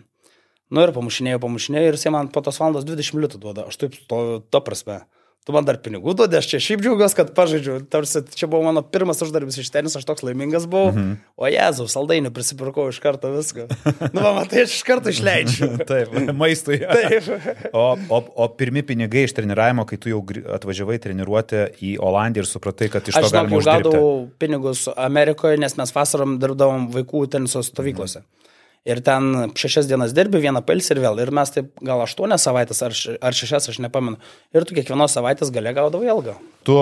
Nu 0.70 0.82
ir 0.82 0.92
pamušinėjau, 0.94 1.40
pamušinėjau 1.42 1.90
ir 1.90 1.96
jis 1.98 2.08
man 2.12 2.30
po 2.30 2.42
tos 2.44 2.60
valandos 2.60 2.86
20 2.86 3.22
litų 3.24 3.40
duoda. 3.42 3.66
Aš 3.70 3.80
taip, 3.80 3.98
to, 4.10 4.20
to 4.52 4.62
prasme 4.66 5.00
tu 5.46 5.54
man 5.54 5.66
dar 5.66 5.78
pinigų 5.78 6.16
duodi, 6.18 6.34
aš 6.40 6.48
čia 6.50 6.58
šiaip 6.62 6.80
džiaugiuosi, 6.82 7.14
kad 7.14 7.28
pažaidžiu. 7.36 7.76
Tarsi 7.90 8.24
čia 8.34 8.48
buvo 8.50 8.64
mano 8.66 8.82
pirmas 8.82 9.20
uždarbis 9.22 9.60
iš 9.62 9.70
tenis, 9.70 9.94
aš 9.94 10.06
toks 10.08 10.24
laimingas 10.26 10.66
buvau. 10.66 10.90
Mm 10.90 10.98
-hmm. 10.98 11.16
O 11.38 11.46
Jėzau, 11.46 11.86
saldainių 11.92 12.32
prisipirkau 12.34 12.88
iš 12.90 12.98
karto 12.98 13.30
viską. 13.30 13.68
Nu, 14.12 14.20
man, 14.20 14.48
tai 14.50 14.64
aš 14.64 14.74
iš 14.74 14.82
karto 14.82 15.12
išleidžiu. 15.14 15.68
Taip, 15.90 16.16
maistui. 16.34 16.80
Taip. 16.98 17.30
O, 17.72 17.96
o, 18.08 18.22
o 18.34 18.48
pirmi 18.48 18.82
pinigai 18.82 19.22
iš 19.28 19.36
treniravimo, 19.38 19.86
kai 19.86 19.98
tu 19.98 20.10
jau 20.10 20.24
atvažiavai 20.58 20.98
treniruoti 20.98 21.62
į 21.78 21.98
Olandiją 22.02 22.42
ir 22.42 22.50
supratai, 22.50 22.88
kad 22.88 23.08
iš 23.08 23.14
to 23.14 23.26
aš 23.26 23.32
galima 23.32 23.56
uždirbti. 23.56 23.78
Aš 23.78 23.92
gaudavau 23.92 24.28
pinigus 24.38 24.88
Amerikoje, 24.96 25.58
nes 25.58 25.76
mes 25.76 25.94
vasarom 25.94 26.38
dirbdavom 26.42 26.90
vaikų 26.90 27.26
teniso 27.30 27.62
stovyklose. 27.62 28.18
Mm 28.18 28.24
-hmm 28.24 28.46
ir 28.86 29.02
ten 29.04 29.50
šešias 29.58 29.88
dienas 29.90 30.14
dirbi, 30.16 30.40
vieną 30.42 30.62
pailsi 30.66 30.94
ir 30.94 31.02
vėl. 31.02 31.18
Ir 31.22 31.32
mes 31.34 31.52
taip 31.54 31.72
gal 31.84 32.04
aštuonias 32.04 32.46
savaitės 32.46 32.82
ar, 32.86 32.94
ar 33.20 33.36
šešias, 33.36 33.70
aš 33.72 33.80
nepamenu. 33.84 34.20
Ir 34.54 34.68
tu 34.68 34.76
kiekvienos 34.78 35.16
savaitės 35.16 35.50
gale 35.54 35.74
gaudavai 35.76 36.12
ilgą. 36.14 36.36
Tu 36.66 36.78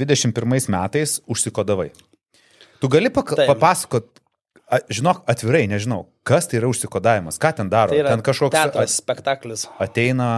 21 0.00 0.68
metais 0.74 1.20
užsikodavai. 1.30 1.92
Tu 2.82 2.90
gali 2.92 3.08
papasakot, 3.14 4.10
žinok, 4.92 5.22
atvirai, 5.30 5.64
nežinau, 5.70 6.04
kas 6.26 6.48
tai 6.50 6.58
yra 6.58 6.68
užsikodavimas, 6.72 7.38
ką 7.40 7.52
ten 7.60 7.70
daro. 7.72 7.94
Tai 7.94 8.16
ten 8.16 8.24
kažkoks 8.26 8.54
teatras, 8.56 8.96
spektaklis. 9.00 9.66
Ateina 9.80 10.28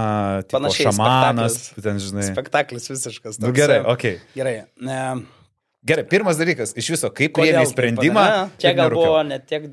tipo, 0.47 0.71
šamanas, 0.75 1.57
spektaklis. 1.57 1.87
ten 1.87 2.03
žinai. 2.03 2.27
Spektaklis 2.29 2.91
visiškas. 2.93 3.41
Nu, 3.43 3.55
gerai, 3.57 3.81
okei. 3.83 4.19
Okay. 4.21 4.37
Gerai. 4.37 4.55
Ne, 4.83 5.01
Gerai, 5.87 6.03
pirmas 6.11 6.39
dalykas, 6.41 6.73
iš 6.75 6.89
viso, 6.97 7.09
kaip 7.15 7.37
priėmė 7.37 7.63
sprendimą. 7.71 8.23
Ne, 8.27 8.55
čia 8.59 8.73
gal 8.75 8.91
buvo 8.91 9.21
ne 9.27 9.37
tiek, 9.39 9.69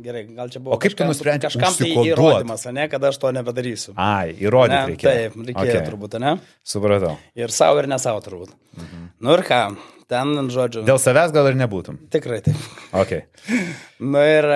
gerai, 0.00 0.22
gal 0.32 0.48
čia 0.52 0.62
buvo. 0.62 0.72
O 0.76 0.80
kaip 0.80 0.94
tu 0.96 1.04
nusprendži 1.04 1.50
kažkam 1.50 1.76
tai 1.76 1.90
įrodymas, 2.08 2.64
ne, 2.72 2.86
kad 2.88 3.04
aš 3.10 3.18
to 3.20 3.32
nebedarysiu. 3.36 3.92
Ai, 4.00 4.32
įrodyti 4.40 4.94
reikia. 4.94 5.10
Taip, 5.10 5.36
reikėjo 5.50 5.74
okay. 5.74 5.82
turbūt, 5.90 6.16
ne? 6.22 6.32
Supratau. 6.64 7.12
Ir 7.36 7.52
savo 7.52 7.82
ir 7.82 7.90
ne 7.92 7.98
savo 8.00 8.22
turbūt. 8.24 8.54
Mhm. 8.78 9.04
Nu 9.26 9.36
ir 9.36 9.44
ką, 9.50 9.60
ten, 10.08 10.32
žodžiu. 10.54 10.86
Dėl 10.88 11.02
savęs 11.02 11.36
gal 11.36 11.50
ir 11.52 11.60
nebūtum. 11.60 12.00
Tikrai 12.14 12.40
taip. 12.46 12.64
Ok. 12.96 13.14
nu 14.14 14.24
ir 14.24 14.48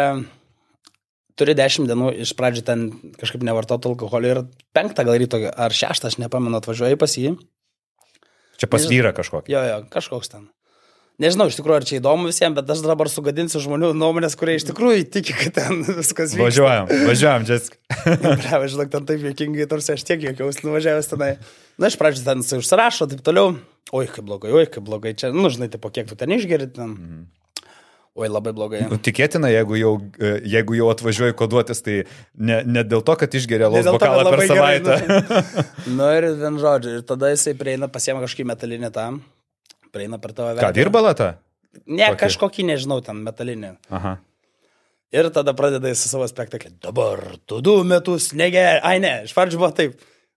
turi 1.36 1.58
dešimt 1.58 1.90
dienų 1.90 2.14
iš 2.24 2.32
pradžių 2.38 2.64
ten 2.64 2.88
kažkaip 3.20 3.44
nevartoti 3.44 3.92
alkoholį 3.92 4.32
ir 4.32 4.44
penktą 4.76 5.04
gal 5.04 5.20
ryto 5.20 5.44
ar 5.52 5.74
šeštą, 5.74 6.08
aš 6.08 6.20
nepamenu, 6.24 6.56
atvažiuoju 6.62 7.00
pas 7.04 7.20
jį. 7.20 7.36
Čia 8.56 8.70
pas 8.70 8.84
vyrą 8.88 9.12
kažkokį. 9.12 9.52
Jo, 9.52 9.64
jo, 9.68 9.80
kažkoks 9.92 10.30
ten. 10.32 10.48
Nežinau, 11.22 11.46
iš 11.46 11.54
tikrųjų, 11.60 11.76
ar 11.78 11.84
čia 11.86 11.98
įdomu 12.00 12.26
visiems, 12.26 12.56
bet 12.56 12.70
aš 12.74 12.80
dabar 12.82 13.06
sugadinsiu 13.06 13.60
žmonių 13.62 13.92
nuomonės, 13.94 14.34
kurie 14.38 14.56
iš 14.58 14.64
tikrųjų 14.66 15.04
tiki, 15.14 15.36
kad 15.38 15.54
ten 15.60 15.84
viskas 15.86 16.32
vyksta. 16.34 16.40
Važiuojam, 16.40 16.88
važiuojam, 17.06 17.44
Jessica. 17.46 17.78
Bravo, 18.40 18.66
žinok, 18.72 18.88
ten 18.90 19.06
taip 19.06 19.22
juokingai, 19.22 19.68
tarsi 19.70 19.92
aš 19.94 20.02
tiek 20.08 20.24
juokiausi 20.26 20.64
nuvažiavęs 20.66 21.10
tenai. 21.12 21.28
Na, 21.78 21.86
iš 21.86 21.98
pradžių 22.00 22.24
ten 22.26 22.42
jisai 22.42 22.58
užsirašo, 22.58 23.06
taip 23.12 23.22
toliau. 23.22 23.52
Oi, 23.94 24.08
kaip 24.10 24.26
blogai, 24.26 24.50
oi, 24.58 24.64
kaip 24.66 24.82
blogai 24.88 25.12
čia. 25.14 25.30
Nu, 25.30 25.52
žinai, 25.54 25.68
tai 25.70 25.78
po 25.78 25.92
kiek 25.94 26.10
tu 26.10 26.18
ten 26.18 26.34
išgeri, 26.34 26.66
ten. 26.74 26.96
Mhm. 26.96 27.22
Oi, 28.18 28.26
labai 28.30 28.50
blogai. 28.54 28.82
Nu, 28.90 28.98
tikėtina, 28.98 29.52
jeigu 29.54 29.78
jau, 29.78 29.92
jeigu 30.46 30.76
jau 30.78 30.90
atvažiuoji 30.90 31.34
koduotis, 31.38 31.82
tai 31.82 31.96
ne, 32.34 32.58
ne 32.66 32.82
dėl 32.86 33.06
to, 33.06 33.14
kad 33.22 33.38
išgeria 33.38 33.70
alaus 33.70 33.86
bokalą 33.86 34.34
per 34.34 34.44
savaitę. 34.50 34.98
Gerai, 34.98 35.64
nu, 35.86 35.94
nu 36.02 36.10
ir 36.18 36.28
vien 36.42 36.60
žodžiu, 36.62 36.98
ir 36.98 37.06
tada 37.06 37.30
jisai 37.34 37.54
prieina, 37.58 37.90
pasiema 37.90 38.22
kažkokį 38.22 38.50
metalinį 38.50 38.92
tam 38.94 39.22
prieina 39.94 40.18
per 40.22 40.34
tavo 40.36 40.52
veidą. 40.52 40.66
Ką, 40.66 40.74
dirbala 40.76 41.14
ta? 41.18 41.30
Ne, 41.86 42.10
Kokį? 42.12 42.20
kažkokį, 42.26 42.66
nežinau, 42.70 43.00
ten 43.04 43.22
metalinį. 43.26 43.74
Aha. 43.94 44.16
Ir 45.14 45.28
tada 45.34 45.54
pradeda 45.54 45.90
į 45.92 45.96
savo 45.98 46.26
spektaklį. 46.30 46.72
Dabar 46.82 47.22
tu 47.46 47.60
du 47.62 47.76
metus 47.86 48.32
neger. 48.34 48.80
Ai 48.86 48.98
ne, 49.02 49.20
iš 49.28 49.34
pradžių 49.36 49.60
buvo 49.60 49.70
taip. 49.74 49.94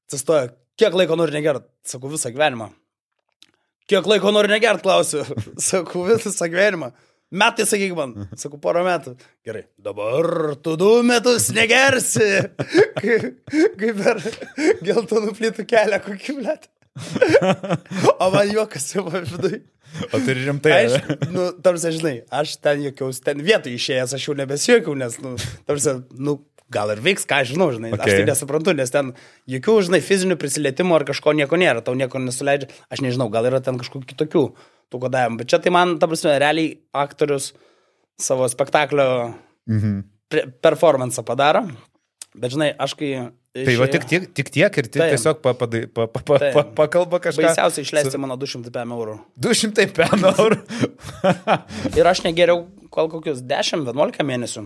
Atsistoja, 0.08 0.52
kiek 0.80 0.94
laiko 0.98 1.18
nori 1.18 1.34
negert? 1.34 1.66
Sakau, 1.88 2.12
visą 2.14 2.30
gyvenimą. 2.34 2.70
Kiek 3.90 4.06
laiko 4.10 4.34
nori 4.36 4.52
negert, 4.52 4.84
klausiu. 4.86 5.24
Sakau, 5.70 6.06
visą 6.10 6.50
gyvenimą. 6.50 6.92
Metai, 7.28 7.66
sakyk 7.68 7.92
man. 7.98 8.14
Sakau, 8.40 8.60
porą 8.64 8.86
metų. 8.88 9.18
Gerai. 9.44 9.66
Dabar 9.84 10.56
tu 10.64 10.78
du 10.80 10.92
metus 11.04 11.50
negersi. 11.56 12.30
Kaip 13.82 14.00
per 14.00 14.22
geltonų 14.86 15.34
plytų 15.36 15.66
kelią 15.68 16.00
kokį 16.06 16.38
blėt. 16.38 16.70
o 18.24 18.30
man 18.34 18.52
juokas 18.52 18.92
jau 18.96 19.08
viduje. 19.10 19.64
O 20.12 20.20
tai 20.20 20.36
rimtai. 20.36 20.74
Aš, 20.84 20.98
nu, 21.32 21.48
tarsi, 21.64 21.94
žinai, 21.96 22.18
aš 22.34 22.58
ten 22.62 22.84
jokiaus, 22.84 23.22
ten 23.24 23.42
vietoj 23.46 23.74
išėjęs, 23.78 24.14
aš 24.18 24.28
jau 24.28 24.36
nebesijokiau, 24.38 24.96
nes, 25.00 25.16
nu, 25.24 25.36
tarsi, 25.70 25.96
nu, 26.20 26.38
gal 26.74 26.92
ir 26.92 27.02
veiks, 27.04 27.26
ką 27.28 27.42
aš 27.44 27.54
žinau, 27.54 27.70
žinai, 27.74 27.94
okay. 27.96 28.12
aš 28.12 28.20
tai 28.20 28.28
nesuprantu, 28.28 28.74
nes 28.76 28.92
ten 28.92 29.14
jokių, 29.50 29.78
žinai, 29.88 30.02
fizinių 30.04 30.38
prisilietimų 30.40 30.98
ar 30.98 31.06
kažko 31.08 31.34
nieko 31.38 31.60
nėra, 31.60 31.84
tau 31.86 31.96
nieko 31.98 32.20
nesuleidžia, 32.20 32.70
aš 32.92 33.04
nežinau, 33.06 33.30
gal 33.34 33.48
yra 33.48 33.62
ten 33.64 33.80
kažkokių 33.80 34.12
kitokių 34.12 34.44
tų 34.92 35.02
kodavimų, 35.04 35.40
bet 35.42 35.52
čia 35.52 35.62
tai 35.64 35.74
man, 35.76 35.96
ta 36.02 36.10
prasme, 36.12 36.36
realiai 36.44 36.76
aktorius 36.96 37.54
savo 38.20 38.48
spektaklio 38.52 39.08
mhm. 39.70 40.02
performance 40.64 41.24
padaro, 41.28 41.64
bet 42.36 42.56
žinai, 42.56 42.74
aš 42.76 42.98
kai 43.00 43.12
Tai 43.66 43.76
va 43.80 43.88
tik, 43.90 44.06
tik, 44.10 44.26
tik 44.38 44.50
tiek 44.54 44.78
ir 44.82 44.90
tik 44.90 45.02
tiesiog 45.02 45.40
pa, 45.42 45.54
pa, 45.58 45.68
pa, 45.70 46.06
pa, 46.06 46.22
pa, 46.22 46.40
pa, 46.54 46.64
pakalba 46.78 47.20
kažką. 47.24 47.46
Baisiausia 47.48 47.86
išleisti 47.86 48.14
su... 48.14 48.22
mano 48.22 48.38
200 48.38 48.74
PM 48.76 48.94
eurų. 48.94 49.16
200 49.46 49.88
PM 49.98 50.28
eurų. 50.34 50.60
ir 52.00 52.10
aš 52.12 52.22
negeriau 52.28 52.66
kol 52.94 53.10
kokius 53.12 53.42
10-11 53.48 54.28
mėnesių. 54.28 54.66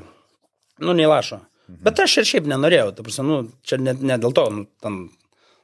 Nu, 0.82 0.96
neįlašo. 0.98 1.40
Mhm. 1.72 1.82
Bet 1.88 2.04
aš 2.04 2.18
ir 2.22 2.30
šiaip 2.34 2.50
nenorėjau. 2.52 2.92
Ta 2.98 3.06
prasme, 3.06 3.28
nu, 3.30 3.40
čia 3.68 3.80
ne, 3.80 3.96
ne 3.96 4.18
dėl 4.22 4.36
to, 4.36 4.48
nu, 4.54 4.68
tam, 4.84 5.04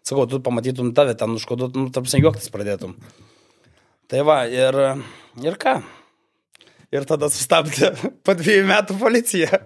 sakau, 0.08 0.28
tu 0.30 0.40
pamatytum 0.44 0.94
tave, 0.98 1.18
ten 1.20 1.36
užkoduotum, 1.36 1.88
nu, 1.88 1.94
ta 1.94 2.04
prasme, 2.06 2.22
juoktis 2.24 2.54
pradėtum. 2.54 2.96
Tai 4.08 4.24
va, 4.28 4.44
ir, 4.48 4.78
ir 5.44 5.58
ką? 5.60 5.80
Ir 6.96 7.04
tada 7.08 7.28
sustabdė 7.32 7.92
po 8.26 8.38
dviejų 8.38 8.70
metų 8.70 8.96
policija. 9.02 9.66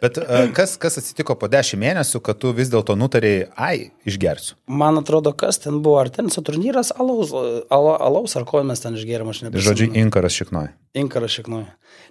Bet 0.00 0.16
kas, 0.56 0.76
kas 0.80 0.96
atsitiko 1.00 1.34
po 1.36 1.48
dešimt 1.52 1.82
mėnesių, 1.82 2.20
kad 2.24 2.38
tu 2.40 2.54
vis 2.56 2.70
dėlto 2.72 2.96
nutarėjai, 2.96 3.50
ai, 3.60 3.90
išgersiu? 4.08 4.56
Man 4.80 5.00
atrodo, 5.00 5.34
kas 5.36 5.60
ten 5.60 5.82
buvo, 5.84 5.98
ar 6.00 6.08
ten 6.12 6.30
su 6.32 6.40
turnyras 6.46 6.92
alaus, 6.96 7.34
ala, 7.72 7.98
alaus 8.00 8.36
ar 8.40 8.46
ko 8.48 8.62
mes 8.64 8.80
ten 8.80 8.96
išgėrėm, 8.96 9.32
aš 9.32 9.42
nežinau. 9.44 9.64
Žodžiu, 9.68 9.90
inkaras 10.00 10.38
šiknoj. 10.40 10.70
Inkaras 11.00 11.36
šiknoj. 11.36 11.66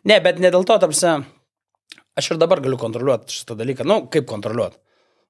Ne, 0.06 0.20
bet 0.26 0.42
ne 0.44 0.54
dėl 0.54 0.68
to, 0.70 0.78
tarsi, 0.82 1.16
aš 2.20 2.32
ir 2.34 2.42
dabar 2.42 2.62
galiu 2.62 2.78
kontroliuoti 2.82 3.42
šitą 3.42 3.58
dalyką. 3.58 3.88
Nu, 3.90 4.04
kaip 4.14 4.30
kontroliuoti? 4.30 4.78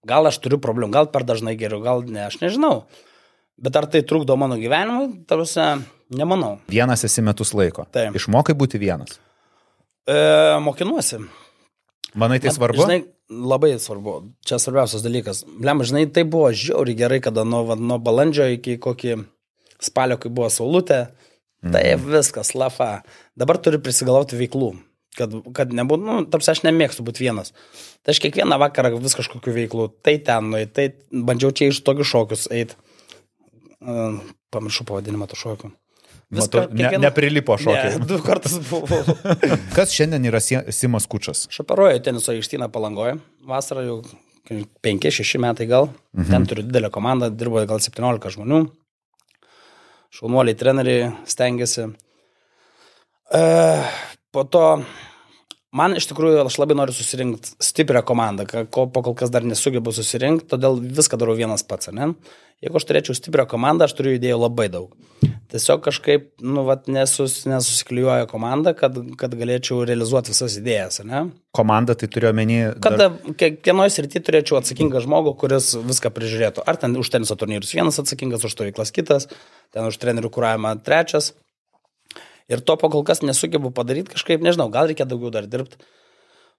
Gal 0.07 0.28
aš 0.28 0.39
turiu 0.43 0.60
problemų, 0.64 0.93
gal 0.95 1.10
per 1.12 1.26
dažnai 1.28 1.55
geriau, 1.60 1.82
gal 1.84 2.03
ne, 2.07 2.26
aš 2.28 2.39
nežinau. 2.43 2.84
Bet 3.60 3.76
ar 3.76 3.88
tai 3.91 4.03
trukdo 4.07 4.38
mano 4.39 4.55
gyvenimui, 4.60 5.26
tarsi, 5.28 5.64
nemanau. 6.16 6.57
Vienas 6.72 7.03
esi 7.07 7.24
metus 7.24 7.51
laiko. 7.55 7.84
Taip. 7.91 8.16
Išmokai 8.16 8.55
būti 8.55 8.80
vienas. 8.80 9.20
E, 10.07 10.16
mokinuosi. 10.64 11.20
Manai 12.18 12.39
tai 12.41 12.53
svarbu? 12.53 12.82
Žinai, 12.82 13.03
labai 13.30 13.76
svarbu. 13.82 14.16
Čia 14.45 14.60
svarbiausias 14.62 15.03
dalykas. 15.05 15.43
Blem, 15.62 15.84
žinai, 15.86 16.07
tai 16.14 16.26
buvo 16.26 16.49
žiauri 16.55 16.95
gerai, 16.97 17.22
kada 17.22 17.45
nuo, 17.45 17.76
nuo 17.78 17.99
balandžio 18.01 18.47
iki 18.55 18.80
kokį 18.82 19.20
spalio, 19.84 20.18
kai 20.22 20.32
buvo 20.34 20.49
saulutė, 20.53 21.07
tai 21.64 21.84
mhm. 21.95 22.10
viskas, 22.16 22.53
lafa. 22.57 22.99
Dabar 23.39 23.62
turi 23.62 23.82
prisigalvoti 23.84 24.39
veiklų. 24.39 24.74
Kad, 25.18 25.34
kad 25.57 25.72
nebūtų, 25.74 26.05
nu, 26.05 26.18
tarsi 26.32 26.51
aš 26.53 26.62
nemėgstu 26.64 27.03
būti 27.03 27.26
vienas. 27.26 27.49
Tai 28.05 28.14
aš 28.14 28.22
kiekvieną 28.24 28.60
vakarą 28.62 28.93
vis 29.01 29.18
kažkokiu 29.18 29.51
veiklu, 29.55 29.88
tai 30.05 30.16
ten, 30.24 30.51
nu, 30.53 30.62
tai 30.70 30.91
bandžiau 31.10 31.51
čia 31.51 31.72
iš 31.74 31.82
tokius 31.84 32.12
šokius 32.14 32.45
eiti. 32.55 32.78
Pamiršau 34.53 34.86
pavadinimą 34.88 35.28
to 35.32 35.39
šokių. 35.39 35.74
Viską, 36.30 36.68
kiekvieną... 36.68 36.92
ne, 36.92 37.06
neprilipo 37.08 37.56
šokiai. 37.58 37.96
Ne, 37.98 38.06
du 38.06 38.20
kartus 38.22 38.60
buvau. 38.70 39.02
Kas 39.78 39.94
šiandien 39.96 40.28
yra 40.30 40.42
Simas 40.44 41.08
Kučas? 41.10 41.48
Šaparoju 41.54 42.04
teniso 42.06 42.36
aikštyną 42.36 42.68
palangoje. 42.74 43.16
Vasarą 43.50 43.86
jau 43.88 43.96
5-6 44.86 45.42
metai 45.42 45.66
gal. 45.70 45.90
Mhm. 46.14 46.30
Ten 46.30 46.46
turiu 46.52 46.68
didelę 46.68 46.92
komandą, 46.94 47.32
dirbo 47.34 47.64
gal 47.66 47.82
17 47.82 48.36
žmonių. 48.38 48.62
Šaunuoliai 50.14 50.58
treneriai 50.58 51.10
stengiasi. 51.30 51.90
E, 53.34 53.42
po 54.34 54.46
to 54.46 54.64
man 55.76 55.95
iš 55.97 56.09
tikrųjų 56.09 56.43
aš 56.45 56.59
labai 56.61 56.78
noriu 56.80 56.95
susirinkti 56.95 57.55
stiprią 57.63 58.03
komandą, 58.07 58.47
ko 58.72 58.88
po 58.91 59.03
kol 59.05 59.17
kas 59.17 59.34
dar 59.34 59.45
nesugebu 59.47 59.93
susirinkti, 59.95 60.49
todėl 60.53 60.80
viską 60.82 61.20
darau 61.20 61.38
vienas 61.38 61.65
pats, 61.65 61.91
ne? 61.95 62.13
Jeigu 62.59 62.76
aš 62.76 62.89
turėčiau 62.89 63.15
stiprią 63.15 63.45
komandą, 63.47 63.88
aš 63.88 63.93
turiu 63.95 64.17
idėjų 64.17 64.41
labai 64.41 64.67
daug. 64.72 64.91
Tiesiog 65.49 65.80
kažkaip, 65.82 66.26
nu, 66.45 66.61
vat, 66.67 66.89
nesus, 66.91 67.39
nesusiklijuoja 67.49 68.28
komanda, 68.30 68.76
kad, 68.78 68.97
kad 69.17 69.32
galėčiau 69.39 69.80
realizuoti 69.88 70.34
visas 70.34 70.57
idėjas, 70.59 70.99
ne? 71.07 71.24
Komanda 71.55 71.95
tai 71.97 72.09
turiu 72.11 72.30
omeny. 72.30 72.59
Dar... 72.76 72.84
Kada 72.86 73.34
kiekvienoje 73.39 73.95
srityje 73.95 74.22
turėčiau 74.28 74.59
atsakingą 74.59 75.01
žmogų, 75.07 75.34
kuris 75.41 75.72
viską 75.88 76.11
prižiūrėtų. 76.13 76.67
Ar 76.70 76.78
ten 76.84 76.93
už 76.99 77.09
teniso 77.15 77.39
turnyrus 77.39 77.74
vienas 77.74 77.97
atsakingas, 78.03 78.45
už 78.45 78.53
stovyklas 78.53 78.93
kitas, 78.93 79.26
ten 79.74 79.89
už 79.89 79.97
trenerių 80.03 80.30
kūravimą 80.36 80.76
trečias. 80.86 81.32
Ir 82.50 82.66
to 82.66 82.76
po 82.82 82.89
kol 82.89 83.06
kas 83.06 83.22
nesugebu 83.22 83.72
padaryti 83.76 84.16
kažkaip, 84.16 84.41
nežinau, 84.41 84.70
gal 84.74 84.89
reikia 84.89 85.06
daugiau 85.10 85.34
dar 85.34 85.47
dirbti 85.50 85.78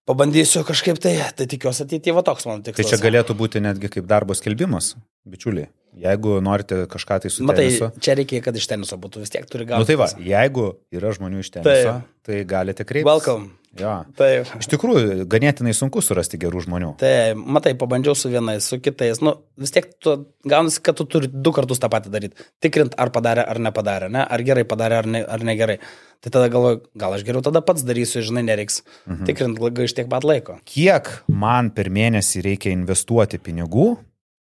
pabandysiu 0.09 0.65
kažkaip 0.67 0.99
tai, 1.03 1.15
tai 1.37 1.47
tikiuosi 1.51 1.85
ateityje 1.85 2.15
va 2.17 2.25
toks 2.27 2.47
mano 2.49 2.65
tikslas. 2.65 2.83
Tai 2.83 2.91
čia 2.93 3.03
galėtų 3.03 3.37
būti 3.39 3.63
netgi 3.63 3.91
kaip 3.93 4.09
darbo 4.11 4.37
skelbimas, 4.37 4.95
bičiuliai. 5.29 5.71
Jeigu 6.01 6.37
norite 6.45 6.85
kažką 6.91 7.19
tai 7.25 7.33
su 7.35 7.47
Matai, 7.47 7.67
tenisu. 7.67 7.91
čia 8.03 8.15
reikia, 8.19 8.43
kad 8.45 8.57
iš 8.57 8.69
teniso 8.71 8.99
būtų 9.01 9.25
vis 9.25 9.33
tiek 9.35 9.47
turi 9.51 9.67
gauti. 9.67 9.83
Na 9.83 9.83
nu, 9.83 9.89
tai 9.89 9.99
va, 9.99 10.07
jeigu 10.23 10.67
yra 10.95 11.11
žmonių 11.17 11.43
iš 11.43 11.51
teniso, 11.57 11.97
tai, 11.99 12.27
tai 12.27 12.43
galite 12.49 12.87
kreiptis. 12.87 13.11
Welcome. 13.11 13.60
Jo. 13.79 13.93
Taip. 14.19 14.49
Iš 14.59 14.67
tikrųjų, 14.73 15.25
ganėtinai 15.31 15.71
sunku 15.77 16.03
surasti 16.03 16.41
gerų 16.43 16.65
žmonių. 16.65 16.89
Tai, 16.99 17.13
matai, 17.39 17.77
pabandžiau 17.79 18.17
su 18.19 18.31
vienais, 18.33 18.67
su 18.67 18.81
kitais. 18.83 19.21
Nu, 19.23 19.37
vis 19.61 19.71
tiek 19.75 19.87
tu 20.03 20.17
gaunasi, 20.51 20.81
kad 20.83 20.99
tu 20.99 21.07
turi 21.07 21.31
du 21.31 21.53
kartus 21.55 21.79
tą 21.83 21.91
patį 21.93 22.11
daryti. 22.11 22.47
Tikrint, 22.65 22.97
ar 22.99 23.13
padarė, 23.15 23.45
ar 23.47 23.61
nepadarė, 23.63 24.09
ne? 24.11 24.25
ar 24.27 24.43
gerai 24.47 24.65
padarė, 24.67 24.99
ar, 25.05 25.11
ne, 25.15 25.21
ar 25.23 25.45
negerai. 25.47 25.79
Tai 26.21 26.33
tada 26.35 26.51
galvoju, 26.53 26.83
gal 26.99 27.15
aš 27.15 27.23
geriau 27.29 27.45
tada 27.47 27.63
pats 27.65 27.87
darysiu, 27.87 28.25
žinai, 28.27 28.43
nereiks 28.51 28.83
mhm. 29.07 29.23
tikrint 29.31 29.81
iš 29.87 29.95
tiek 29.97 30.11
pat 30.11 30.27
laiko. 30.27 30.59
Kiek 30.69 31.13
man 31.31 31.71
per 31.77 31.93
mėnesį 31.95 32.43
reikia 32.49 32.75
investuoti 32.75 33.39
pinigų 33.39 33.93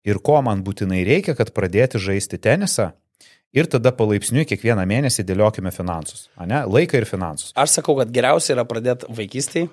ir 0.09 0.22
ko 0.24 0.41
man 0.47 0.64
būtinai 0.64 1.05
reikia, 1.07 1.37
kad 1.37 1.53
pradėti 1.53 2.01
žaisti 2.01 2.41
tenisą? 2.41 2.95
Ir 3.57 3.68
tada 3.70 3.92
palaipsniui 3.96 4.46
kiekvieną 4.49 4.84
mėnesį 4.88 5.24
dėliokime 5.28 5.72
finansus, 5.74 6.28
ne? 6.40 6.62
laiką 6.68 7.01
ir 7.01 7.07
finansus. 7.09 7.53
Aš 7.59 7.78
sakau, 7.78 7.96
kad 8.01 8.11
geriausia 8.14 8.55
yra 8.57 8.66
pradėti 8.68 9.09
vaikystėje. 9.18 9.70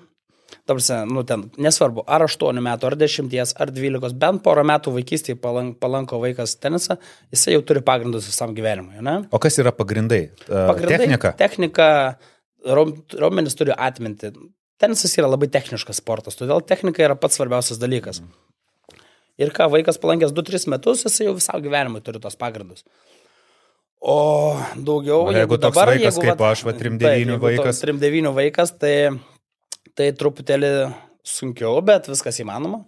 Tarsi, 0.65 0.93
nu 1.09 1.23
ten, 1.25 1.43
nesvarbu, 1.61 2.03
ar 2.09 2.23
8 2.25 2.59
metų, 2.63 2.87
ar 2.87 2.95
10, 3.01 3.31
ar 3.61 3.71
12, 3.73 4.15
bent 4.21 4.41
porą 4.45 4.63
metų 4.65 4.93
vaikystėje 4.95 5.37
palank, 5.41 5.75
palanko 5.81 6.19
vaikas 6.21 6.55
tenisą, 6.61 6.97
jisai 7.33 7.55
jau 7.55 7.63
turi 7.65 7.81
pagrindus 7.85 8.29
visam 8.29 8.53
gyvenimui. 8.57 9.01
Ne? 9.05 9.15
O 9.33 9.41
kas 9.41 9.57
yra 9.61 9.73
pagrindai? 9.75 10.21
pagrindai 10.45 10.99
technika. 11.01 11.33
Technika, 11.37 11.87
raumenis 12.65 13.57
turi 13.57 13.73
atminti. 13.73 14.31
Tenisas 14.81 15.13
yra 15.19 15.29
labai 15.31 15.49
techniškas 15.53 16.01
sportas, 16.01 16.37
todėl 16.39 16.63
technika 16.65 17.03
yra 17.05 17.17
pats 17.19 17.37
svarbiausias 17.39 17.81
dalykas. 17.81 18.21
Ir 19.41 19.51
ką 19.55 19.67
vaikas 19.71 19.99
palankęs 19.99 20.33
2-3 20.35 20.69
metus, 20.71 21.03
jisai 21.05 21.29
jau 21.29 21.35
visą 21.35 21.57
gyvenimą 21.61 22.01
turi 22.05 22.21
tos 22.23 22.37
pagrindus. 22.39 22.85
O 24.05 24.53
daugiau, 24.77 25.23
o 25.25 25.31
jeigu, 25.33 25.39
jeigu 25.39 25.57
dabar, 25.57 25.89
vaikas, 25.89 26.13
jeigu, 26.13 26.27
kaip 26.27 26.41
aš, 26.45 26.61
va, 26.67 26.73
3-9 26.77 27.39
vaikas. 27.41 27.79
3-9 27.81 28.33
vaikas, 28.35 28.71
tai, 28.77 28.97
tai 29.97 30.11
truputėlį 30.13 30.69
sunkiau, 31.25 31.79
bet 31.85 32.05
viskas 32.11 32.37
įmanoma. 32.43 32.83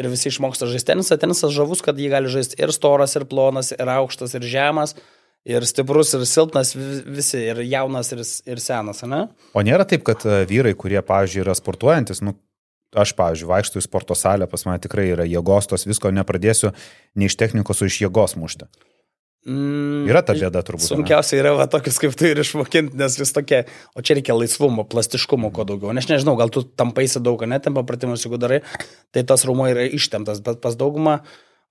Ir 0.00 0.08
visi 0.08 0.30
išmoksta 0.30 0.64
žaisti 0.70 0.94
tenisą. 0.94 1.18
Tenisas 1.20 1.52
žavus, 1.52 1.82
kad 1.84 1.98
jį 2.00 2.08
gali 2.14 2.30
žaisti 2.32 2.56
ir 2.56 2.72
storas, 2.72 3.12
ir 3.18 3.26
plonas, 3.28 3.74
ir 3.76 3.90
aukštas, 3.92 4.32
ir 4.38 4.46
žemas, 4.48 4.96
ir 5.44 5.66
stiprus, 5.68 6.14
ir 6.16 6.24
silpnas, 6.30 6.72
visi, 6.72 7.42
ir 7.52 7.60
jaunas, 7.66 8.14
ir, 8.16 8.22
ir 8.54 8.64
senas, 8.64 9.04
ne? 9.04 9.26
O 9.52 9.66
nėra 9.66 9.84
taip, 9.88 10.06
kad 10.08 10.24
e, 10.24 10.40
vyrai, 10.48 10.72
kurie, 10.72 11.02
pavyzdžiui, 11.04 11.42
yra 11.44 11.56
sportuojantis, 11.58 12.22
nu, 12.24 12.32
aš, 12.96 13.12
pavyzdžiui, 13.20 13.50
vaikštų 13.52 13.82
į 13.82 13.84
sporto 13.84 14.16
salę, 14.16 14.48
pas 14.48 14.64
mane 14.64 14.80
tikrai 14.80 15.10
yra 15.12 15.28
jėgos, 15.28 15.68
tos 15.68 15.84
visko 15.84 16.08
nepradėsiu 16.16 16.72
nei 17.12 17.28
iš 17.28 17.36
technikos, 17.44 17.84
o 17.84 17.92
iš 17.92 18.00
jėgos 18.06 18.38
mušti. 18.40 18.70
Mm, 19.42 20.04
yra 20.06 20.20
ta 20.22 20.36
bėda 20.38 20.60
turbūt. 20.62 20.86
Sunkiausia 20.86 21.40
yra 21.40 21.56
va, 21.58 21.64
tokius 21.70 21.96
kaip 21.98 22.12
tu 22.14 22.28
ir 22.28 22.38
išmokinti, 22.38 22.94
nes 22.98 23.16
vis 23.18 23.34
tokie, 23.34 23.64
o 23.98 24.04
čia 24.04 24.14
reikia 24.14 24.36
laisvumo, 24.38 24.84
plastiškumo 24.86 25.50
kuo 25.54 25.66
daugiau. 25.66 25.90
Nes 25.96 26.06
nežinau, 26.06 26.36
gal 26.38 26.52
tu 26.54 26.62
tampaisi 26.62 27.18
daug, 27.18 27.42
netempa 27.50 27.82
pratimus, 27.88 28.22
jeigu 28.22 28.38
darai, 28.38 28.60
tai 29.10 29.24
tas 29.26 29.42
rūmo 29.48 29.66
yra 29.72 29.88
ištemptas, 29.98 30.44
bet 30.46 30.62
pas 30.62 30.78
daugumą, 30.78 31.18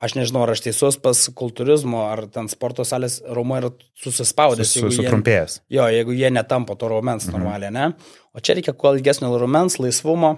aš 0.03 0.17
nežinau, 0.19 0.43
ar 0.43 0.51
aš 0.51 0.65
teisus, 0.67 0.99
pas 0.99 1.23
kultūrizmo 1.39 2.03
ar 2.09 2.25
ten 2.33 2.51
sporto 2.51 2.83
salės 2.83 3.21
rūmo 3.23 3.63
yra 3.63 3.71
susispaudęs. 4.03 4.75
Su, 4.75 4.91
sutrumpėjęs. 4.99 5.61
Jo, 5.71 5.87
jeigu 5.95 6.19
jie 6.19 6.35
netampa 6.35 6.75
to 6.75 6.91
raumens 6.91 7.29
mhm. 7.29 7.37
normaliai, 7.39 7.71
ne? 7.71 8.15
O 8.35 8.43
čia 8.43 8.59
reikia 8.59 8.75
kuo 8.75 8.97
ilgesnio 8.97 9.31
raumens, 9.31 9.79
laisvumo, 9.79 10.35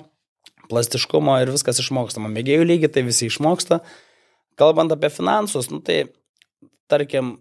plastiškumo 0.70 1.42
ir 1.42 1.58
viskas 1.58 1.82
išmokstama. 1.82 2.30
Mėgėjų 2.30 2.70
lygiai 2.76 2.94
tai 2.94 3.10
visi 3.10 3.26
išmoksta. 3.26 3.82
Kalbant 4.60 4.94
apie 4.94 5.10
finansus, 5.10 5.74
nu 5.74 5.82
tai 5.82 6.04
tarkim, 6.92 7.36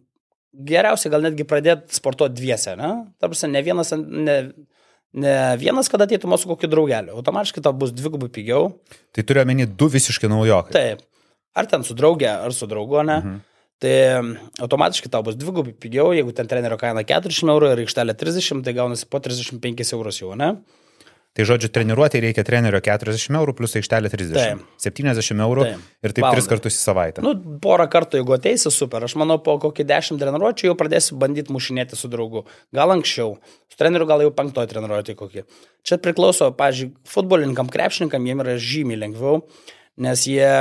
geriausia 0.53 1.11
gal 1.12 1.24
netgi 1.24 1.47
pradėti 1.49 1.97
sportuoti 1.97 2.36
dviese, 2.38 2.74
ne? 2.78 2.90
Tarsi 3.22 3.49
ne 3.51 3.62
vienas, 3.64 3.93
ne, 3.97 4.36
ne 5.12 5.36
vienas, 5.61 5.88
kad 5.93 6.05
ateitum 6.05 6.36
su 6.38 6.51
kokiu 6.51 6.70
draugeliu. 6.72 7.16
Automatiškai 7.20 7.64
tau 7.64 7.72
bus 7.76 7.95
dvigubai 7.97 8.28
pigiau. 8.32 8.74
Tai 9.14 9.24
turiu 9.28 9.45
omeny 9.45 9.66
du 9.66 9.88
visiškai 9.93 10.30
naujokai. 10.32 10.74
Taip. 10.76 11.07
Ar 11.57 11.68
ten 11.68 11.84
su 11.84 11.97
draugė, 11.97 12.30
ar 12.47 12.55
su 12.57 12.68
draugu, 12.68 13.03
ne? 13.05 13.18
Mhm. 13.20 13.40
Tai 13.82 13.97
automatiškai 14.62 15.11
tau 15.11 15.24
bus 15.26 15.34
dvigubai 15.34 15.74
pigiau, 15.74 16.12
jeigu 16.14 16.32
ten 16.36 16.47
trenerio 16.47 16.78
kaina 16.78 17.03
40 17.03 17.51
eurų 17.51 17.72
ir 17.72 17.82
aikštelė 17.82 18.14
30, 18.14 18.62
tai 18.62 18.76
gaunasi 18.76 19.09
po 19.11 19.18
35 19.18 19.97
eurus 19.97 20.20
jau, 20.22 20.36
ne? 20.38 20.53
Tai 21.33 21.47
žodžiu, 21.49 21.70
treniruotė 21.72 22.20
reikia 22.20 22.43
trenerio 22.45 22.76
40 22.85 23.39
eurų 23.39 23.55
plus 23.57 23.72
aikštelė 23.78 24.11
30. 24.12 24.35
Taip. 24.37 24.64
70 24.85 25.41
eurų 25.41 25.64
Taip. 25.64 25.87
ir 26.05 26.12
taip 26.12 26.26
Valda. 26.26 26.37
tris 26.37 26.49
kartus 26.51 26.76
į 26.76 26.83
savaitę. 26.83 27.24
Nu, 27.24 27.33
porą 27.64 27.87
kartų, 27.93 28.20
jeigu 28.20 28.35
ateisi, 28.37 28.68
super. 28.74 29.07
Aš 29.07 29.14
manau, 29.20 29.39
po 29.41 29.55
kokį 29.62 29.87
10 29.89 30.20
treniruotčių 30.20 30.68
jau 30.68 30.76
pradėsiu 30.76 31.16
bandyti 31.22 31.55
mušinėti 31.57 31.97
su 31.97 32.11
draugu. 32.12 32.45
Gal 32.76 32.93
anksčiau. 32.93 33.39
Su 33.72 33.80
treneriu 33.80 34.11
gal 34.11 34.26
jau 34.26 34.35
penktoji 34.37 34.68
treniruotė 34.74 35.16
kokį. 35.16 35.47
Čia 35.89 35.97
priklauso, 36.05 36.51
pažiūrėjau, 36.59 37.01
futbolininkam, 37.14 37.72
krepšininkam 37.72 38.28
jiem 38.28 38.45
yra 38.45 38.59
žymiai 38.61 39.01
lengviau, 39.01 39.41
nes 40.05 40.28
jie 40.28 40.53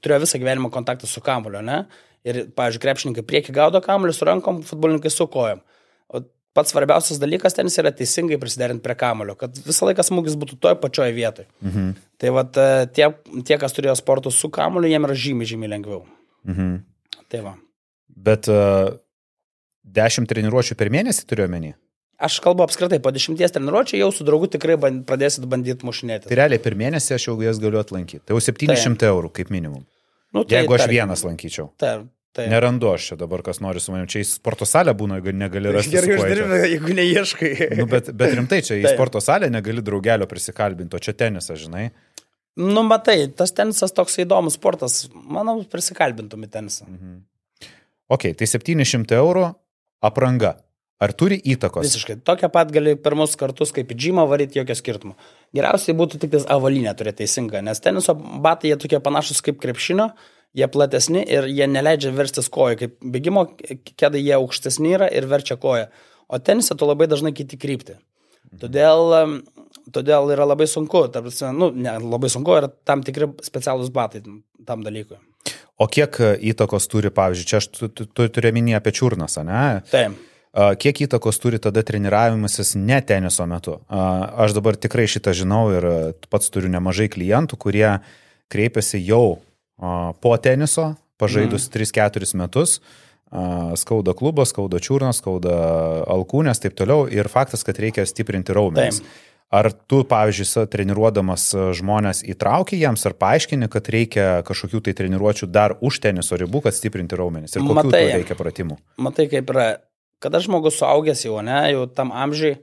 turėjo 0.00 0.24
visą 0.24 0.40
gyvenimą 0.40 0.72
kontaktą 0.72 1.10
su 1.10 1.20
kamuliu, 1.20 1.60
ne? 1.60 1.82
Ir, 2.24 2.46
pažiūrėjau, 2.56 2.86
krepšininkai 2.88 3.28
prieki 3.28 3.52
gaudo 3.52 3.84
kamuolį 3.84 4.16
su 4.16 4.24
rankom, 4.28 4.64
futbolininkai 4.64 5.12
su 5.12 5.28
kojom. 5.28 5.60
O 6.08 6.24
pats 6.60 6.74
svarbiausias 6.74 7.20
dalykas 7.22 7.56
ten 7.56 7.72
yra 7.72 7.92
teisingai 7.96 8.38
prisiderinti 8.40 8.84
prie 8.84 8.96
kamulio, 9.00 9.34
kad 9.40 9.56
visą 9.64 9.88
laiką 9.88 10.04
smūgis 10.06 10.36
būtų 10.40 10.60
toje 10.60 10.78
pačioje 10.84 11.16
vietoje. 11.16 11.48
Mhm. 11.64 11.90
Tai 12.20 12.32
vat, 12.36 12.60
e, 12.60 12.86
tie, 12.94 13.10
tie, 13.48 13.58
kas 13.58 13.74
turėjo 13.76 13.96
sportus 13.98 14.36
su 14.36 14.52
kamuliu, 14.52 14.92
jiem 14.92 15.08
yra 15.08 15.16
žymiai, 15.16 15.48
žymiai 15.54 15.74
lengviau. 15.74 16.04
Mhm. 16.44 16.80
Tai 17.30 17.44
va. 17.46 17.54
Bet 18.20 18.48
uh, 18.52 18.90
dešimt 19.86 20.28
treniruočių 20.28 20.76
per 20.76 20.90
mėnesį 20.92 21.24
turiu 21.30 21.46
omeny? 21.46 21.72
Aš 22.20 22.36
kalbu 22.44 22.66
apskritai, 22.66 22.98
po 23.00 23.12
dešimties 23.14 23.54
treniruočių 23.54 24.02
jau 24.02 24.10
su 24.12 24.26
draugu 24.28 24.50
tikrai 24.52 24.76
band, 24.80 25.06
pradėsit 25.08 25.46
bandyti 25.48 25.86
mušinėti. 25.88 26.28
Tai 26.28 26.36
realiai 26.36 26.60
per 26.60 26.76
mėnesį 26.76 27.14
aš 27.16 27.30
jau 27.30 27.36
jas 27.40 27.60
galiu 27.62 27.80
atlankyti. 27.80 28.26
Tai 28.28 28.36
jau 28.36 28.42
700 28.44 29.00
tai. 29.00 29.08
eurų 29.08 29.30
kaip 29.38 29.52
minimum. 29.54 29.86
Nu, 30.34 30.44
tai, 30.44 30.58
Jeigu 30.60 30.76
aš 30.76 30.84
tarkim, 30.84 30.98
vienas 30.98 31.24
lankyčiau. 31.24 31.70
Taip, 31.80 32.04
Tai. 32.36 32.44
Nerandu 32.46 32.92
aš 32.92 33.08
čia 33.08 33.16
dabar, 33.18 33.42
kas 33.42 33.58
nori 33.58 33.80
su 33.82 33.90
manim. 33.90 34.06
Čia 34.10 34.20
į 34.22 34.28
sporto 34.28 34.66
salę 34.68 34.92
būna, 34.94 35.18
jeigu 35.18 35.32
negali 35.34 35.72
rasti. 35.74 35.96
Gerai 35.96 36.14
uždirbė, 36.14 36.60
jeigu 36.76 36.94
neieškai. 36.94 37.50
nu, 37.80 37.88
bet, 37.90 38.12
bet 38.14 38.36
rimtai, 38.38 38.60
čia 38.66 38.76
į 38.78 38.84
tai. 38.86 38.94
sporto 38.94 39.22
salę 39.24 39.48
negali 39.50 39.82
draugelio 39.82 40.28
prisikalbinti, 40.30 40.94
o 40.94 41.02
čia 41.02 41.16
tenisas, 41.18 41.58
žinai. 41.64 41.88
Nu, 42.60 42.84
matai, 42.86 43.24
tas 43.34 43.50
tenisas 43.56 43.94
toks 43.96 44.20
įdomus 44.22 44.54
sportas. 44.60 45.02
Manau, 45.10 45.58
prisikalbintum 45.70 46.46
į 46.46 46.52
tenisą. 46.54 46.86
Mhm. 46.86 47.20
Ok, 48.10 48.32
tai 48.38 48.46
700 48.50 49.18
eurų 49.18 49.48
apranga. 50.06 50.56
Ar 51.00 51.14
turi 51.16 51.38
įtakos? 51.48 51.86
Visiškai. 51.86 52.18
Tokią 52.28 52.50
pat 52.52 52.72
gali 52.74 52.92
pirmus 53.00 53.32
kartus 53.40 53.70
kaip 53.72 53.88
į 53.88 53.96
džimą 53.96 54.26
varyti, 54.28 54.58
jokio 54.60 54.74
skirtumo. 54.76 55.14
Geriausiai 55.56 55.96
būtų 55.96 56.18
tik 56.20 56.34
tais 56.34 56.44
avalinė 56.52 56.92
turėti 56.98 57.22
teisinga, 57.22 57.62
nes 57.64 57.80
teniso 57.80 58.12
batai 58.14 58.74
jie 58.74 58.76
tokie 58.82 59.00
panašus 59.00 59.40
kaip 59.46 59.56
krepšinio, 59.62 60.10
jie 60.56 60.68
platesni 60.70 61.22
ir 61.22 61.46
jie 61.50 61.66
neleidžia 61.70 62.12
verstis 62.14 62.50
koją. 62.52 62.78
Kaip 62.80 62.96
bėgimo 63.00 63.46
kėdai 63.90 64.22
jie 64.22 64.36
aukštesni 64.38 64.94
yra 64.98 65.10
ir 65.12 65.28
verčia 65.30 65.58
koją. 65.60 65.88
O 66.30 66.38
tenise 66.38 66.76
tu 66.78 66.86
labai 66.86 67.08
dažnai 67.10 67.32
kiti 67.34 67.58
krypti. 67.60 67.98
Todėl, 68.60 69.40
todėl 69.94 70.32
yra 70.34 70.46
labai 70.48 70.66
sunku, 70.70 71.04
prasme, 71.14 71.52
nu, 71.54 71.70
ne, 71.74 71.92
labai 72.02 72.30
sunku, 72.32 72.54
yra 72.58 72.70
tam 72.86 73.04
tikri 73.06 73.28
specialūs 73.46 73.92
batai 73.94 74.24
tam 74.66 74.82
dalykui. 74.86 75.20
O 75.80 75.86
kiek 75.88 76.18
e, 76.20 76.32
įtakos 76.50 76.88
turi, 76.92 77.12
pavyzdžiui, 77.14 77.46
čia 77.48 77.60
aš 77.60 77.70
tu, 77.72 77.88
tu, 77.94 78.08
tu 78.10 78.26
turiu 78.28 78.50
minį 78.56 78.74
apie 78.76 78.92
čiurnas, 78.96 79.38
ne? 79.46 79.62
Taip. 79.92 80.18
Kiek 80.50 81.04
įtakos 81.06 81.36
turi 81.38 81.60
tada 81.62 81.84
treniravimasis 81.86 82.72
ne 82.74 82.96
teniso 83.06 83.44
metu? 83.46 83.76
Aš 83.86 84.56
dabar 84.56 84.74
tikrai 84.74 85.04
šitą 85.06 85.30
žinau 85.38 85.68
ir 85.70 85.86
a, 85.86 85.92
pats 86.26 86.50
turiu 86.50 86.66
nemažai 86.72 87.06
klientų, 87.12 87.54
kurie 87.62 87.86
kreipiasi 88.50 88.98
jau 89.06 89.38
po 90.20 90.36
teniso, 90.36 90.94
pažaidus 91.18 91.68
Mhm. 91.68 91.72
3-4 91.72 92.34
metus. 92.34 92.80
Skauda 93.78 94.12
klubas, 94.18 94.50
skauda 94.50 94.80
čiurnas, 94.82 95.20
skauda 95.22 95.52
alkūnės, 96.10 96.58
taip 96.60 96.74
toliau. 96.74 97.04
Ir 97.06 97.28
faktas, 97.30 97.62
kad 97.64 97.78
reikia 97.78 98.02
stiprinti 98.06 98.52
raumenis. 98.52 98.98
Taip. 99.00 99.26
Ar 99.50 99.66
tu, 99.72 100.04
pavyzdžiui, 100.06 100.66
treniruodamas 100.70 101.48
žmonės 101.74 102.20
įtrauki 102.22 102.78
jiems 102.78 103.02
ar 103.06 103.14
paaiškini, 103.18 103.66
kad 103.70 103.88
reikia 103.90 104.26
kažkokių 104.46 104.80
tai 104.86 104.94
treniruočių 104.94 105.48
dar 105.50 105.74
už 105.82 105.98
teniso 106.02 106.38
ribų, 106.38 106.62
kad 106.68 106.74
stiprinti 106.74 107.18
raumenis? 107.18 107.56
Ir 107.56 107.62
kokių 107.62 107.74
Matai. 107.80 108.04
reikia 108.14 108.36
pratimų? 108.38 108.78
Matai, 108.98 109.26
kaip 109.30 109.50
yra, 109.50 109.68
kada 110.22 110.38
žmogus 110.38 110.78
suaugęs 110.78 111.24
jau, 111.26 111.40
ne, 111.42 111.58
jau 111.74 111.86
tam 111.90 112.12
amžiui, 112.14 112.58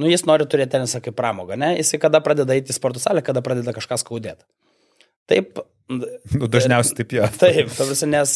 nu 0.00 0.08
jis 0.08 0.24
nori 0.24 0.44
turėti 0.48 0.72
tenisą 0.78 1.02
kaip 1.04 1.16
pramogą, 1.16 1.58
ne, 1.60 1.74
jis 1.76 1.92
kada 2.00 2.20
pradeda 2.24 2.56
eiti 2.56 2.72
į 2.72 2.76
sporto 2.78 2.98
salę, 3.04 3.20
kada 3.24 3.42
pradeda 3.44 3.72
kažką 3.76 4.00
skaudėti. 4.00 4.44
Taip, 5.30 5.60
Nu, 5.92 6.46
dažniausiai 6.48 6.96
taip 7.02 7.10
jau. 7.12 7.26
taip, 7.36 7.68
ta 7.76 7.84
prasme, 7.84 8.06
nes 8.08 8.30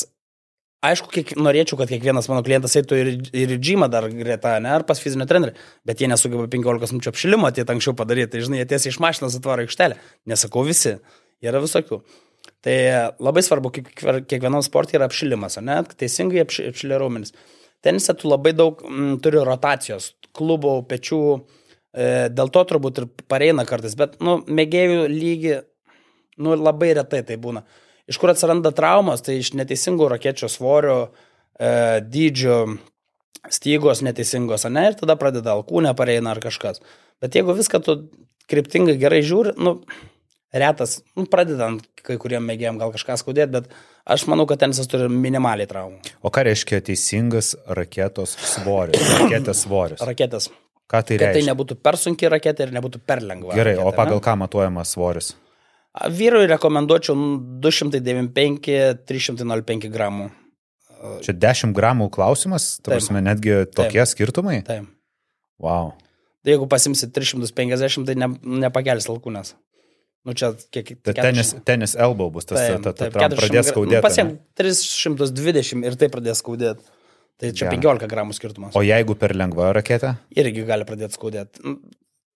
aišku, 0.85 1.09
kiek, 1.11 1.31
norėčiau, 1.41 1.79
kad 1.81 1.89
kiekvienas 1.91 2.29
mano 2.29 2.43
klientas 2.47 2.75
eitų 2.79 2.99
ir, 3.01 3.09
ir 3.33 3.55
į 3.57 3.59
džymą 3.59 3.89
dar 3.91 4.05
greta, 4.13 4.53
ne, 4.63 4.69
ar 4.77 4.85
pas 4.87 5.01
fizinio 5.01 5.25
trenerį, 5.27 5.55
bet 5.89 6.03
jie 6.05 6.11
nesugeba 6.13 6.45
15 6.53 6.93
minučių 6.95 7.11
apšilimo 7.11 7.49
atėti 7.49 7.73
anksčiau 7.75 7.97
padaryti, 7.99 8.35
tai 8.35 8.43
žinai, 8.45 8.61
jie 8.61 8.69
tiesiai 8.75 8.93
iš 8.93 8.99
mašinos 9.03 9.39
atvaro 9.41 9.65
aikštelę, 9.65 9.97
nesakau 10.29 10.63
visi, 10.69 10.93
yra 11.43 11.63
visokių. 11.65 12.03
Tai 12.65 12.77
labai 13.23 13.43
svarbu, 13.47 13.73
kiek- 13.75 13.95
kiekvienam 14.29 14.63
sportui 14.67 14.99
yra 15.01 15.09
apšilimas, 15.09 15.57
ne, 15.65 15.81
teisingai 15.99 16.45
apši- 16.45 16.69
apšilė 16.75 17.01
raumenis. 17.01 17.33
Tenise 17.83 18.13
tu 18.19 18.29
labai 18.31 18.53
daug 18.53 18.85
m, 18.87 19.17
turi 19.25 19.41
rotacijos, 19.47 20.13
klubo, 20.37 20.77
pečių, 20.93 21.23
e, 21.97 22.29
dėl 22.29 22.53
to 22.55 22.65
turbūt 22.75 23.03
ir 23.03 23.09
pareina 23.31 23.65
kartais, 23.67 23.97
bet, 23.99 24.21
nu, 24.21 24.39
mėgėjų 24.47 25.09
lygi, 25.11 25.57
nu, 26.41 26.57
labai 26.57 26.93
retai 26.99 27.23
tai 27.27 27.39
būna. 27.41 27.65
Iš 28.09 28.19
kur 28.21 28.33
atsiranda 28.33 28.73
traumas, 28.73 29.23
tai 29.25 29.39
iš 29.43 29.53
neteisingų 29.59 30.09
rakečio 30.15 30.49
svorio, 30.49 31.11
e, 31.61 32.01
dydžio, 32.05 32.61
stygos 33.53 34.03
neteisingos, 34.05 34.65
ne, 34.73 34.89
ir 34.91 34.97
tada 34.99 35.19
pradeda 35.21 35.55
alkūnė 35.57 35.95
pareina 35.99 36.33
ar 36.33 36.41
kažkas. 36.45 36.81
Bet 37.23 37.37
jeigu 37.37 37.57
viską 37.59 37.83
tu 37.85 37.99
kryptingai 38.49 38.97
gerai 39.01 39.21
žiūri, 39.27 39.55
nu, 39.61 39.77
retas, 40.55 41.03
nu, 41.17 41.27
pradedant 41.31 41.85
kai 42.07 42.17
kuriem 42.21 42.47
mėgėjim 42.49 42.79
gal 42.81 42.93
kažką 42.95 43.19
skaudėti, 43.21 43.53
bet 43.59 43.69
aš 44.09 44.25
manau, 44.31 44.47
kad 44.49 44.63
tenisas 44.63 44.89
turi 44.89 45.11
minimaliai 45.13 45.69
traumų. 45.69 46.01
O 46.25 46.33
ką 46.33 46.47
reiškia 46.49 46.81
teisingas 46.87 47.53
raketos 47.67 48.39
svoris? 48.55 49.03
Raketės 49.21 49.67
svoris. 49.67 50.05
Raketės. 50.09 50.49
Ką 50.89 51.03
tai 51.05 51.19
Kad 51.21 51.27
tai 51.27 51.35
reiškia? 51.35 51.51
nebūtų 51.51 51.77
per 51.85 51.99
sunki 52.01 52.31
raketė 52.33 52.65
ir 52.65 52.73
nebūtų 52.79 53.03
per 53.05 53.21
lengva. 53.21 53.53
Gerai, 53.59 53.75
o 53.77 53.91
raketė, 53.91 53.99
pagal 53.99 54.17
ne? 54.17 54.25
ką 54.25 54.37
matuojamas 54.41 54.95
svoris? 54.97 55.35
Vyrui 56.15 56.47
rekomenduočiau 56.51 57.15
295-305 57.65 59.89
gramų. 59.91 60.31
Čia 61.23 61.33
10 61.35 61.73
gramų 61.75 62.11
klausimas, 62.15 62.79
ta 62.79 62.83
Taip. 62.91 62.99
prasme, 62.99 63.21
netgi 63.23 63.67
tokie 63.75 64.07
skirtumai? 64.07 64.63
Tai. 64.67 64.81
Wow. 65.63 65.93
Tai 66.43 66.51
jeigu 66.55 66.67
pasimsi 66.71 67.07
350, 67.15 68.07
tai 68.09 68.15
ne, 68.19 68.29
nepakelis 68.67 69.07
alkūnės. 69.11 69.55
Nu 70.27 70.31
čia 70.39 70.47
kiek... 70.75 70.87
Tai 71.07 71.15
tenis, 71.15 71.55
tenis 71.67 71.93
elbow 71.99 72.31
bus 72.35 72.45
tas, 72.49 72.59
ta, 72.59 72.63
ta, 72.91 72.93
ta, 72.93 73.05
ta 73.15 73.29
pradės 73.39 73.67
skaudėti. 73.71 74.05
Pasiem 74.05 74.27
ane? 74.35 74.41
320 74.59 75.87
ir 75.89 75.95
tai 75.99 76.09
pradės 76.13 76.37
skaudėti. 76.43 76.83
Tai 77.39 77.53
čia 77.55 77.69
Gerai. 77.69 77.79
15 77.79 78.11
gramų 78.11 78.35
skirtumas. 78.35 78.75
O 78.75 78.83
jeigu 78.83 79.15
per 79.19 79.31
lengva 79.39 79.71
raketė? 79.77 80.17
Irgi 80.35 80.65
gali 80.67 80.85
pradėti 80.89 81.15
skaudėti. 81.15 81.63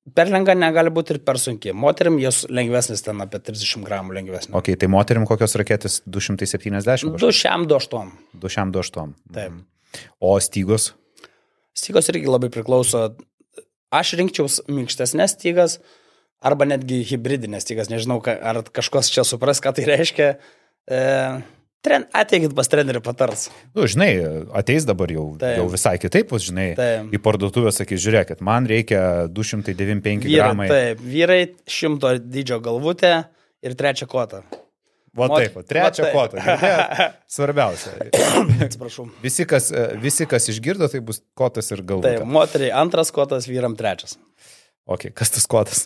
Per 0.02 0.26
lengva 0.26 0.54
negali 0.58 0.90
būti 0.90 1.14
ir 1.14 1.20
per 1.22 1.38
sunki. 1.38 1.70
Moterim 1.78 2.16
jos 2.18 2.40
lengvesnis 2.50 3.04
ten 3.06 3.22
apie 3.22 3.38
30 3.38 3.84
gramų 3.86 4.16
lengvesnis. 4.16 4.54
Ok, 4.58 4.72
tai 4.74 4.88
moterim 4.90 5.22
kokios 5.28 5.54
raketės 5.60 6.00
270? 6.10 7.14
2 7.22 7.30
šiam 7.38 7.68
2 7.70 7.78
8. 7.78 8.10
2 8.42 8.50
šiam 8.50 8.72
2 8.74 8.82
8. 8.82 9.12
Taip. 9.36 9.60
O 10.18 10.34
stygos? 10.42 10.88
Stygos 11.78 12.10
irgi 12.10 12.26
labai 12.26 12.50
priklauso. 12.50 13.12
Aš 13.94 14.16
rinkčiaus 14.18 14.58
minkštesnės 14.66 15.36
stygas 15.36 15.78
arba 16.42 16.66
netgi 16.66 17.04
hybridinės 17.06 17.62
stygas. 17.62 17.92
Nežinau, 17.92 18.18
ar 18.26 18.58
kažkas 18.74 19.12
čia 19.12 19.22
supras, 19.28 19.62
ką 19.62 19.70
tai 19.76 19.86
reiškia. 19.86 20.32
E, 20.90 21.00
tren, 21.82 22.06
ateikit 22.16 22.54
pas 22.56 22.68
trenerių 22.70 23.02
patars. 23.04 23.48
Nu, 23.76 23.84
žinai, 23.90 24.10
ateis 24.58 24.86
dabar 24.88 25.10
jau, 25.12 25.24
Taip. 25.40 25.58
jau 25.60 25.66
visai 25.72 25.96
kitaip, 26.02 26.28
bus, 26.30 26.46
žinai, 26.48 26.70
Taip. 26.78 27.12
į 27.14 27.20
parduotuvę 27.24 27.72
sakys, 27.74 28.00
žiūrėkit, 28.04 28.40
man 28.44 28.66
reikia 28.70 29.02
295 29.34 30.26
Vyrai, 30.28 30.38
gramai. 30.40 30.68
taip, 30.70 31.02
vyrai 31.02 31.40
šimto 31.66 32.14
dydžio 32.22 32.60
galvutę 32.64 33.12
ir 33.62 33.74
trečią 33.78 34.06
kotą. 34.10 34.42
Va 35.12 35.26
Mot- 35.28 35.42
taip, 35.42 35.58
trečią 35.68 36.06
kotą. 36.14 36.40
Svarbiausia. 37.34 37.90
Atsiprašau. 38.64 39.10
Visi 39.20 39.44
kas, 39.44 39.68
visi, 40.00 40.24
kas 40.30 40.48
išgirdo, 40.48 40.88
tai 40.88 41.02
bus 41.04 41.20
kotas 41.36 41.68
ir 41.74 41.82
galva. 41.84 42.06
Taip, 42.08 42.24
moteriai 42.24 42.72
antras 42.80 43.12
kotas, 43.12 43.44
vyram 43.50 43.76
trečias. 43.76 44.16
Ok, 44.90 45.12
kas 45.14 45.30
tas 45.30 45.44
kotas? 45.46 45.84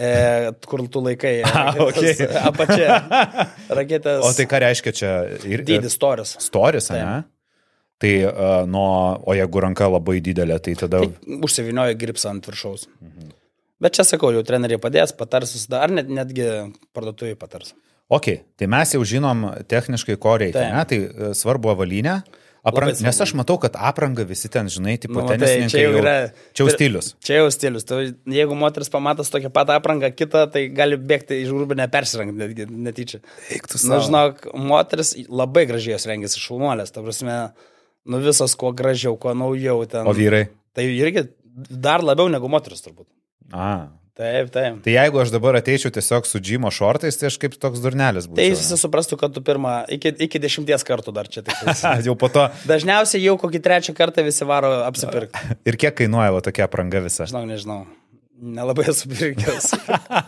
E, 0.00 0.52
kur 0.64 0.80
tu 0.88 1.02
laikai 1.04 1.40
A, 1.48 1.64
okei. 1.84 2.14
apačia. 2.40 3.00
Raketės. 3.78 4.22
O 4.24 4.30
tai 4.36 4.46
ką 4.48 4.62
reiškia 4.64 4.94
čia? 4.96 5.10
Ir, 5.44 5.64
Dydis 5.68 5.98
storis. 5.98 6.36
Storis, 6.40 6.88
Taip. 6.88 7.02
ne? 7.02 7.18
Tai 7.98 8.12
uh, 8.24 8.62
nuo, 8.70 8.88
o 9.26 9.34
jeigu 9.34 9.60
ranka 9.64 9.88
labai 9.90 10.20
didelė, 10.22 10.60
tai 10.62 10.76
tada... 10.78 11.02
Tai 11.02 11.38
užsivinioja 11.42 11.96
gripsą 11.98 12.30
ant 12.30 12.46
viršaus. 12.46 12.86
Bet 13.82 13.96
čia 13.98 14.06
sakau, 14.06 14.30
jau 14.34 14.44
treneriai 14.46 14.78
padės, 14.82 15.10
patars, 15.18 15.54
dar 15.70 15.90
net, 15.90 16.06
netgi 16.10 16.46
parduotuvai 16.94 17.34
patars. 17.38 17.74
Ok, 18.08 18.30
tai 18.56 18.68
mes 18.70 18.94
jau 18.94 19.02
žinom 19.06 19.48
techniškai, 19.68 20.14
ko 20.22 20.36
reikia. 20.40 20.70
Taip. 20.78 20.92
Tai 20.92 21.00
uh, 21.02 21.32
svarbu 21.36 21.74
avalynė. 21.74 22.20
Aprang... 22.68 22.92
Nes 23.04 23.20
aš 23.24 23.32
matau, 23.38 23.56
kad 23.62 23.76
apranga 23.76 24.24
visi 24.28 24.48
ten, 24.52 24.68
žinai, 24.72 24.96
tipo 25.00 25.14
Nu, 25.16 25.22
nu, 25.22 25.26
matai, 25.26 25.38
tenisininkai. 25.38 25.70
čia 25.72 25.84
jau 25.84 26.00
yra- 26.02 26.32
Čia 26.54 26.62
jau 26.64 26.74
stilius. 26.74 27.08
Čia 27.24 27.38
jau 27.40 27.48
stilius. 27.54 27.86
Tai 27.88 27.98
jeigu 28.38 28.56
moteris 28.58 28.90
pamatas 28.92 29.32
tokią 29.32 29.50
pat 29.54 29.72
aprangą 29.74 30.10
kitą, 30.14 30.44
tai 30.52 30.66
gali 30.74 30.96
bėgti 31.00 31.40
iš 31.44 31.50
rūbinę 31.54 31.88
persirengti 31.92 32.36
netgi 32.42 32.68
netyčia. 32.70 33.20
Eiktų 33.56 33.80
Na, 33.88 34.00
žinok, 34.04 34.46
moteris 34.54 35.14
labai 35.28 35.66
gražiai 35.70 35.96
jos 35.96 36.06
rengiasi 36.10 36.40
šaunuolės. 36.44 36.92
Ta 36.94 37.02
prasme, 37.04 37.38
nu 38.08 38.20
visas 38.24 38.54
kuo 38.58 38.72
gražiau, 38.76 39.16
kuo 39.20 39.34
naujau 39.34 39.82
ten. 39.90 40.06
O 40.08 40.14
vyrai? 40.16 40.46
Tai 40.76 40.84
irgi 40.86 41.26
dar 41.70 42.04
labiau 42.06 42.28
negu 42.30 42.48
moteris 42.52 42.84
turbūt. 42.84 43.08
A. 43.52 43.88
Taip, 44.18 44.48
taip. 44.50 44.80
Tai 44.82 44.90
jeigu 44.96 45.20
aš 45.22 45.30
dabar 45.30 45.54
ateičiau 45.60 45.92
tiesiog 45.94 46.26
su 46.26 46.40
džimo 46.42 46.72
šortais, 46.74 47.14
tai 47.20 47.28
aš 47.30 47.36
kaip 47.38 47.52
toks 47.62 47.78
durnelis 47.84 48.26
būčiau. 48.26 48.40
Tai 48.40 48.46
visi 48.56 48.78
suprastų, 48.80 49.18
kad 49.20 49.30
tu 49.36 49.42
pirmą, 49.46 49.84
iki, 49.94 50.10
iki 50.26 50.40
dešimties 50.42 50.82
kartų 50.88 51.14
dar 51.14 51.30
čia 51.30 51.44
tik. 51.46 51.54
jau 52.08 52.16
po 52.18 52.26
to. 52.34 52.48
Dažniausiai 52.66 53.22
jau 53.22 53.36
kokį 53.38 53.60
trečią 53.62 53.94
kartą 53.94 54.24
visi 54.26 54.42
varo 54.48 54.72
apsipirkti. 54.88 55.38
Ir 55.70 55.78
kiek 55.78 55.94
kainuoja 56.02 56.34
va, 56.34 56.42
tokia 56.42 56.66
apranga 56.66 57.04
visa? 57.06 57.28
Žinau, 57.30 57.44
nežinau. 57.46 57.78
Nelabai 58.38 58.88
esu 58.90 59.06
pirkęs. 59.10 59.70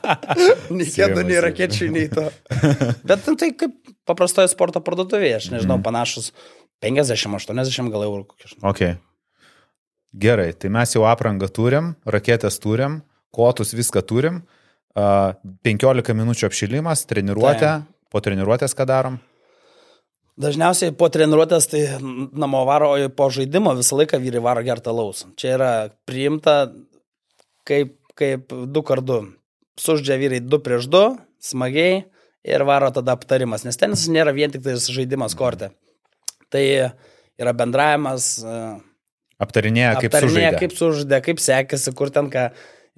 nei 0.78 0.86
kėdų, 0.91 1.26
nei 1.26 1.43
rakečių, 1.45 1.91
nei 1.95 2.07
to. 2.11 2.24
Bet 3.07 3.26
nu, 3.26 3.36
tai 3.38 3.53
kaip 3.59 3.74
paprastoje 4.11 4.51
sporto 4.51 4.82
parduotuvėje, 4.82 5.36
aš 5.43 5.51
nežinau, 5.55 5.76
Mhm. 5.78 5.84
panašus 5.91 6.30
50-80 6.82 7.91
gal 7.95 8.07
eurų 8.07 8.24
kokie. 8.32 8.51
žinau. 8.55 8.70
Ok. 8.70 8.82
Gerai, 10.14 10.51
tai 10.59 10.70
mes 10.74 10.91
jau 10.97 11.05
aprangą 11.07 11.47
turim, 11.55 11.93
raketės 12.07 12.59
turim, 12.62 13.01
kotus 13.35 13.74
viską 13.76 14.03
turim. 14.07 14.43
Uh, 14.91 15.37
15 15.66 16.14
minučių 16.18 16.49
apšilimas, 16.49 17.07
treniruotė. 17.11 17.66
Taip. 17.81 17.97
Po 18.11 18.18
treniruotės 18.18 18.74
ką 18.74 18.87
darom? 18.91 19.20
Dažniausiai 20.41 20.95
po 20.97 21.07
treniruotės 21.12 21.68
tai 21.70 21.83
namo 22.01 22.62
varo, 22.66 22.95
o 22.97 23.11
po 23.14 23.28
žaidimo 23.31 23.74
visą 23.78 23.99
laiką 24.01 24.18
vyrai 24.22 24.43
varo 24.43 24.64
gertą 24.66 24.95
laus. 24.97 25.26
Čia 25.39 25.53
yra 25.59 25.70
priimta 26.09 26.72
kaip, 27.68 27.95
kaip 28.18 28.51
du 28.51 28.83
kartu. 28.87 29.20
Suždžia 29.81 30.16
vyrai 30.20 30.41
du 30.43 30.59
prieš 30.64 30.89
du, 30.91 31.05
smagiai 31.45 32.03
ir 32.43 32.64
varo 32.66 32.91
tada 32.95 33.14
aptarimas, 33.16 33.66
nes 33.68 33.78
tenisas 33.78 34.11
nėra 34.12 34.33
vien 34.37 34.53
tik 34.53 34.64
tai 34.64 34.74
žaidimas 34.81 35.37
korte. 35.39 35.70
Tai 36.51 36.62
yra 37.41 37.53
bendravimas, 37.57 38.33
e, 38.43 38.57
Aptarinėja, 39.41 39.95
kaip 39.97 40.11
aptarinėja, 40.11 40.51
sužaidė. 40.51 40.59
kaip 40.61 40.74
sužaidė, 40.76 41.20
kaip 41.24 41.39
sekėsi, 41.41 41.95
kur 41.97 42.11
ten 42.12 42.28
ką. 42.33 42.51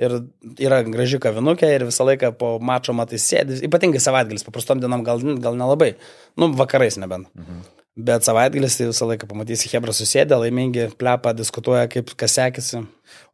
Ir 0.03 0.17
yra 0.59 0.81
graži 0.87 1.21
kavinukė 1.23 1.69
ir 1.77 1.87
visą 1.87 2.07
laiką 2.09 2.33
po 2.39 2.57
mačo 2.65 2.95
matai 2.97 3.21
sėdis, 3.23 3.63
ypatingai 3.63 4.03
savaitgalis, 4.03 4.43
paprastom 4.47 4.83
dienom 4.83 5.05
gal, 5.07 5.23
gal 5.45 5.59
nelabai, 5.59 5.93
nu 6.41 6.51
vakarais 6.59 6.99
nebent. 6.99 7.31
Mhm. 7.39 7.63
Bet 7.93 8.25
savaitgalis 8.25 8.79
tai 8.79 8.87
visą 8.89 9.05
laiką 9.11 9.27
pamatysi, 9.29 9.69
Hebra 9.69 9.93
susėdė, 9.93 10.39
laimingi, 10.41 10.87
plepa, 10.97 11.35
diskutuoja, 11.37 11.85
kaip 11.93 12.15
kas 12.17 12.39
sekėsi. 12.39 12.81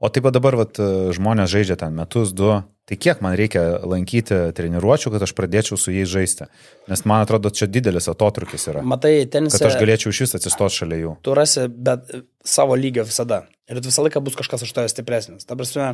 O 0.02 0.10
taip 0.10 0.24
pat 0.26 0.34
dabar 0.34 0.56
vat, 0.58 0.80
žmonės 1.14 1.52
žaidžia 1.52 1.76
ten 1.78 1.94
metus, 1.94 2.32
du. 2.34 2.56
Tai 2.88 2.96
kiek 2.96 3.20
man 3.22 3.36
reikia 3.38 3.62
lankyti 3.84 4.36
treniruočio, 4.56 5.12
kad 5.14 5.22
aš 5.22 5.34
pradėčiau 5.36 5.78
su 5.78 5.92
jais 5.94 6.08
žaisti? 6.10 6.48
Nes 6.90 7.04
man 7.06 7.22
atrodo, 7.22 7.52
čia 7.54 7.68
didelis 7.70 8.08
atotrukis 8.10 8.64
yra. 8.72 8.82
Matai, 8.82 9.12
tenisė. 9.30 9.60
Kad 9.60 9.68
aš 9.68 9.78
galėčiau 9.82 10.10
iš 10.10 10.22
vis 10.24 10.34
atsistoti 10.40 10.80
šalia 10.80 11.02
jų. 11.02 11.12
Tu 11.22 11.34
rasi, 11.36 11.66
bet 11.68 12.08
savo 12.42 12.78
lygio 12.80 13.04
visada. 13.06 13.44
Ir 13.68 13.82
visą 13.84 14.06
laiką 14.06 14.24
bus 14.24 14.40
kažkas 14.40 14.64
iš 14.64 14.72
tavęs 14.74 14.96
stipresnis. 14.96 15.44
Ta 15.46 15.54
prasme, 15.60 15.92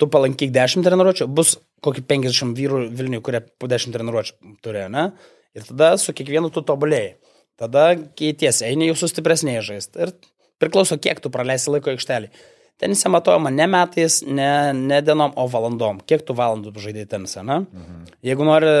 tu 0.00 0.08
palankyk 0.12 0.52
10 0.54 0.84
treniruočio, 0.86 1.28
bus 1.28 1.56
kokį 1.84 2.04
50 2.08 2.56
vyrų 2.58 2.82
Vilniui, 2.96 3.22
kurie 3.24 3.40
po 3.44 3.68
10 3.70 3.94
treniruočio 3.94 4.56
turėjo, 4.64 4.90
ne? 4.92 5.08
Ir 5.56 5.64
tada 5.64 5.94
su 6.00 6.12
kiekvienu 6.16 6.50
tu 6.52 6.62
tobulėjai. 6.66 7.14
Tada 7.56 7.88
keitiesi, 8.18 8.66
eini 8.68 8.90
jau 8.90 8.98
su 9.00 9.08
stipresniai 9.08 9.62
žaisti. 9.64 10.04
Ir 10.04 10.12
priklauso, 10.60 10.98
kiek 11.00 11.22
tu 11.24 11.32
praleisi 11.32 11.72
laiko 11.72 11.92
aikštelį. 11.94 12.28
Tenise 12.76 13.08
matuojama 13.08 13.48
ne 13.54 13.64
metais, 13.72 14.18
ne, 14.28 14.50
ne 14.76 14.98
dienom, 15.00 15.32
o 15.40 15.46
valandom. 15.48 16.02
Kiek 16.04 16.26
tu 16.28 16.36
valandų 16.36 16.74
žaidai 16.84 17.06
tenisą, 17.08 17.44
ne? 17.48 17.62
Mhm. 17.64 18.02
Jeigu 18.28 18.44
nori, 18.44 18.74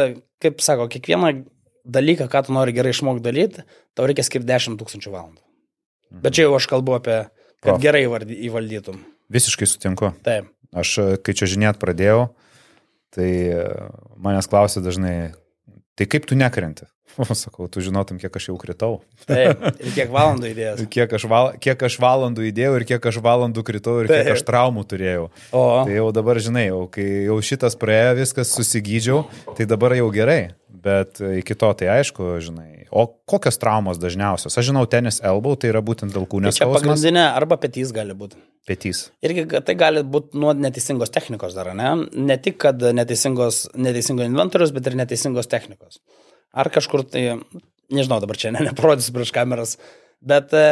kaip 0.44 0.60
sako, 0.64 0.90
kiekvieną 0.92 1.32
dalyką, 1.96 2.28
ką 2.28 2.44
tu 2.46 2.52
nori 2.52 2.76
gerai 2.76 2.92
išmokti 2.92 3.24
daryti, 3.24 3.64
tau 3.96 4.08
reikia 4.10 4.26
skirti 4.26 4.50
10 4.50 4.76
tūkstančių 4.82 5.14
valandų. 5.14 5.40
Mhm. 6.12 6.22
Bet 6.26 6.36
čia 6.36 6.44
jau 6.44 6.56
aš 6.58 6.68
kalbu 6.68 6.98
apie, 6.98 7.18
kad 7.62 7.72
Prof. 7.72 7.80
gerai 7.80 8.04
įvaldytum. 8.04 9.00
Visiškai 9.32 9.66
sutinku. 9.66 10.12
Taip. 10.22 10.52
Aš, 10.74 10.98
e, 10.98 11.06
kai 11.22 11.34
čia 11.36 11.48
žinėt 11.50 11.78
pradėjau, 11.82 12.30
tai 13.14 13.30
e, 13.52 13.64
manęs 14.18 14.48
klausė 14.50 14.82
dažnai, 14.84 15.34
tai 15.98 16.08
kaip 16.10 16.26
tu 16.28 16.38
nekrenti? 16.38 16.88
O, 17.22 17.24
sakau, 17.32 17.64
tu 17.72 17.80
žinotum, 17.80 18.18
kiek 18.20 18.34
aš 18.36 18.50
jau 18.50 18.56
kritau. 18.60 18.98
Taip. 19.24 19.62
Ir 19.80 19.94
kiek 19.96 20.10
valandų 20.12 20.50
įdėjęs. 20.52 20.82
Kiek 20.96 21.14
aš, 21.16 21.24
val, 21.30 21.52
kiek 21.62 21.80
aš 21.88 21.96
valandų 22.02 22.44
įdėjau 22.50 22.74
ir 22.76 22.84
kiek 22.90 23.06
aš 23.08 23.20
valandų 23.24 23.62
kritau 23.64 23.94
ir 24.02 24.10
kiek 24.10 24.26
Taip. 24.26 24.34
aš 24.34 24.42
traumų 24.44 24.84
turėjau. 24.90 25.24
O, 25.56 25.62
Tai 25.88 25.94
jau 25.96 26.10
dabar 26.12 26.36
žinai, 26.44 26.66
jau, 26.68 26.82
kai 26.92 27.06
jau 27.30 27.38
šitas 27.40 27.78
praėjo, 27.80 28.18
viskas 28.20 28.52
susigydžiau, 28.52 29.22
tai 29.56 29.64
dabar 29.70 29.94
jau 29.96 30.10
gerai. 30.12 30.42
Bet 30.86 31.18
iki 31.40 31.56
to 31.58 31.70
tai 31.80 31.88
aišku, 31.96 32.36
žinai. 32.44 32.84
O 32.94 33.06
kokios 33.26 33.56
traumos 33.58 33.98
dažniausios? 33.98 34.54
Aš 34.54 34.68
žinau, 34.68 34.84
tenis 34.86 35.18
elbow 35.24 35.56
tai 35.58 35.72
yra 35.72 35.80
būtent 35.82 36.12
tai 36.14 36.20
alkūnės 36.20 36.60
čia 36.60 36.66
skausmas. 36.68 36.84
pagrindinė 36.84 37.24
arba 37.32 37.56
petys 37.58 37.90
gali 37.96 38.14
būti. 38.14 38.38
Petys. 38.68 39.06
Irgi 39.24 39.46
tai 39.66 39.74
gali 39.78 40.04
būti 40.06 40.38
nuo 40.38 40.52
neteisingos 40.54 41.10
technikos 41.14 41.56
dar, 41.56 41.72
ne? 41.74 41.94
Ne 42.14 42.36
tik, 42.38 42.60
kad 42.62 42.84
neteisingos, 42.94 43.64
neteisingo 43.74 44.26
inventorius, 44.28 44.70
bet 44.76 44.86
ir 44.92 44.98
neteisingos 45.00 45.48
technikos. 45.50 45.98
Ar 46.54 46.70
kažkur 46.72 47.02
tai, 47.08 47.40
nežinau, 47.92 48.20
dabar 48.22 48.36
čia 48.36 48.52
ne, 48.54 48.60
neparodysiu 48.70 49.12
prieš 49.16 49.32
kameras, 49.34 49.76
bet 50.20 50.52
e, 50.56 50.66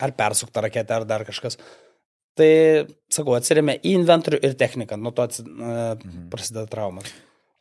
ar 0.00 0.12
persukta 0.16 0.64
raketė, 0.64 1.00
ar 1.00 1.04
dar 1.08 1.24
kažkas. 1.28 1.58
Tai, 2.36 2.50
sakau, 3.12 3.32
atsiriame 3.38 3.78
į 3.80 3.94
inventorių 4.02 4.42
ir 4.44 4.56
techniką, 4.60 4.98
nuo 5.00 5.12
to 5.16 5.22
atsi, 5.24 5.44
e, 5.46 5.96
Mhm. 5.96 6.28
prasideda 6.32 6.66
traumas. 6.68 7.08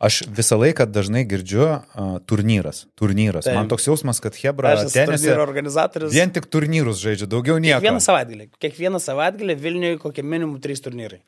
Aš 0.03 0.23
visą 0.27 0.57
laiką 0.59 0.83
dažnai 0.91 1.21
girdžiu 1.23 1.63
uh, 1.63 2.17
turnyras. 2.27 2.81
Turnyras. 2.99 3.45
Taip. 3.47 3.55
Man 3.55 3.69
toks 3.71 3.85
jausmas, 3.87 4.19
kad 4.19 4.35
Hebra 4.35 4.73
turnyro 4.91 5.39
organizatorius. 5.45 6.11
vien 6.11 6.29
tik 6.35 6.49
turnyrus 6.51 6.99
žaidžia, 6.99 7.29
daugiau 7.31 7.55
nieko. 7.63 7.79
Kiekvieną 7.79 8.01
savaitgalį. 8.03 8.49
Kiekvieną 8.59 8.99
savaitgalį 8.99 9.55
Vilniuje 9.55 9.97
kokie 10.03 10.21
minimum 10.21 10.59
3 10.59 10.83
turnyrai. 10.83 11.21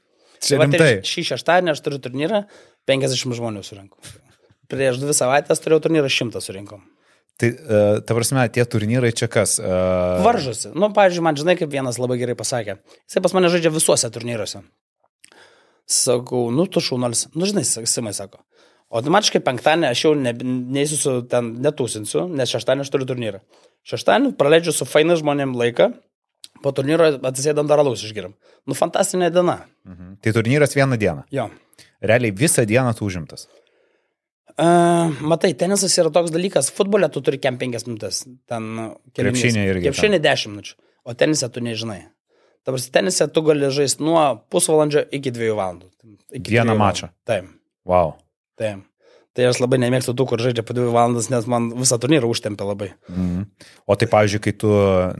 Čia 0.43 0.57
Tai 0.57 0.59
ir 0.59 0.63
rimtai. 0.65 0.91
Šį 1.07 1.23
šeštadienį 1.31 1.71
aš 1.71 1.79
turiu 1.85 2.01
turnyrą, 2.03 2.43
50 2.85 3.39
žmonių 3.39 3.63
surinku. 3.63 3.95
Prieš 4.71 4.99
dvi 5.01 5.15
savaitės 5.15 5.61
turėjau 5.63 5.85
turnyrą 5.87 6.09
100 6.11 6.43
surinkom. 6.43 6.83
Tai, 7.37 7.51
uh, 7.53 7.99
ta 8.01 8.15
prasme, 8.17 8.41
tie 8.49 8.65
turnyrai 8.65 9.11
čia 9.13 9.29
kas? 9.29 9.59
Uh, 9.61 10.23
Varžosi. 10.25 10.71
Nu, 10.73 10.89
pavyzdžiui, 10.95 11.23
man 11.23 11.37
žinai, 11.37 11.53
kaip 11.59 11.69
vienas 11.69 11.99
labai 12.01 12.17
gerai 12.17 12.33
pasakė. 12.37 12.79
Jisai 13.05 13.21
pas 13.21 13.35
mane 13.37 13.51
žaidžia 13.53 13.71
visuose 13.75 14.09
turnyruose. 14.13 14.63
Sakau, 15.87 16.47
nu, 16.51 16.65
tu 16.65 16.81
šaunuolis. 16.83 17.27
Nu, 17.37 17.45
žinai, 17.47 17.63
Simai 17.63 18.15
sako. 18.17 18.41
O 18.87 18.97
automatiškai 19.01 19.43
penktadienį 19.43 19.89
aš 19.89 20.01
jau 20.05 20.13
ne, 20.15 20.31
neįsiu 20.77 20.97
su 20.97 21.13
ten 21.29 21.53
netūsinsiu, 21.63 22.25
nes 22.31 22.51
šeštadienį 22.55 22.85
aš 22.85 22.91
turiu 22.93 23.07
turnyrą. 23.09 23.41
Šeštadienį 23.87 24.33
praleidžiu 24.39 24.73
su 24.75 24.87
fainai 24.87 25.19
žmonėm 25.19 25.55
laiką, 25.59 25.89
po 26.63 26.73
turnyro 26.75 27.09
atsisėdam 27.27 27.67
dar 27.69 27.83
alaus 27.83 28.03
išgiram. 28.07 28.33
Nu, 28.65 28.77
fantastinė 28.79 29.29
diena. 29.35 29.59
Mhm. 29.87 30.17
Tai 30.23 30.35
turnyras 30.39 30.75
vieną 30.75 30.99
dieną. 30.99 31.27
Jo. 31.35 31.49
Realiai 32.01 32.31
visą 32.31 32.65
dieną 32.67 32.95
tu 32.97 33.05
užimtas. 33.05 33.47
Uh, 34.57 35.11
matai, 35.21 35.51
tenisas 35.53 35.93
yra 36.01 36.09
toks 36.09 36.31
dalykas, 36.33 36.71
futbole 36.73 37.05
tu 37.13 37.21
turi 37.21 37.37
kem 37.37 37.59
5 37.61 37.83
minutės, 37.85 38.23
ten 38.49 38.63
kelinis. 39.13 39.43
Krepšinį 39.43 39.65
irgi 39.69 39.83
Krepšinį 39.91 40.19
10 40.23 40.49
minučių, 40.55 40.73
o 41.05 41.13
tenise 41.13 41.49
tu 41.53 41.61
nežinai. 41.61 41.99
Dabar 42.65 42.81
tenise 42.91 43.27
tu 43.31 43.43
gali 43.45 43.69
žaisti 43.71 44.01
nuo 44.03 44.23
pusvalandžio 44.51 45.05
iki 45.13 45.29
2 45.35 45.51
valandų. 45.55 45.91
Iki 46.41 46.55
Vieną 46.57 46.73
mačą. 46.79 47.11
Taip, 47.29 47.45
Wow. 47.87 48.15
taip. 48.57 48.81
Tai 49.37 49.45
aš 49.51 49.59
labai 49.61 49.77
nemėgstu 49.77 50.15
tų, 50.17 50.25
kur 50.27 50.41
žaidžia 50.41 50.65
po 50.65 50.73
2 50.73 50.89
valandas, 50.89 51.29
nes 51.29 51.45
man 51.45 51.69
visą 51.77 51.99
turnyrą 52.01 52.25
užtempia 52.33 52.65
labai. 52.65 52.89
Mhm. 53.13 53.45
O 53.85 53.95
tai, 53.95 54.07
pavyzdžiui, 54.09 54.41
kai 54.41 54.51
tu 54.57 54.67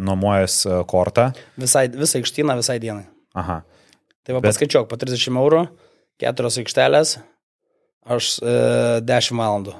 nuomojas 0.01 0.65
e, 0.65 0.81
kortą, 0.89 1.29
Visai, 1.61 1.85
visą 1.93 2.17
aikštyną 2.17 2.57
visai 2.57 2.79
dienai. 2.81 3.05
aha, 3.37 3.61
Tai 4.25 4.33
va, 4.33 4.41
Bet- 4.41 4.49
paskaičiuok, 4.57 4.89
po 4.89 4.97
30 4.97 5.37
eurų, 5.37 5.67
keturios 6.19 6.57
aikštelės, 6.57 7.19
aš 8.07 8.37
e, 8.41 8.55
10 9.07 9.37
valandų. 9.39 9.75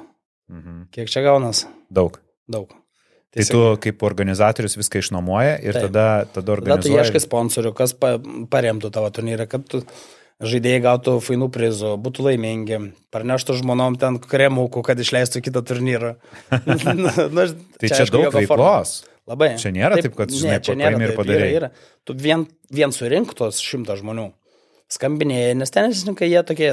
mhm. 0.52 0.82
Kiek 0.94 1.10
čia 1.12 1.24
gaunas? 1.26 1.66
daug. 1.90 2.20
Daug. 2.48 2.70
Tai 3.28 3.44
tu 3.44 3.58
kaip 3.84 4.02
organizatorius 4.08 4.78
viską 4.78 5.02
išnuomoja 5.02 5.58
ir 5.60 5.76
Taip. 5.76 5.90
tada, 5.90 6.04
tada 6.24 6.32
Tada 6.32 6.46
tu 6.46 6.52
organizuoji. 6.54 6.96
ieškai 6.96 7.20
sponsorių, 7.20 7.74
kas 7.76 7.92
pa, 7.92 8.14
paremtų 8.48 8.88
tavo 8.90 9.10
turnyrą, 9.12 9.44
kad 9.52 9.66
tu 9.68 9.82
žaidėjai 10.40 10.80
gautų 10.86 11.18
fainų 11.26 11.50
prizų, 11.52 11.90
būtų 12.00 12.24
laimingi, 12.24 12.78
parneštų 13.12 13.58
žmonom 13.60 13.98
ten 14.00 14.16
kremukų, 14.22 14.80
kad 14.86 14.96
išleistų 15.04 15.42
kitą 15.44 15.60
turnyrą. 15.60 16.14
nu, 16.56 17.12
Tai 17.12 17.90
čia, 17.90 18.00
čia 18.00 18.08
daug 18.14 18.32
veiklos. 18.32 19.02
Labai. 19.28 19.50
Čia 19.60 19.74
nėra 19.76 19.98
taip, 20.00 20.14
kad, 20.16 20.32
žinai, 20.32 20.56
čia 20.64 20.72
nėra 20.78 20.96
paimi 20.96 21.04
ir 21.04 21.12
taip, 21.12 21.20
padarei. 21.20 21.48
Yra, 21.52 21.68
yra. 21.68 21.98
Tu 22.08 22.16
vien, 22.16 22.46
vien 22.72 22.94
surinktos 22.96 23.60
šimtą 23.60 23.98
žmonių, 24.00 24.30
skambinėjai, 24.96 25.52
nes 25.60 25.74
tenisininkai 25.74 26.30
jie 26.32 26.40
tokie, 26.48 26.70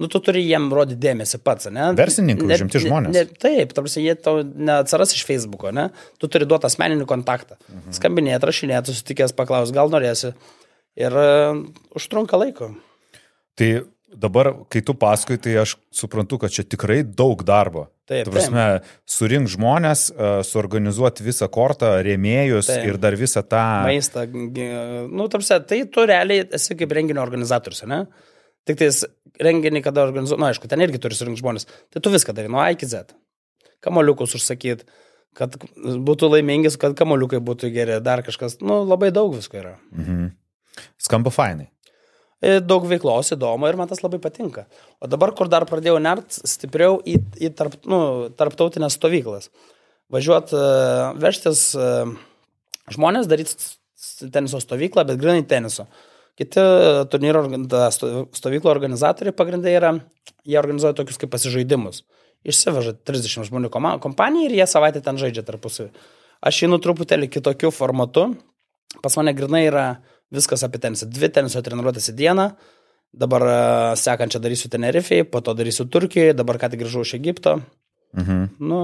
nu 0.00 0.08
tu 0.10 0.20
turi 0.24 0.42
jiem 0.46 0.70
rodyti 0.72 0.98
dėmesį 1.02 1.40
pats, 1.44 1.68
ne? 1.72 1.90
Verslininkai, 1.98 2.48
Ne- 2.48 2.56
užimti 2.58 2.78
ne- 2.78 2.84
žmonės. 2.86 3.14
Ne, 3.14 3.24
taip, 3.44 3.74
tarsi 3.76 4.02
jie 4.06 4.16
tau 4.16 4.40
neatsiras 4.42 5.14
iš 5.16 5.26
Facebook'o, 5.28 5.72
ne? 5.76 5.90
Tu 6.18 6.30
turi 6.32 6.48
duoti 6.48 6.68
asmeninį 6.70 7.06
kontaktą. 7.10 7.60
Mhm. 7.68 7.94
Skambinėti, 8.00 8.48
rašinėti, 8.50 8.94
susitikęs, 8.94 9.36
paklaus, 9.36 9.72
gal 9.76 9.92
norėsi. 9.92 10.34
Ir 10.98 11.14
uh, 11.14 11.60
užtrunka 11.96 12.40
laiko. 12.40 12.72
Tai 13.54 13.70
dabar, 14.10 14.54
kai 14.72 14.80
tu 14.82 14.94
paskui, 14.98 15.38
tai 15.38 15.54
aš 15.62 15.76
suprantu, 15.94 16.40
kad 16.42 16.50
čia 16.50 16.64
tikrai 16.66 17.02
daug 17.06 17.44
darbo. 17.46 17.86
Taip, 18.10 18.26
Tu 18.26 18.32
prasme, 18.34 18.64
surink 19.06 19.46
žmonės, 19.52 20.08
e, 20.10 20.30
suorganizuoti 20.42 21.22
visą 21.22 21.46
kortą, 21.46 21.92
rėmėjus 22.02 22.66
Taip. 22.66 22.88
ir 22.88 22.96
dar 22.98 23.14
visą 23.14 23.44
tą... 23.46 23.60
Maistą, 23.86 24.24
nu, 25.06 25.28
tarsi, 25.30 25.60
tai 25.62 25.84
tu 25.86 26.02
realiai 26.10 26.42
esi 26.58 26.74
kaip 26.74 26.90
renginio 26.90 27.22
organizatorius, 27.22 27.84
ne? 27.86 28.00
Tik 28.70 28.78
tais 28.78 29.02
renginį, 29.42 29.82
kada 29.82 30.04
organizuoji, 30.06 30.40
na, 30.40 30.52
aišku, 30.54 30.70
ten 30.70 30.82
irgi 30.84 31.00
turi 31.02 31.18
surinkti 31.18 31.42
žmonės. 31.42 31.66
Tai 31.90 32.02
tu 32.04 32.12
viską 32.14 32.34
darai, 32.36 32.52
nuo 32.52 32.62
A 32.62 32.68
iki 32.74 32.86
Z. 32.86 33.10
Kamoliukus 33.82 34.36
užsakyti, 34.38 34.86
kad 35.34 35.56
būtų 35.80 36.30
laimingis, 36.36 36.78
kad 36.80 36.94
kamoliukai 36.98 37.40
būtų 37.42 37.72
geri, 37.74 37.98
dar 38.04 38.22
kažkas, 38.26 38.60
nu, 38.62 38.82
labai 38.86 39.10
daug 39.14 39.34
visko 39.34 39.58
yra. 39.58 39.74
Mhm. 39.96 40.30
Skamba 41.02 41.32
fainai. 41.34 41.70
E, 42.40 42.58
Daug 42.64 42.86
veiklos 42.88 43.34
įdomu 43.34 43.68
ir 43.68 43.76
man 43.76 43.88
tas 43.90 44.00
labai 44.04 44.20
patinka. 44.22 44.64
O 45.00 45.08
dabar, 45.10 45.34
kur 45.36 45.50
dar 45.52 45.66
pradėjau 45.68 45.98
nert 46.00 46.38
stipriau 46.48 47.00
į, 47.04 47.18
į 47.36 47.50
tarp, 47.56 47.76
nu, 47.88 48.30
tarptautinės 48.36 48.96
stovyklas. 48.96 49.50
Važiuot, 50.12 50.54
e, 50.56 50.70
vežtis 51.20 51.66
e, 51.76 51.90
žmonės, 52.96 53.28
daryti 53.30 54.30
teniso 54.32 54.60
stovyklą, 54.62 55.04
bet 55.10 55.20
grinai 55.20 55.44
teniso. 55.48 55.86
Kiti 56.40 56.60
e, 56.60 57.04
turnyro 57.12 57.42
stovyklo 58.32 58.70
organizatoriai 58.72 59.36
pagrindai 59.36 59.74
yra, 59.76 59.92
jie 60.48 60.56
organizuoja 60.56 60.96
tokius 60.96 61.20
kaip 61.20 61.32
pasižaidimus. 61.34 62.00
Išsiveža 62.48 62.94
30 63.04 63.44
žmonių 63.50 63.68
kompaniją 63.74 64.48
ir 64.48 64.54
jie 64.56 64.66
savaitę 64.70 65.02
ten 65.04 65.20
žaidžia 65.20 65.44
tarpusavį. 65.44 65.90
Aš 66.40 66.62
einu 66.64 66.78
truputėlį 66.80 67.28
kitokiu 67.28 67.68
formatu. 67.76 68.30
Pas 69.04 69.16
mane 69.20 69.34
grinai 69.36 69.66
yra 69.66 69.84
viskas 70.32 70.64
apie 70.64 70.80
tenisą. 70.80 71.10
Dvi 71.12 71.28
teniso 71.28 71.60
treniruotės 71.60 72.08
į 72.14 72.16
dieną. 72.22 72.46
Dabar 73.20 73.44
e, 73.44 73.58
sekančią 74.00 74.40
darysiu 74.40 74.70
Tenerifei, 74.72 75.26
po 75.28 75.42
to 75.44 75.52
darysiu 75.58 75.84
Turkijoje, 75.92 76.32
dabar 76.38 76.56
ką 76.62 76.70
tik 76.72 76.80
grįžau 76.86 77.04
iš 77.04 77.18
Egipto. 77.18 77.58
Mhm. 78.16 78.46
Nu, 78.64 78.80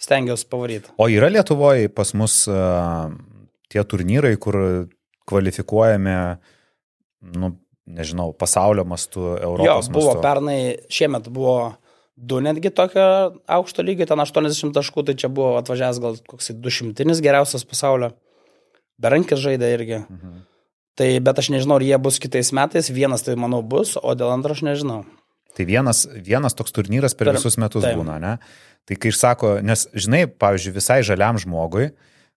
stengiausi 0.00 0.48
pavaryti. 0.48 0.94
O 0.96 1.10
yra 1.12 1.28
Lietuvoje 1.28 1.92
pas 1.92 2.14
mus 2.16 2.46
uh, 2.48 3.12
tie 3.68 3.84
turnyrai, 3.84 4.38
kur 4.40 4.56
kvalifikuojami, 5.28 6.16
nu, 7.22 7.54
nežinau, 7.86 8.32
pasaulio 8.36 8.84
mastu, 8.84 9.20
Jo, 9.20 9.38
Europos 9.52 9.88
buvo 9.92 10.12
mastu. 10.14 10.22
pernai, 10.22 10.58
šiemet 10.92 11.28
buvo 11.32 11.74
du 12.16 12.40
netgi 12.44 12.70
tokio 12.70 13.40
aukšto 13.50 13.82
lygio, 13.82 14.06
ten 14.06 14.20
80 14.20 14.74
taškų, 14.76 15.04
tai 15.08 15.14
čia 15.18 15.28
buvo 15.32 15.56
atvažiavęs 15.62 16.00
gal 16.02 16.18
koks 16.28 16.52
200 16.54 17.20
geriausias 17.24 17.64
pasaulio. 17.66 18.12
Berankis 19.02 19.40
žaidė 19.42 19.72
irgi. 19.74 20.00
Mhm. 20.06 20.42
Tai, 20.94 21.08
bet 21.24 21.38
aš 21.40 21.48
nežinau, 21.54 21.78
ar 21.80 21.84
jie 21.86 21.96
bus 21.98 22.18
kitais 22.20 22.52
metais. 22.52 22.90
Vienas 22.92 23.24
tai 23.24 23.32
manau 23.40 23.62
bus, 23.64 23.94
o 23.96 24.12
dėl 24.14 24.28
antro 24.34 24.52
aš 24.52 24.60
nežinau. 24.66 25.02
Tai 25.56 25.64
vienas, 25.68 26.04
vienas 26.20 26.54
toks 26.54 26.72
turnyras 26.72 27.14
per, 27.16 27.30
Per- 27.30 27.38
visus 27.40 27.56
metus 27.60 27.82
taip. 27.84 27.96
būna, 27.96 28.18
ne? 28.20 28.34
Tai 28.88 28.96
kai 29.00 29.08
išsako, 29.12 29.54
nes 29.64 29.86
žinai, 29.96 30.26
pavyzdžiui, 30.28 30.74
visai 30.76 31.00
žaliam 31.06 31.38
žmogui, 31.40 31.90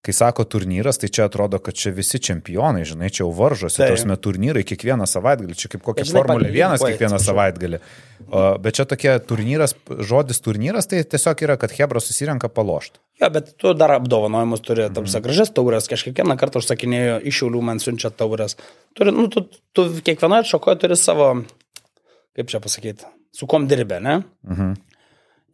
kai 0.06 0.14
sako 0.14 0.46
turnyras, 0.46 1.00
tai 1.02 1.10
čia 1.10 1.26
atrodo, 1.26 1.58
kad 1.64 1.74
čia 1.78 1.90
visi 1.96 2.20
čempionai, 2.22 2.84
žinai, 2.86 3.10
čia 3.10 3.24
jau 3.24 3.32
varžosi, 3.34 3.80
Taip. 3.82 3.96
tarsi 3.96 4.18
turnyrai 4.22 4.62
kiekvieną 4.68 5.08
savaitgalį, 5.10 5.58
čia 5.58 5.72
kaip 5.74 5.82
kokia 5.86 6.06
žinai, 6.06 6.22
Formulė 6.22 6.50
pagal 6.52 6.60
1 6.60 6.76
lygoj, 6.78 6.94
kiekvieną 6.94 7.20
savaitgalį. 7.26 7.80
O, 8.26 8.44
bet 8.62 8.78
čia 8.78 8.86
tokia 8.90 9.18
turnyras, 9.20 9.74
žodis 10.10 10.40
turnyras, 10.46 10.88
tai 10.92 11.02
tiesiog 11.04 11.42
yra, 11.48 11.58
kad 11.62 11.74
Hebra 11.76 12.00
susirenka 12.04 12.48
palošti. 12.54 13.02
Jo, 13.22 13.30
bet 13.34 13.52
tu 13.62 13.74
dar 13.74 13.96
apdovanojimus 13.98 14.62
turi, 14.64 14.88
tam 14.94 15.04
Mhm. 15.10 15.22
gražias 15.26 15.52
taurės, 15.56 15.90
kažkiekvieną 15.92 16.38
kartą 16.38 16.62
užsakinėjo 16.62 17.20
iš 17.26 17.42
šiaulių 17.42 17.62
man 17.62 17.80
siunčia 17.80 18.12
taurės. 18.12 18.56
Turi, 18.96 19.12
nu, 19.12 19.28
tu, 19.28 19.48
tu 19.74 19.90
kiekvienoje 20.06 20.46
šakoje 20.54 20.80
turi 20.86 20.96
savo, 21.00 21.44
kaip 22.36 22.48
čia 22.48 22.60
pasakyti, 22.60 23.06
su 23.34 23.48
kom 23.48 23.68
dirbė, 23.68 24.02
ne? 24.02 24.24
Mhm. 24.48 24.74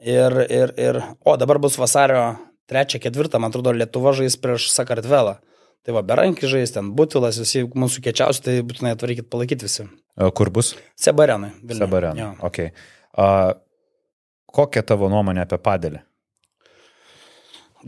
Ir, 0.02 0.34
ir, 0.50 0.72
ir, 0.82 1.04
o 1.24 1.38
dabar 1.38 1.60
bus 1.62 1.78
vasario 1.78 2.36
3-4, 2.72 3.40
man 3.42 3.52
atrodo, 3.52 3.74
Lietuva 3.76 4.14
žais 4.16 4.38
prieš 4.40 4.70
Sakartvelą. 4.72 5.40
Tai 5.82 5.96
va, 5.98 6.04
berankį 6.06 6.50
žais 6.50 6.72
ten, 6.76 6.92
Butilas, 6.98 7.40
visi 7.42 7.64
mūsų 7.66 8.04
kiečiausi, 8.06 8.44
tai 8.46 8.60
būtinai 8.66 8.94
atvarykit 8.96 9.28
palaikyti 9.34 9.66
visi. 9.66 9.88
Kur 10.38 10.52
bus? 10.54 10.76
Sebarenai. 11.00 11.52
Sabarenai. 11.74 12.28
Okay. 12.48 12.70
A, 13.18 13.58
kokia 14.54 14.86
tavo 14.86 15.10
nuomonė 15.12 15.48
apie 15.48 15.58
padėlį? 15.64 16.04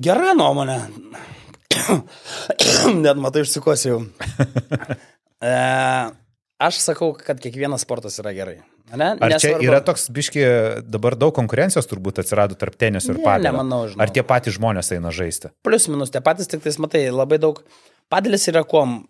Gera 0.04 0.34
nuomonė. 0.34 0.80
Net 3.06 3.22
matai, 3.22 3.46
išsikosi 3.46 3.92
jau. 3.92 4.00
e, 5.54 5.54
aš 6.66 6.82
sakau, 6.82 7.14
kad 7.14 7.42
kiekvienas 7.44 7.86
sportas 7.86 8.18
yra 8.24 8.34
gerai. 8.34 8.58
Ne? 8.94 9.08
Ar 9.18 9.32
čia 9.40 9.56
Nesvarbu- 9.56 9.66
yra 9.66 9.80
toks 9.82 10.04
biški, 10.14 10.42
dabar 10.86 11.16
daug 11.18 11.34
konkurencijos 11.34 11.88
turbūt 11.90 12.20
atsirado 12.22 12.54
tarp 12.60 12.76
tenisų 12.78 13.16
ir 13.16 13.18
Ne, 13.18 13.24
padėlio? 13.26 13.52
nemanau, 13.52 13.80
žinau. 13.90 14.02
Ar 14.06 14.12
tie 14.14 14.22
patys 14.24 14.58
žmonės 14.60 14.92
eina 14.94 15.10
žaisti? 15.10 15.50
Plius 15.66 15.88
minus 15.90 16.12
tie 16.14 16.22
patys, 16.22 16.48
tik 16.52 16.62
tais 16.62 16.78
matai, 16.78 17.08
labai 17.10 17.40
daug. 17.42 17.64
Padėlis 18.14 18.46
yra 18.52 18.62
kuom, 18.64 19.08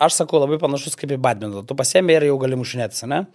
aš 0.00 0.22
sakau, 0.22 0.40
labai 0.40 0.56
panašus 0.62 0.96
kaip 0.96 1.12
į 1.12 1.18
badmintoną. 1.20 1.66
Tu 1.68 1.74
pasiemi 1.76 2.16
ir 2.16 2.22
jau 2.30 2.38
gali 2.40 2.56
mušinėtis, 2.56 3.04
ne? 3.10 3.26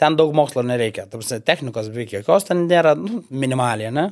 Ten 0.00 0.16
daug 0.16 0.32
mokslo 0.34 0.64
nereikia. 0.64 1.04
Tarsi 1.10 1.40
technikos 1.44 1.90
beveik 1.92 2.16
jokios 2.16 2.48
ten 2.48 2.64
nėra, 2.66 2.96
nu, 2.98 3.20
minimaliai, 3.30 3.92
ne? 3.92 4.08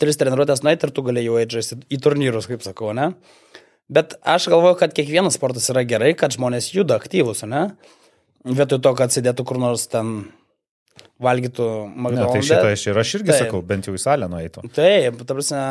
Tris 0.00 0.16
treniruotės 0.18 0.64
nueit 0.66 0.82
ir 0.82 0.90
tu 0.90 1.02
gali 1.06 1.22
jau 1.24 1.36
eiti 1.38 1.60
žaisti 1.60 1.76
į 1.92 2.00
turnyrus, 2.02 2.48
kaip 2.50 2.64
sakau, 2.64 2.90
ne? 2.96 3.12
Bet 3.92 4.16
aš 4.26 4.48
galvoju, 4.50 4.78
kad 4.80 4.96
kiekvienas 4.96 5.36
sportas 5.38 5.68
yra 5.70 5.84
gerai, 5.86 6.14
kad 6.18 6.32
žmonės 6.34 6.72
juda 6.74 6.96
aktyvus, 6.98 7.44
ne? 7.46 7.68
Vietoj 8.46 8.78
to, 8.78 8.92
kad 8.98 9.10
sėdėtų 9.14 9.46
kur 9.48 9.58
nors 9.58 9.88
ten 9.90 10.18
valgytų 11.22 11.66
tai 11.66 12.00
McDonald's. 12.02 12.48
šitą 12.48 12.72
aš 12.72 12.88
ir 12.90 12.98
aš 13.00 13.14
irgi 13.18 13.32
Taip. 13.32 13.46
sakau, 13.46 13.62
bent 13.64 13.88
jau 13.88 13.94
į 13.96 14.02
salę 14.02 14.28
nueitų. 14.30 14.66
Taip, 14.76 15.18
ta 15.26 15.36
prasme, 15.36 15.62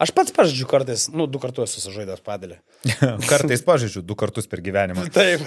aš 0.00 0.12
pats 0.16 0.34
pažydžiu 0.34 0.68
kartais, 0.70 1.08
nu, 1.12 1.26
du 1.30 1.40
kartus 1.42 1.74
esu 1.78 1.92
žaidęs 1.94 2.22
padėlį. 2.26 2.58
Kartais 3.30 3.64
pažydžiu 3.66 4.02
du 4.06 4.16
kartus 4.18 4.48
per 4.50 4.62
gyvenimą. 4.64 5.08
Taip. 5.16 5.42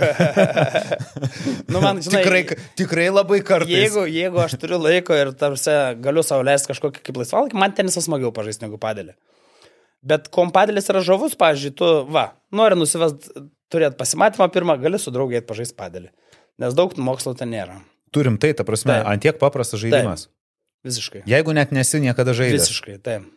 nu, 1.72 1.80
man, 1.80 2.04
žinai, 2.04 2.22
Tikrai, 2.22 2.44
tikrai 2.80 3.08
labai 3.10 3.40
kartais. 3.46 3.74
jeigu, 3.74 4.06
jeigu 4.12 4.44
aš 4.44 4.58
turiu 4.62 4.82
laiko 4.84 5.18
ir 5.18 5.34
tarsi 5.40 5.78
galiu 6.04 6.26
savo 6.26 6.46
leisti 6.46 6.74
kažkokį 6.74 7.06
kaip 7.08 7.22
laisvalgį, 7.24 7.60
man 7.64 7.76
tenisas 7.76 8.10
smagiau 8.10 8.34
pažaisti 8.36 8.68
negu 8.68 8.82
padėlį. 8.82 9.16
Bet 10.04 10.28
kompadėlis 10.36 10.90
yra 10.92 11.00
žavus, 11.00 11.38
pažiūrėjau, 11.40 11.78
tu, 11.80 11.90
va, 12.12 12.34
nori 12.52 12.76
nusivest, 12.76 13.30
turėti 13.72 13.96
pasimatymą 13.96 14.50
pirmą, 14.52 14.76
gali 14.84 15.00
su 15.00 15.14
draugiai 15.16 15.40
pažaisti 15.48 15.80
padėlį. 15.80 16.12
Nes 16.62 16.76
daug 16.78 16.94
mokslo 17.02 17.34
ten 17.38 17.50
nėra. 17.54 17.80
Turim 18.14 18.38
tai, 18.38 18.52
ta 18.54 18.66
prasme, 18.68 18.94
Taip. 19.00 19.08
antiek 19.10 19.40
paprastas 19.42 19.82
žaidimas. 19.82 20.28
Visiškai. 20.86 21.24
Jeigu 21.30 21.54
net 21.56 21.72
nesi 21.74 22.02
niekada 22.04 22.36
žaidęs. 22.36 22.68
Visiškai, 22.68 22.98
taip. 23.02 23.30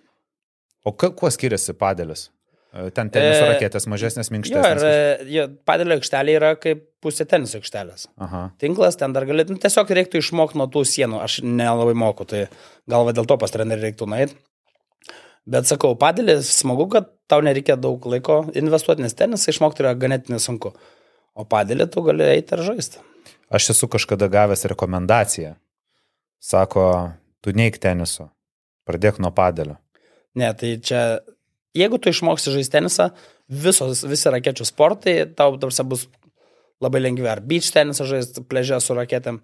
O 0.87 0.93
kuo 0.93 1.31
skiriasi 1.33 1.73
padėlis? 1.79 2.29
E, 2.75 2.91
Ten 2.95 3.09
teniso 3.11 3.47
E, 3.47 3.53
raketės 3.55 3.87
mažesnės, 3.89 4.29
Jo, 4.29 4.33
ir 4.33 4.37
minkštesnės. 4.37 4.83
e, 4.85 5.29
jo, 5.33 5.45
padėlio 5.65 5.97
aikštelė 5.97 6.35
yra 6.37 6.51
kaip 6.61 6.83
pusė 7.03 7.25
teniso 7.31 7.57
aikštelės. 7.61 8.09
Aha. 8.19 8.43
Tinklas 8.61 8.99
ten 9.01 9.15
dar 9.17 9.25
gali, 9.25 9.47
nu, 9.49 9.57
tiesiog 9.63 9.89
reiktų 9.97 10.21
išmokti 10.21 10.59
nuo 10.61 10.67
tų 10.67 10.83
sienų, 10.85 11.23
aš 11.23 11.39
nelabai 11.47 11.95
moku, 11.95 12.27
tai 12.29 12.49
gal 12.91 13.07
va 13.07 13.15
dėl 13.17 13.27
to 13.31 13.39
pas 13.41 13.51
trenerį 13.55 13.89
reiktų 13.89 14.11
nueiti. 14.11 14.37
Bet 15.47 15.69
sakau, 15.71 15.95
padėlis 15.95 16.49
smagu, 16.51 16.89
kad 16.91 17.09
tau 17.31 17.39
nereikia 17.41 17.77
daug 17.79 18.03
laiko 18.11 18.41
investuoti, 18.59 19.05
nes 19.07 19.15
tenisą 19.15 19.55
išmokti 19.55 19.85
yra 19.85 19.95
ganėtinai 19.95 20.41
sunku. 20.43 20.75
O 21.37 21.45
padėlį 21.45 21.87
tu 21.93 22.03
gali 22.07 22.25
eiti 22.33 22.57
ir 22.57 22.65
žaisti. 22.65 23.03
Aš 23.53 23.71
esu 23.75 23.89
kažkada 23.93 24.29
gavęs 24.33 24.65
rekomendaciją. 24.73 25.55
Sako, 26.43 26.87
tu 27.45 27.53
neik 27.57 27.79
teniso, 27.83 28.31
pradėk 28.89 29.21
nuo 29.23 29.33
padėlio. 29.35 29.77
Ne, 30.37 30.51
tai 30.57 30.77
čia, 30.85 31.03
jeigu 31.77 32.01
tu 32.01 32.13
išmoksi 32.13 32.55
žaisti 32.55 32.77
tenisą, 32.77 33.11
visos, 33.49 34.03
visi 34.09 34.33
rakečių 34.33 34.67
sportai, 34.69 35.17
tau 35.39 35.57
tarsi 35.61 35.87
bus 35.87 36.07
labai 36.85 37.01
lengvi. 37.05 37.29
Ar 37.31 37.41
beach 37.41 37.71
tenisą 37.75 38.05
žaisti, 38.09 38.43
pležė 38.49 38.79
su 38.85 38.95
raketėm, 38.99 39.41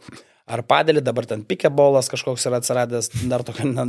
ar 0.52 0.60
padėlį, 0.68 1.00
dabar 1.06 1.24
ten 1.30 1.44
pikebolas 1.48 2.10
kažkoks 2.12 2.44
yra 2.50 2.58
atsiradęs, 2.60 3.08
dar 3.30 3.44
tokio 3.46 3.64
ne, 3.70 3.84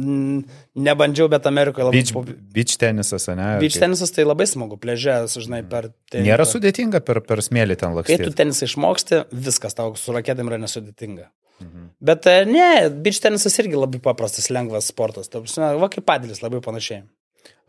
nebandžiau, 0.88 1.28
bet 1.34 1.48
Amerikoje 1.50 1.88
labai... 1.90 2.02
Beach, 2.04 2.36
beach 2.56 2.76
tenisas, 2.80 3.26
ne? 3.36 3.48
Beach 3.62 3.74
Kaip- 3.76 3.84
tenisas 3.88 4.14
tai 4.16 4.24
labai 4.28 4.46
smagu, 4.48 4.78
pležė, 4.80 5.18
žinai, 5.34 5.64
per... 5.68 5.90
ten- 6.14 6.24
Nėra 6.28 6.46
per- 6.46 6.52
sudėtinga 6.54 7.02
per, 7.06 7.20
per 7.26 7.42
smėlį 7.44 7.80
ten 7.82 7.90
Kai 7.98 8.04
tu 8.04 8.30
lakstyti. 8.30 8.36
tenisą 8.44 8.70
išmoksti, 8.70 9.24
viskas 9.34 9.76
tau 9.78 9.96
su 10.00 10.14
raketėm 10.16 10.52
yra 10.54 10.62
nesudėtinga. 10.62 11.28
Mhm. 11.64 11.90
Bet 12.04 12.26
e, 12.32 12.38
ne, 12.50 12.70
beach 13.04 13.20
tenisas 13.24 13.58
irgi 13.62 13.78
labai 13.78 14.00
paprastas, 14.04 14.48
lengvas 14.54 14.88
sportas. 14.94 15.30
Ta 15.32 15.42
prasme, 15.44 15.74
Va 15.82 15.90
kaip 15.94 16.06
padėlis, 16.08 16.42
labai 16.46 16.62
panašiai. 16.66 17.04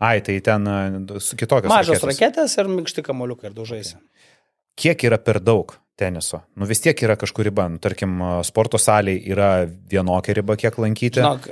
Ai, 0.03 0.19
tai 0.25 0.37
ten 0.43 0.65
e, 0.67 1.19
su 1.23 1.37
kitokios 1.39 1.71
Mažos 1.71 2.01
raketės. 2.01 2.19
raketės 2.21 2.57
ir 2.59 2.69
minkšti 2.71 3.03
kamoliukai 3.05 3.49
ir 3.51 3.55
daužaisi. 3.57 3.97
Kiek 4.75 5.05
yra 5.07 5.17
per 5.21 5.39
daug 5.43 5.75
teniso? 5.99 6.41
Nu 6.59 6.67
vis 6.67 6.81
tiek 6.83 6.99
yra 7.05 7.15
kažkur 7.19 7.47
riba. 7.47 7.67
Nu, 7.71 7.79
tarkim, 7.83 8.17
sporto 8.47 8.79
salėje 8.81 9.23
yra 9.31 9.51
vienokia 9.91 10.35
riba, 10.35 10.57
kiek 10.59 10.75
lankyti. 10.83 11.21
Žinok, 11.21 11.47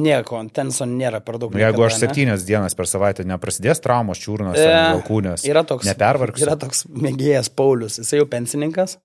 nieko, 0.00 0.40
teniso 0.56 0.86
nėra 0.88 1.20
per 1.24 1.36
daug. 1.42 1.52
Nu, 1.52 1.60
jeigu 1.60 1.84
aš 1.84 1.98
niekada, 1.98 2.00
ne? 2.00 2.06
septynias 2.08 2.46
dienas 2.48 2.74
per 2.78 2.88
savaitę 2.90 3.26
neprasidės 3.28 3.82
traumos, 3.84 4.20
čiurnos, 4.22 4.56
E, 4.58 4.70
alkūnės, 4.94 5.44
Yra 5.48 5.62
toks, 5.68 5.86
nepervargsiu. 5.90 6.46
yra 6.48 6.56
toks 6.60 6.86
mėgėjas 6.88 7.52
Paulius, 7.52 8.00
jisai 8.00 8.22
jau 8.22 8.28
pensininkas. 8.32 8.96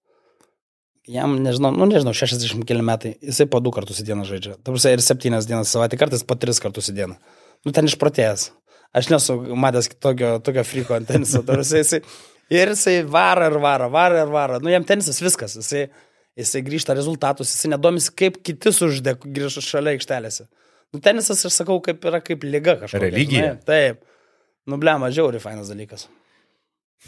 Jam, 1.10 1.36
nežinau, 1.42 1.72
nu 1.74 1.88
nežinau, 1.90 2.14
60 2.14 2.64
keli 2.70 2.84
metai, 2.86 3.16
jisai 3.26 3.48
po 3.50 3.60
du 3.66 3.72
kartus 3.74 3.98
į 4.04 4.06
dieną 4.12 4.26
žaidžia. 4.30 4.56
Tarsi 4.64 4.92
ir 4.94 5.02
septynias 5.02 5.48
dienas 5.50 5.72
savaitę, 5.74 5.98
kartais 5.98 6.22
po 6.28 6.36
tris 6.38 6.60
kartus 6.62 6.92
į 6.92 6.98
dieną. 7.00 7.16
Nu 7.66 7.74
ten 7.74 7.90
išprotėjęs. 7.90 8.50
Aš 8.94 9.10
nesu 9.10 9.38
matęs 9.58 9.90
tokio, 10.02 10.36
tokio 10.46 10.64
friko 10.66 10.94
ant 10.98 11.10
teniso. 11.10 11.42
Tarsi 11.48 11.82
jisai, 11.82 12.02
ir 12.54 12.74
jisai 12.74 13.02
varo 13.08 13.48
ir 13.50 13.58
varo, 13.64 13.90
varo 13.94 14.22
ir 14.22 14.32
varo. 14.34 14.60
Nu 14.64 14.72
jam 14.74 14.86
tenisas 14.88 15.22
viskas. 15.24 15.58
Jisai, 15.60 15.88
jisai 16.40 16.64
grįžta 16.66 16.96
rezultatus, 16.98 17.52
jisai 17.54 17.74
nedomis, 17.76 18.10
kaip 18.10 18.42
kiti 18.46 18.74
suždė 18.76 19.18
grįžta 19.24 19.66
šalia 19.66 19.96
aikštelėse. 19.98 20.48
Nu 20.94 21.02
tenisas, 21.06 21.44
aš 21.46 21.62
sakau, 21.62 21.78
kaip 21.86 22.06
yra 22.10 22.22
kaip 22.26 22.46
lyga 22.48 22.80
kažkokia. 22.82 23.04
Religija. 23.06 23.52
žinai. 23.52 23.68
Taip. 23.68 24.02
Nu 24.70 24.78
blema, 24.82 25.10
žiauri 25.14 25.42
fainas 25.42 25.70
dalykas. 25.72 26.08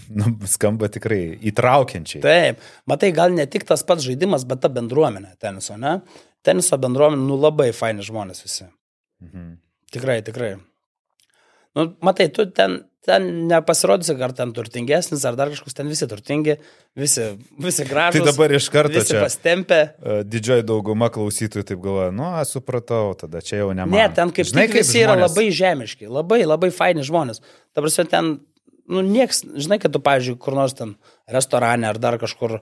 Nu, 0.07 0.29
skamba 0.47 0.87
tikrai 0.91 1.19
įtraukiančiai. 1.51 2.21
Taip, 2.23 2.61
matai, 2.87 3.09
gal 3.15 3.33
ne 3.35 3.43
tik 3.51 3.65
tas 3.67 3.83
pats 3.83 4.05
žaidimas, 4.05 4.45
bet 4.47 4.61
ta 4.63 4.69
bendruomenė 4.71 5.33
teniso, 5.41 5.75
ne? 5.79 5.97
Teniso 6.45 6.79
bendruomenė, 6.79 7.25
nu 7.27 7.35
labai 7.39 7.69
faini 7.75 8.05
žmonės 8.05 8.45
visi. 8.45 8.69
Mhm. 9.25 9.49
Tikrai, 9.91 10.21
tikrai. 10.23 10.53
Nu, 11.75 11.89
matai, 12.03 12.29
tu 12.31 12.45
ten, 12.55 12.79
ten 13.05 13.27
nepasirodysi, 13.49 14.13
ar 14.21 14.33
ten 14.37 14.51
turtingesnis, 14.53 15.23
ar 15.25 15.37
dar 15.39 15.49
kažkoks, 15.53 15.73
ten 15.77 15.89
visi 15.89 16.05
turtingi, 16.09 16.57
visi, 16.97 17.31
visi 17.61 17.85
gražūs. 17.89 18.19
Tai 18.19 18.27
dabar 18.29 18.53
iš 18.53 18.67
karto 18.73 19.01
čia 19.07 19.23
pastempę. 19.23 19.79
e, 19.97 20.19
didžioji 20.27 20.67
dauguma 20.69 21.09
klausytojų 21.13 21.65
taip 21.71 21.81
galvoja, 21.81 22.11
nu, 22.13 22.27
aš 22.41 22.57
supratau, 22.59 23.15
tada 23.17 23.41
čia 23.41 23.63
jau 23.63 23.71
ne 23.73 23.87
man. 23.87 23.97
Ne, 23.97 24.05
ten 24.13 24.29
kaip 24.29 24.45
Žinai, 24.51 24.67
tik 24.69 24.81
visi 24.83 25.01
yra 25.01 25.17
žmonės- 25.17 25.33
labai 25.33 25.47
žemiški, 25.61 26.11
labai, 26.19 26.43
labai 26.45 26.69
faini 26.69 27.01
žmonės. 27.07 27.41
Ta 27.73 27.81
prasme, 27.81 28.05
ten, 28.11 28.31
nu, 28.85 29.01
nieks, 29.01 29.43
žinai, 29.57 29.81
kad 29.81 29.93
tu, 29.93 29.99
pavyzdžiui, 29.99 30.37
kur 30.37 30.53
nors 30.53 30.77
ten 30.77 30.95
restorane 31.29 31.89
ar 31.89 31.97
dar 31.97 32.19
kažkur 32.21 32.59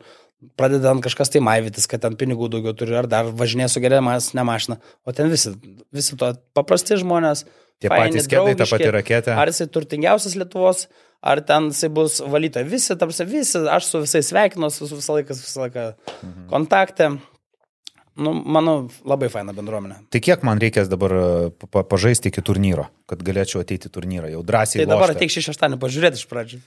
pradedant 0.55 1.03
kažkas 1.03 1.31
tai 1.33 1.41
maivytis, 1.43 1.87
kad 1.89 1.99
ten 1.99 2.15
pinigų 2.19 2.47
daugiau 2.51 2.75
turi, 2.77 2.95
ar 2.95 3.07
dar 3.11 3.25
važinės 3.25 3.75
su 3.75 3.81
geriamas 3.83 4.31
ne 4.37 4.45
mašina. 4.47 4.79
O 5.03 5.11
ten 5.11 5.27
visi, 5.31 5.51
visi 5.91 6.15
to 6.19 6.31
paprasti 6.55 6.95
žmonės 7.01 7.43
Tie 7.80 7.88
faini, 7.88 8.11
patys 8.11 8.27
kedai, 8.27 8.55
ta 8.59 8.65
pati 8.67 8.89
raketė. 8.91 9.36
Ar 9.39 9.47
jisai 9.47 9.67
turtingiausias 9.71 10.36
Lietuvos, 10.36 10.86
ar 11.23 11.39
ten 11.47 11.69
jisai 11.71 11.89
bus 11.95 12.19
valyta. 12.19 12.63
Visi, 12.67 12.95
tarsi 12.99 13.23
visi, 13.25 13.61
aš 13.71 13.88
su 13.93 14.01
visais 14.03 14.27
sveikinuosi, 14.34 14.88
su 14.89 14.95
visą 14.99 15.15
laiką, 15.19 15.38
visą 15.39 15.65
laiką 15.67 15.86
Mhm. 16.23 16.47
kontakte. 16.51 17.11
Nu, 18.19 18.34
manau, 18.43 18.89
labai 19.07 19.30
faina 19.32 19.53
bendruomenė. 19.55 19.95
Tai 20.11 20.19
kiek 20.19 20.41
man 20.43 20.59
reikės 20.59 20.89
dabar 20.91 21.13
e, 21.15 21.49
pa- 21.55 21.67
pa- 21.71 21.84
pažaisti 21.88 22.27
iki 22.27 22.41
turnyro, 22.43 22.89
kad 23.07 23.21
galėčiau 23.23 23.61
ateiti 23.63 23.88
į 23.88 23.93
turnyrą? 23.95 24.27
Jau 24.34 24.41
drąsiai. 24.43 24.82
Tai 24.84 24.89
dabar 24.91 25.13
ateik 25.13 25.32
šį 25.32 25.43
šeštąjį 25.47 25.77
pažiūrėti 25.80 26.19
iš 26.19 26.25
pradžių. 26.27 26.59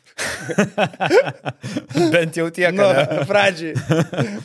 Bent 2.15 2.37
jau 2.41 2.47
tiek. 2.55 2.73
Nu, 2.73 2.87
pradžiai. 3.31 3.75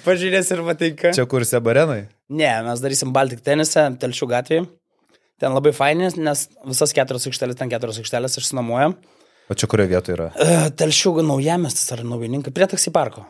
Pažiūrės 0.04 0.52
ir 0.52 0.64
patinka. 0.68 1.14
Čia 1.16 1.26
kur 1.32 1.46
Sebarenai? 1.48 2.08
Ne, 2.28 2.52
mes 2.68 2.84
darysim 2.84 3.14
Baltic 3.16 3.40
tenisą, 3.46 3.88
Telšių 4.02 4.28
gatvėje. 4.34 4.68
Ten 5.42 5.54
labai 5.54 5.74
fainis, 5.76 6.18
nes 6.18 6.48
visas 6.66 6.94
keturios 6.98 7.28
aikštelės, 7.30 7.58
ten 7.60 7.70
keturios 7.70 8.00
aikštelės 8.02 8.40
išsinuomojam. 8.42 8.96
O 9.48 9.56
čia 9.56 9.70
kurioje 9.70 9.92
vietoje 9.94 10.16
yra? 10.18 10.30
E, 10.34 10.56
Telšių 10.80 11.20
naujamestis 11.24 11.92
ar 11.96 12.02
naujininkai, 12.08 12.54
prie 12.56 12.68
taksi 12.72 12.92
parko. 12.96 13.28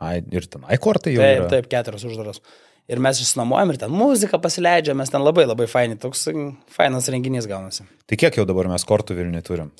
Ai, 0.00 0.20
ir 0.32 0.46
ten, 0.48 0.66
ai, 0.68 0.76
kortai 0.80 1.14
jau. 1.16 1.22
Taip, 1.24 1.40
yra. 1.42 1.48
taip, 1.52 1.70
keturios 1.72 2.04
uždaros. 2.08 2.42
Ir 2.90 3.00
mes 3.02 3.20
išsinuomojam 3.22 3.72
ir 3.72 3.78
ten 3.82 3.92
muziką 3.94 4.40
pasileidžiam, 4.42 4.98
mes 5.00 5.12
ten 5.12 5.22
labai 5.22 5.46
labai 5.46 5.66
faini, 5.70 5.98
toks 6.00 6.26
mm, 6.32 6.52
fainas 6.74 7.08
renginys 7.12 7.48
gaunasi. 7.50 7.84
Tai 8.08 8.18
kiek 8.20 8.38
jau 8.40 8.46
dabar 8.48 8.68
mes 8.70 8.84
kortų 8.88 9.16
Vilniui 9.18 9.42
turim? 9.46 9.72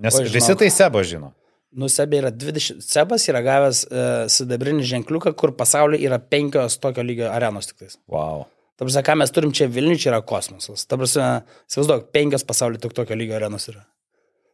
Nes 0.00 0.16
Oi, 0.16 0.26
Oi, 0.26 0.32
visi 0.32 0.50
žinok. 0.50 0.62
tai 0.62 0.70
seba 0.74 1.04
žino. 1.06 1.32
Nusebė 1.80 2.18
yra 2.24 2.32
20, 2.34 2.82
Sebas 2.82 3.28
yra 3.30 3.44
gavęs 3.46 3.84
uh, 3.86 4.06
sidabrinį 4.32 4.86
ženkliuką, 4.90 5.34
kur 5.38 5.54
pasaulyje 5.58 6.08
yra 6.08 6.18
penkios 6.18 6.80
tokio 6.82 7.04
lygio 7.06 7.28
arenos 7.30 7.70
tik 7.70 7.84
tais. 7.84 8.00
Wow. 8.10 8.48
Ta 8.80 8.86
prasme, 8.88 9.02
ką 9.04 9.14
mes 9.20 9.32
turim 9.36 9.50
čia 9.52 9.66
Vilniuje, 9.68 10.00
čia 10.00 10.08
yra 10.14 10.22
kosmosas. 10.24 10.86
Ta 10.88 10.96
prasme, 10.96 11.24
įsivaizduok, 11.68 12.06
penkios 12.16 12.46
pasaulyje 12.48 12.80
tik 12.86 12.94
tokio 12.96 13.18
lygio 13.20 13.36
arenos 13.36 13.68
yra. 13.68 13.82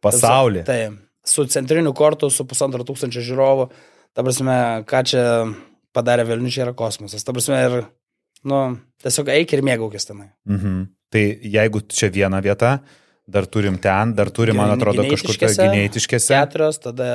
Pasaulį. 0.03 0.65
Tai 0.67 0.75
su 1.23 1.45
centriniu 1.47 1.93
kortu, 1.95 2.27
su 2.27 2.43
pusantro 2.43 2.83
tūkstančio 2.83 3.23
žiūrovų. 3.23 3.69
Ta 4.11 4.27
prasme, 4.27 4.57
ką 4.91 5.01
čia 5.07 5.23
padarė 5.95 6.27
Vilnius, 6.27 6.57
čia 6.57 6.65
yra 6.65 6.75
kosmosas. 6.75 7.23
Ta 7.23 7.31
prasme, 7.31 7.61
ir, 7.69 7.87
nu, 8.51 8.61
tiesiog 8.99 9.31
eik 9.37 9.55
ir 9.55 9.63
mėgaukis 9.63 10.11
tenai. 10.11 10.33
Mhm. 10.51 10.85
Tai 11.15 11.25
jeigu 11.55 11.85
čia 11.87 12.11
viena 12.11 12.43
vieta, 12.43 12.81
dar 13.23 13.47
turim 13.47 13.79
ten, 13.79 14.11
dar 14.11 14.27
turim, 14.27 14.59
man 14.59 14.75
atrodo, 14.75 15.07
kažkur 15.07 15.39
tai 15.39 15.55
gynėtiškėse. 15.55 16.35
Keturios, 16.35 16.83
tada, 16.83 17.11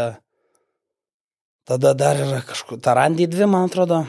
tada 1.69 1.93
dar 1.93 2.25
yra 2.25 2.41
kažkur, 2.49 2.81
Tarandį 2.81 3.29
dvi, 3.37 3.53
man 3.53 3.69
atrodo. 3.69 4.07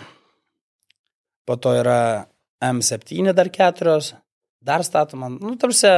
Po 1.44 1.60
to 1.60 1.76
yra 1.76 2.32
M7 2.64 3.34
dar 3.36 3.50
keturios, 3.52 4.14
dar 4.64 4.84
statoma, 4.88 5.30
nu, 5.34 5.56
tarsi, 5.60 5.98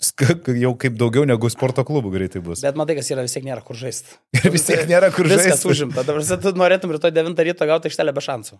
Jau 0.00 0.72
kaip 0.80 0.94
daugiau 0.96 1.26
negu 1.28 1.48
sporto 1.52 1.82
klubų 1.84 2.14
greitai 2.14 2.40
bus. 2.40 2.62
bet 2.64 2.76
matai, 2.78 2.96
kas 2.96 3.10
yra, 3.12 3.20
vis 3.26 3.34
tiek 3.36 3.44
nėra 3.44 3.60
kur 3.60 3.76
žaisti. 3.76 4.16
Ir 4.38 4.48
vis 4.54 4.64
tiek 4.64 4.86
nėra 4.88 5.10
kur 5.12 5.28
Viskas 5.28 5.60
žaisti. 5.60 5.68
užimta. 5.74 6.04
Dabar 6.08 6.24
tu 6.24 6.52
norėtum 6.56 6.94
rytoj 6.96 7.12
9 7.12 7.42
ryto 7.50 7.68
gauti 7.68 7.90
aikštelę 7.90 8.14
be 8.16 8.24
šansų. 8.24 8.56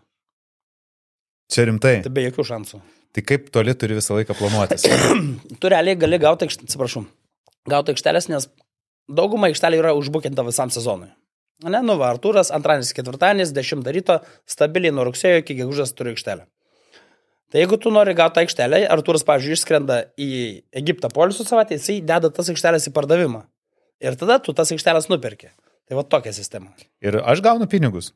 Čia 1.51 1.65
rimtai. 1.71 1.95
Tai 2.05 2.13
be 2.13 2.27
jokių 2.29 2.45
šansų. 2.51 2.83
Tai 3.17 3.25
kaip 3.27 3.49
toli 3.55 3.73
turi 3.75 3.97
visą 3.97 4.19
laiką 4.19 4.37
planuotis? 4.37 4.85
Tu 5.61 5.73
realiai 5.73 5.97
gali 5.99 6.21
gauti, 6.21 6.47
atsiprašau, 6.47 7.07
gauti 7.73 7.95
aikštelės, 7.97 8.29
nes 8.31 8.51
dauguma 9.09 9.49
aikštelė 9.49 9.81
yra 9.81 9.97
užbukinta 9.97 10.45
visam 10.47 10.71
sezonui. 10.71 11.09
Ne, 11.65 11.81
nu, 11.85 11.97
va, 12.01 12.13
Artūras 12.15 12.53
antradienis, 12.57 12.93
ketvirtadienis, 12.97 13.51
10 13.57 13.89
ryto, 13.97 14.21
stabiliai 14.49 14.95
nuo 14.95 15.09
rugsėjo 15.09 15.43
iki 15.43 15.59
gegužės 15.59 15.93
turi 15.97 16.15
aikštelę. 16.15 16.47
Tai 17.51 17.59
jeigu 17.59 17.77
tu 17.83 17.91
nori 17.91 18.15
gauti 18.15 18.45
aikštelę, 18.45 18.85
Artūras, 18.95 19.25
pavyzdžiui, 19.27 19.57
išskrenda 19.59 19.97
į 20.21 20.31
Egiptą 20.81 21.11
polisų 21.11 21.47
savaitę, 21.49 21.75
jisai 21.81 21.99
deda 22.07 22.31
tas 22.31 22.51
aikštelės 22.53 22.87
į 22.87 22.95
pardavimą. 22.95 23.43
Ir 24.01 24.15
tada 24.21 24.39
tu 24.41 24.55
tas 24.57 24.71
aikštelės 24.71 25.11
nuperki. 25.11 25.51
Tai 25.91 25.99
va 25.99 26.05
tokia 26.07 26.31
sistema. 26.33 26.71
Ir 27.03 27.19
aš 27.27 27.43
gaunu 27.43 27.67
pinigus. 27.71 28.13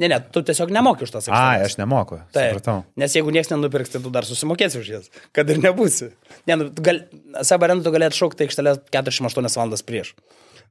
Ne, 0.00 0.08
ne, 0.12 0.16
tu 0.32 0.42
tiesiog 0.44 0.72
nemoki 0.72 1.04
už 1.06 1.12
tas 1.12 1.28
Ai, 1.28 1.36
aikštelės. 1.36 1.68
aš 1.70 1.76
nemoku. 1.80 2.18
Taip. 2.32 2.56
Supratau. 2.56 2.80
Nes 3.00 3.14
jeigu 3.16 3.32
niekas 3.32 3.52
nenupirks, 3.52 3.92
tai 3.94 4.00
tu 4.04 4.10
dar 4.12 4.26
susimokėsi 4.28 4.80
už 4.80 4.90
jas, 4.92 5.06
kad 5.36 5.48
ir 5.52 5.60
nebūsi. 5.62 6.10
Ne, 6.48 6.56
nu, 6.60 6.66
gal, 6.84 7.00
Sabarenu 7.44 7.84
tu 7.84 7.92
gali 7.94 8.08
atšaukti 8.08 8.44
aikštelę 8.48 8.74
48 8.92 9.56
valandas 9.56 9.84
prieš. 9.84 10.12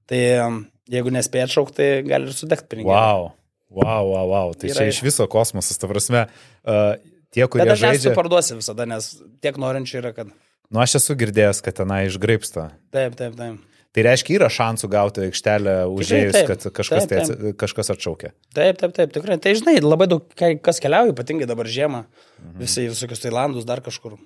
Tai 0.09 0.21
um, 0.43 0.59
jeigu 0.93 1.13
nespėjai 1.13 1.47
atšaukti, 1.49 1.77
tai 1.79 1.89
gali 2.05 2.29
ir 2.29 2.37
sudegti 2.37 2.69
pinigai. 2.75 2.91
Wow. 2.93 3.31
Wow, 3.75 4.11
wow, 4.13 4.27
wow. 4.29 4.53
Tai 4.53 4.69
Yra- 4.69 4.77
čia 4.77 4.93
iš 4.93 5.01
viso 5.05 5.25
kosmosas, 5.29 5.77
ta 5.81 5.89
prasme, 5.89 6.27
uh, 6.69 6.93
tie, 7.35 7.45
kurie 7.51 7.65
Bet 7.65 7.75
dažniausiai 7.75 8.01
žaidžia... 8.07 8.17
parduosi 8.17 8.57
visada, 8.57 8.87
nes 8.89 9.11
tiek 9.43 9.59
norinčių 9.61 10.01
yra, 10.01 10.15
kad... 10.15 10.33
Nu, 10.73 10.81
aš 10.81 10.97
esu 11.01 11.15
girdėjęs, 11.19 11.61
kad 11.65 11.77
tenai 11.77 12.05
išgraipsta. 12.09 12.69
Taip, 12.95 13.17
taip, 13.19 13.35
taip. 13.37 13.63
Tai 13.95 14.03
reiškia, 14.03 14.33
yra 14.35 14.49
šansų 14.51 14.89
gauti 14.91 15.21
aikštelę 15.23 15.73
užėjus, 15.87 16.33
taip. 16.35 16.49
kad 16.49 16.65
kažkas, 16.81 17.05
Taip, 17.05 17.11
tai, 17.13 17.19
taip. 17.21 17.37
atsi- 17.37 17.57
kažkas 17.61 17.91
atšaukia. 17.93 18.31
Taip, 18.57 18.79
taip, 18.81 18.91
taip, 18.97 19.13
tikrai. 19.15 19.37
Tai 19.39 19.53
žinai, 19.55 19.77
labai 19.79 20.09
daug 20.11 20.25
kas 20.35 20.81
keliauja, 20.83 21.13
ypatingai 21.13 21.47
dabar 21.47 21.69
žiemą. 21.71 22.01
Mhm. 22.41 22.57
Visi 22.59 22.89
visokius 22.89 23.23
Tailandus, 23.23 23.67
dar 23.69 23.79
kažkur. 23.85 24.17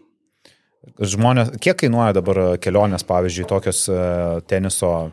Žmonės, 0.97 1.53
kiek 1.61 1.77
kainuoja 1.83 2.15
dabar 2.17 2.39
kelionės, 2.63 3.03
pavyzdžiui, 3.05 3.45
tokios 3.51 3.83
e, 3.91 3.99
teniso 4.49 5.11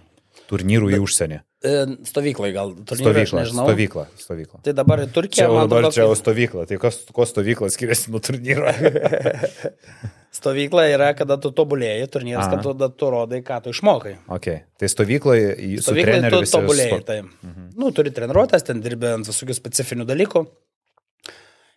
turnyrų 0.48 0.92
į 0.94 1.00
užsienį? 1.04 1.42
E, 1.66 1.70
Stovyklai 2.06 2.52
gal, 2.54 2.70
turnyrą 2.86 3.22
aš 3.24 3.30
Stovykla, 3.32 3.40
nežinau. 3.42 3.64
stovykla, 3.66 4.04
stovykla. 4.22 4.60
Tai 4.66 4.74
dabar 4.78 5.00
į 5.02 5.06
Turkiją, 5.16 5.40
Čia 5.40 5.48
man 5.50 5.66
dabar 5.66 5.88
atrodo, 5.88 5.94
čia 5.96 6.04
kai- 6.06 6.18
stovykla. 6.20 6.66
Tai 6.70 6.78
kas, 6.84 6.98
kuo 7.16 7.26
stovykla 7.26 7.70
skiriasi 7.74 8.12
nuo 8.14 8.20
turnyro? 8.22 8.70
Stovykla 10.36 10.84
yra, 10.92 11.08
kada 11.16 11.38
tu 11.40 11.48
tobulėjai, 11.56 12.06
turnyras, 12.12 12.50
kada 12.52 12.88
tu 12.92 13.08
rodai, 13.12 13.40
ką 13.46 13.56
tu 13.64 13.72
išmokai. 13.72 14.14
okay. 14.36 14.58
Tai 14.78 14.88
stovyklai 14.92 15.38
į- 15.56 15.80
su 15.80 15.94
treneriu 15.96 16.42
tu 16.44 16.50
tobulėjai. 16.58 16.98
Tai. 17.08 17.18
Mhm. 17.24 17.68
Nu, 17.80 17.90
turi 17.96 18.12
treniruotės, 18.12 18.66
ten 18.68 18.82
dirbi 18.84 19.08
ant 19.14 19.26
visokių 19.26 19.56
specifinių 19.56 20.04
dalykų. 20.08 20.44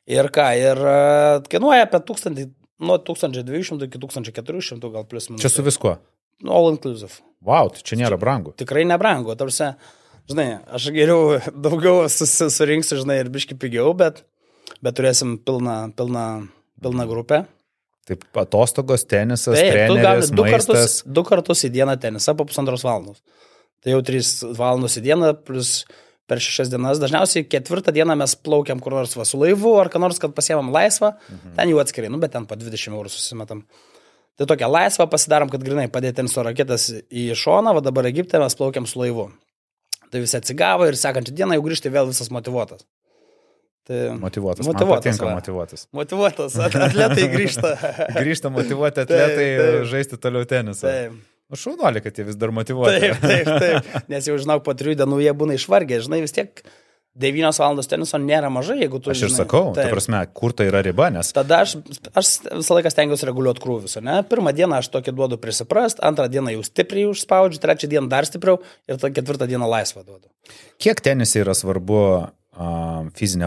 Ir 0.09 0.27
ką, 0.33 0.45
ir 0.59 0.77
e, 0.89 0.97
kainuoja 1.53 1.85
apie 1.85 1.99
1000, 2.03 2.49
nuo 2.81 2.97
1200 2.97 3.87
iki 3.87 3.99
1400 4.01 4.91
gal 4.91 5.05
plus 5.07 5.29
minus. 5.29 5.41
Čia 5.45 5.49
su 5.53 5.63
viskuo. 5.63 5.95
All 6.47 6.69
inclusive. 6.71 7.19
Wow, 7.45 7.71
tai 7.73 7.83
čia 7.87 7.97
nėra 7.99 8.17
brangu. 8.19 8.53
Tikrai 8.59 8.85
nebrangu. 8.87 9.35
Tarsi, 9.39 9.73
žinai, 10.31 10.47
aš 10.75 10.89
geriau 10.95 11.37
daugiau 11.67 12.05
susi- 12.11 12.49
surinksiu, 12.53 12.99
žinai, 13.03 13.19
ir 13.23 13.31
biški 13.33 13.57
pigiau, 13.59 13.93
bet, 13.97 14.23
bet 14.83 14.97
turėsim 14.99 15.37
pilną, 15.43 15.77
pilną, 15.99 16.25
pilną 16.83 17.07
grupę. 17.09 17.45
Taip, 18.09 18.23
atostogos, 18.41 19.03
tenisas, 19.05 19.53
Taip, 19.53 19.69
treneris, 19.75 20.31
du 20.33 20.41
kartus, 20.47 20.67
maistas. 20.73 20.93
du 21.05 21.23
kartus 21.27 21.61
į 21.67 21.69
dieną 21.75 21.93
tenisą 22.01 22.33
po 22.39 22.47
pusantros 22.49 22.81
valandos. 22.87 23.19
Tai 23.83 23.93
jau 23.93 23.99
trys 24.03 24.31
valandos 24.57 24.97
į 24.99 25.03
dieną, 25.05 25.29
plus 25.45 25.83
per 26.29 26.41
šešias 26.41 26.71
dienas. 26.73 26.99
Dažniausiai 27.01 27.45
ketvirtą 27.49 27.93
dieną 27.95 28.15
mes 28.19 28.33
plaukiam 28.35 28.81
kur 28.83 28.95
nors 28.97 29.13
va, 29.17 29.27
su 29.29 29.37
laivu 29.39 29.75
ar 29.81 29.91
ką 29.93 30.01
nors, 30.01 30.17
kad 30.21 30.33
pasiemam 30.37 30.71
laisvą. 30.73 31.13
Mhm. 31.29 31.53
Ten 31.59 31.71
jau 31.71 31.79
atskirai, 31.83 32.09
nu, 32.11 32.19
bet 32.21 32.33
ten 32.33 32.49
po 32.49 32.57
20 32.59 32.91
eurų 32.97 33.13
susimetam. 33.13 33.63
Tai 34.39 34.47
tokią 34.47 34.69
laisvą 34.71 35.05
pasidarom, 35.11 35.49
kad 35.51 35.63
grinai 35.65 35.89
padėti 35.91 36.21
teniso 36.21 36.43
raketas 36.47 36.87
į 37.11 37.25
šoną, 37.35 37.73
o 37.75 37.81
dabar 37.83 38.07
Egipte 38.07 38.39
mes 38.39 38.55
plaukiam 38.55 38.85
su 38.87 39.01
laivu. 39.01 39.25
Tai 40.09 40.21
visi 40.23 40.37
atsigavo 40.39 40.87
ir 40.87 40.95
sekančią 40.97 41.35
dieną 41.35 41.57
jau 41.57 41.65
grįžti 41.67 41.91
vėl 41.91 42.07
visas 42.09 42.31
motivuotas. 42.33 42.85
Tai 43.89 43.99
Motivuotas. 44.21 44.63
Motyvuotas, 44.67 44.69
Man 44.69 45.17
patinka 45.17 45.29
motivuotas. 45.35 45.83
motivuotas, 45.97 46.55
at- 46.61 46.75
atletai 46.87 47.27
grįžta. 47.33 47.73
Grįžta 48.15 48.51
motivuoti 48.53 49.01
atletai 49.05 49.47
taip. 49.59 49.83
žaisti 49.91 50.19
toliau 50.21 50.47
tenisą. 50.49 50.87
Taip. 50.87 51.19
Nu, 51.49 51.57
šaunuolį, 51.57 52.03
kad 52.05 52.19
jie 52.19 52.27
vis 52.27 52.35
dar 52.37 52.51
motivuoti. 52.53 52.99
Taip, 53.01 53.23
taip, 53.25 53.47
taip. 53.63 54.03
Nes 54.13 54.27
jau 54.29 54.35
žinau, 54.37 54.59
po 54.61 54.75
trijų 54.77 54.99
dienų 55.01 55.17
jie 55.25 55.31
būna 55.33 55.55
išvargę. 55.57 55.97
Žinai, 56.05 56.19
vis 56.21 56.35
tiek 56.35 56.61
9 57.17 57.59
valandos 57.59 57.89
teniso 57.89 58.19
nėra 58.21 58.51
mažai, 58.53 58.77
jeigu 58.83 58.99
tu... 59.01 59.11
Aš 59.11 59.23
ir 59.25 59.31
žinai. 59.31 59.41
sakau, 59.41 59.63
ta 59.73 59.83
Taip. 59.83 59.93
prasme, 59.95 60.21
kur 60.37 60.53
tai 60.55 60.69
yra 60.69 60.83
riba, 60.85 61.09
nes 61.13 61.31
Tada 61.35 61.63
aš, 61.65 61.75
aš 62.13 62.31
visą 62.45 62.77
laiką 62.77 62.91
stengiuosi 62.93 63.27
reguliuoti 63.27 63.63
krūvius. 63.63 63.97
Ne? 64.05 64.19
Pirmą 64.29 64.53
dieną 64.55 64.79
aš 64.79 64.91
tokį 64.93 65.15
duodu 65.17 65.39
prisiprast, 65.41 66.03
antrą 66.05 66.29
dieną 66.31 66.53
jau 66.53 66.65
stipriai 66.67 67.09
užspaudžiu, 67.09 67.61
trečią 67.63 67.89
dieną 67.91 68.11
dar 68.11 68.29
stipriau 68.29 68.61
ir 68.87 69.01
tą 69.01 69.11
ketvirtą 69.15 69.49
dieną 69.49 69.69
laisvą 69.73 70.05
duodu. 70.05 70.29
kiek 70.77 71.01
tenisai 71.01 71.43
yra 71.43 71.57
svarbu 71.57 72.03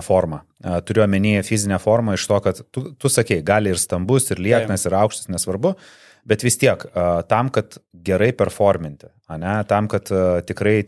forma. 0.03 0.43
A, 0.65 0.81
Turiu 0.81 1.05
omenyje 1.05 1.43
fizinę 1.43 1.79
formą 1.79 2.15
iš 2.15 2.27
to, 2.27 2.41
kad 2.41 2.63
tu, 2.71 2.93
tu 2.99 3.09
sakei, 3.09 3.43
gali 3.43 3.71
ir 3.71 3.79
stambus, 3.79 4.31
ir 4.31 4.41
lieknas, 4.41 4.87
ir 4.87 4.95
aukštas, 4.95 5.29
nesvarbu, 5.29 5.75
bet 6.25 6.43
vis 6.43 6.57
tiek 6.57 6.85
tam, 7.29 7.51
kad 7.51 7.79
gerai 7.93 8.33
performinti, 8.33 9.11
ane, 9.29 9.63
tam, 9.69 9.89
kad 9.89 10.09
tikrai 10.47 10.85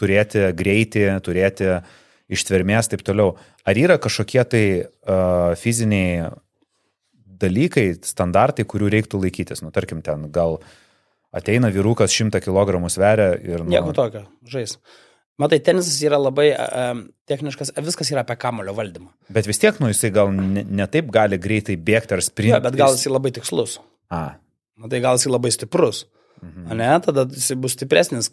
turėti 0.00 0.48
greitį, 0.56 1.06
turėti 1.24 1.70
ištvermės, 2.32 2.90
taip 2.92 3.04
toliau. 3.06 3.36
Ar 3.66 3.78
yra 3.78 3.98
kažkokie 4.02 4.42
tai 4.50 4.64
uh, 4.82 5.54
fiziniai 5.58 6.30
dalykai, 7.40 7.90
standartai, 8.06 8.66
kurių 8.68 8.90
reiktų 8.96 9.20
laikytis? 9.22 9.62
Nu, 9.64 9.72
tarkim, 9.74 10.02
ten 10.04 10.28
gal 10.34 10.58
ateina 11.36 11.70
vyrukas 11.74 12.14
100 12.14 12.40
kg 12.44 12.80
sveria 12.92 13.34
ir... 13.36 13.64
Nu, 13.64 13.74
Nieko 13.74 13.92
tokio, 13.96 14.24
žais. 14.48 14.78
Matai, 15.36 15.58
tenisas 15.60 15.98
yra 16.00 16.16
labai 16.16 16.46
um, 16.54 17.02
techniškas, 17.28 17.74
viskas 17.84 18.08
yra 18.08 18.22
apie 18.24 18.38
kamulio 18.40 18.72
valdymą. 18.76 19.10
Bet 19.36 19.44
vis 19.44 19.60
tiek, 19.60 19.76
nu, 19.82 19.90
jisai 19.92 20.08
gal 20.16 20.32
ne, 20.32 20.64
ne 20.64 20.86
taip 20.88 21.10
gali 21.12 21.36
greitai 21.36 21.76
bėgti 21.76 22.16
ar 22.16 22.24
sprinti. 22.24 22.62
bet 22.64 22.78
gal 22.78 22.96
jis 22.96 23.10
labai 23.12 23.34
tikslus. 23.36 23.76
A, 24.08 24.38
Na 24.76 24.90
tai 24.92 25.00
gal 25.04 25.16
jis 25.16 25.28
labai 25.32 25.52
stiprus. 25.54 26.04
Mhm. 26.44 26.72
Ne, 26.76 26.88
tada 27.04 27.24
jis 27.32 27.52
bus 27.60 27.76
stipresnis. 27.76 28.28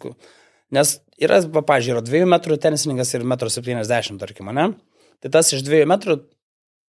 Nes 0.72 0.96
yra, 1.22 1.40
va, 1.54 1.62
pažiūrėjau, 1.66 2.04
2 2.06 2.24
metrų 2.30 2.58
tenisininkas 2.62 3.14
ir 3.14 3.24
1,70 3.26 4.14
m, 4.14 4.18
tarkim, 4.22 4.50
ne? 4.54 4.68
Tai 5.22 5.30
tas 5.38 5.52
iš 5.54 5.62
2 5.66 5.84
metrų 5.88 6.18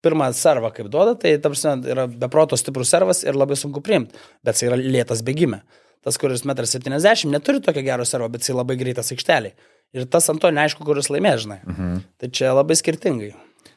pirmą 0.06 0.28
servą 0.38 0.70
kaip 0.76 0.90
duoda, 0.94 1.16
tai 1.18 1.36
ta 1.42 1.50
prasme, 1.50 1.80
yra 1.90 2.06
beproto 2.08 2.58
stiprus 2.60 2.92
servas 2.94 3.24
ir 3.26 3.38
labai 3.38 3.58
sunku 3.58 3.82
priimti, 3.82 4.14
bet 4.46 4.58
jis 4.60 4.68
yra 4.70 4.78
lėtas 4.78 5.24
bėgime. 5.26 5.64
Tas, 6.06 6.20
kuris 6.22 6.44
1,70 6.46 7.26
m 7.26 7.32
neturi 7.34 7.62
tokio 7.66 7.82
gero 7.82 8.06
servo, 8.06 8.28
bet 8.30 8.46
jis 8.46 8.54
labai 8.54 8.76
greitas 8.78 9.10
aikštelį. 9.16 9.56
Ir 9.98 10.06
tas 10.12 10.28
ant 10.30 10.42
to 10.44 10.52
neaišku, 10.54 10.86
kuris 10.86 11.10
laimės, 11.10 11.46
žinai. 11.48 11.62
Mhm. 11.66 12.04
Tai 12.22 12.30
čia 12.30 12.52
labai 12.54 12.76
skirtingai. 12.78 13.32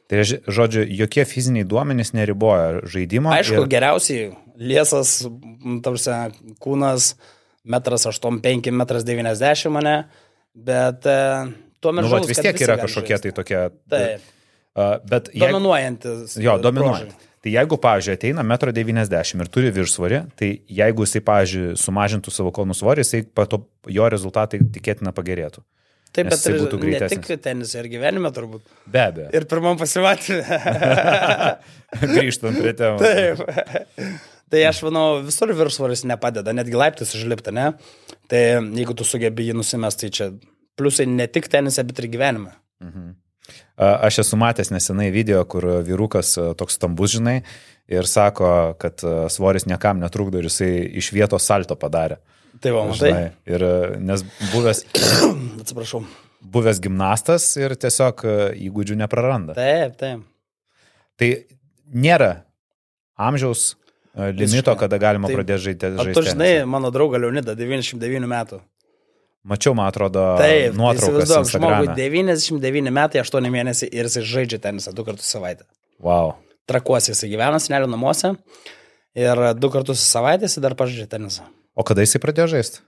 Tai 0.09 0.23
žodžiu, 0.25 0.85
jokie 0.99 1.25
fiziniai 1.29 1.65
duomenys 1.69 2.13
neriboja 2.17 2.83
žaidimo. 2.89 3.29
Aišku, 3.33 3.63
ir- 3.65 3.73
geriausiai 3.73 4.29
liesas, 4.57 5.19
tarsi, 5.85 6.15
kūnas, 6.65 7.11
metras 7.65 8.07
85, 8.09 8.73
metras 8.73 9.05
90 9.05 9.73
mane, 9.73 9.97
bet 10.65 11.07
e, 11.07 11.21
tuo 11.81 11.95
metu... 11.95 12.09
Nu, 12.09 12.17
vat, 12.17 12.27
vis 12.31 12.43
tiek 12.43 12.59
yra 12.67 12.79
kažkokie 12.81 13.21
tai 13.27 13.33
tokie. 13.37 13.63
Taip, 13.93 14.35
Uh, 14.79 15.01
bet 15.11 15.27
jeigu, 15.35 15.57
dominuojantis. 15.57 16.37
jo, 16.39 16.53
e, 16.55 16.63
dominuojant. 16.63 17.09
bruožai. 17.09 17.27
Tai 17.43 17.51
jeigu, 17.51 17.79
pavyzdžiui, 17.83 18.15
ateina 18.15 18.45
1,90 18.47 19.35
m 19.35 19.43
ir 19.43 19.49
turi 19.51 19.73
viršsvorį, 19.75 20.21
tai 20.39 20.51
jeigu 20.71 21.07
jisai, 21.07 21.23
pavyzdžiui, 21.27 21.73
sumažintų 21.83 22.35
savo 22.35 22.53
kalnų 22.55 22.77
svorį, 22.79 23.03
jisai 23.03 23.21
po 23.27 23.47
to 23.51 23.61
jo 23.91 24.07
rezultatai 24.11 24.61
tikėtina 24.75 25.11
pagerėtų. 25.17 25.65
Taip, 26.15 26.31
bet 26.31 26.47
ir 26.47 26.61
būtų 26.63 26.79
ne 26.79 26.83
greitesnis. 26.85 27.27
tik 27.27 27.43
tenisė 27.45 27.83
ir 27.83 27.91
gyvenime 27.93 28.31
turbūt. 28.35 28.63
Be 28.87 29.03
abejo. 29.03 29.29
Ir 29.35 29.47
pirmam 29.51 29.79
pasimatymui. 29.81 30.43
Grįžtant 32.15 32.63
prie 32.63 32.75
temos. 32.79 33.03
Taip. 33.03 34.38
Tai 34.49 34.61
aš 34.65 34.81
manau, 34.87 35.19
visur 35.27 35.51
viršsvoris 35.53 36.07
nepadeda, 36.09 36.55
netgi 36.57 36.77
laiptis 36.79 37.13
užlipti, 37.19 37.53
ne? 37.53 37.71
Tai 38.33 38.43
jeigu 38.79 38.95
tu 38.97 39.05
sugebi 39.05 39.49
jį 39.51 39.57
nusimesti, 39.59 40.09
tai 40.09 40.15
čia 40.17 40.29
pliusai 40.79 41.05
ne 41.11 41.27
tik 41.29 41.51
tenise, 41.53 41.85
bet 41.85 42.01
ir 42.01 42.09
gyvenime. 42.13 42.55
A, 43.77 43.91
Aš 44.09 44.23
esu 44.25 44.39
matęs 44.41 44.71
nesenai 44.75 45.11
video, 45.15 45.43
kur 45.49 45.65
vyrukas 45.87 46.35
toks 46.61 46.79
stambus, 46.79 47.15
žinai, 47.17 47.43
ir 47.91 48.09
sako, 48.09 48.49
kad 48.81 49.01
svoris 49.33 49.67
niekam 49.69 50.01
netrukdo 50.03 50.41
ir 50.41 50.49
jisai 50.51 50.73
iš 51.01 51.13
vietos 51.17 51.47
salto 51.49 51.77
padarė. 51.79 52.19
Tai 52.63 52.73
va, 52.75 52.87
matai. 52.89 53.11
Žinai, 53.13 53.27
ir 53.55 53.65
nes 54.03 54.25
buvęs, 54.53 54.81
Atsiprašau. 55.63 56.03
buvęs 56.57 56.81
gimnastas 56.83 57.47
ir 57.61 57.77
tiesiog 57.79 58.25
įgūdžių 58.69 58.97
nepraranda. 59.05 59.55
Taip, 59.59 59.95
taip. 60.01 60.25
Tai 61.19 61.29
nėra 61.95 62.33
amžiaus 63.19 63.73
limito, 64.19 64.75
kada 64.81 64.99
galima 65.01 65.31
Taip. 65.31 65.39
pradėti 65.39 65.65
žaisti. 65.69 65.93
O 66.03 66.07
tu 66.17 66.25
žinai, 66.27 66.51
mano 66.67 66.91
draugą 66.95 67.21
Leonidą, 67.23 67.55
99 67.59 68.29
metų. 68.31 68.61
Mačiau, 69.49 69.75
man 69.79 69.89
atrodo, 69.89 70.25
Taip, 70.41 70.75
nuotraukas. 70.77 71.07
įsivaizduok, 71.07 71.51
žmogui 71.53 71.77
Instagrame. 71.87 71.95
99 72.01 72.93
metai, 72.99 73.23
8 73.23 73.53
mėnesiai 73.55 73.93
ir 73.95 74.11
jis 74.11 74.27
žaidžia 74.29 74.59
tenisą 74.65 74.93
du 74.97 75.07
kartus 75.07 75.31
savaitę. 75.31 75.65
Wow. 76.05 76.35
Trakuosi 76.69 77.15
jis 77.15 77.25
gyvena 77.31 77.61
senelio 77.63 77.89
namuose 77.89 78.35
ir 79.17 79.45
du 79.57 79.71
kartus 79.73 80.03
savaitę 80.05 80.51
jis 80.51 80.59
dar 80.65 80.77
pažaidžia 80.79 81.09
tenisą. 81.15 81.47
O 81.79 81.87
kada 81.87 82.05
jisai 82.05 82.21
pradėjo 82.21 82.51
žaisti? 82.59 82.83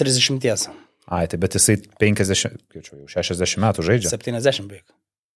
30, 0.00 0.68
Ai, 1.10 1.26
tai 1.26 1.40
bet 1.42 1.56
jisai 1.58 1.74
50, 1.98 2.60
kaip 2.70 2.84
čia 2.86 2.94
jau 2.94 3.08
60 3.10 3.62
metų 3.64 3.82
žaidžia. 3.82 4.12
70 4.14 4.68
beveik. 4.70 4.86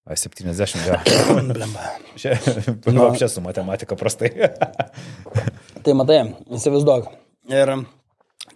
Ai, 0.05 0.17
70, 0.17 0.85
jo. 0.85 0.97
Blemba. 1.53 1.85
Čia, 2.15 3.29
su 3.29 3.41
matematika 3.41 3.97
prastai. 3.97 4.29
Tai 5.85 5.95
matai, 5.97 6.19
įsivaizduok. 6.53 7.09
Ir 7.49 7.71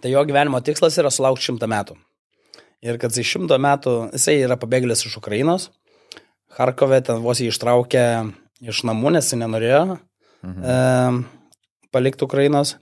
tai 0.02 0.12
jo 0.12 0.22
gyvenimo 0.26 0.58
tikslas 0.66 0.96
yra 0.98 1.10
sulaukti 1.14 1.48
šimtą 1.48 1.66
metų. 1.70 1.96
Ir 2.86 2.96
kad 3.02 3.12
jisai 3.12 3.26
šimto 3.34 3.58
metų, 3.60 3.94
jisai 4.14 4.38
yra 4.40 4.56
pabėgėlis 4.58 5.04
iš 5.06 5.18
Ukrainos. 5.20 5.68
Harkove 6.56 6.98
ten 7.06 7.20
vos 7.22 7.42
jį 7.42 7.50
ištraukė 7.52 8.04
iš 8.70 8.82
namų, 8.88 9.12
nes 9.14 9.28
jis 9.28 9.38
nenorėjo 9.38 9.82
mhm. 9.90 10.62
e, 10.64 11.84
palikti 11.94 12.26
Ukrainos. 12.26 12.76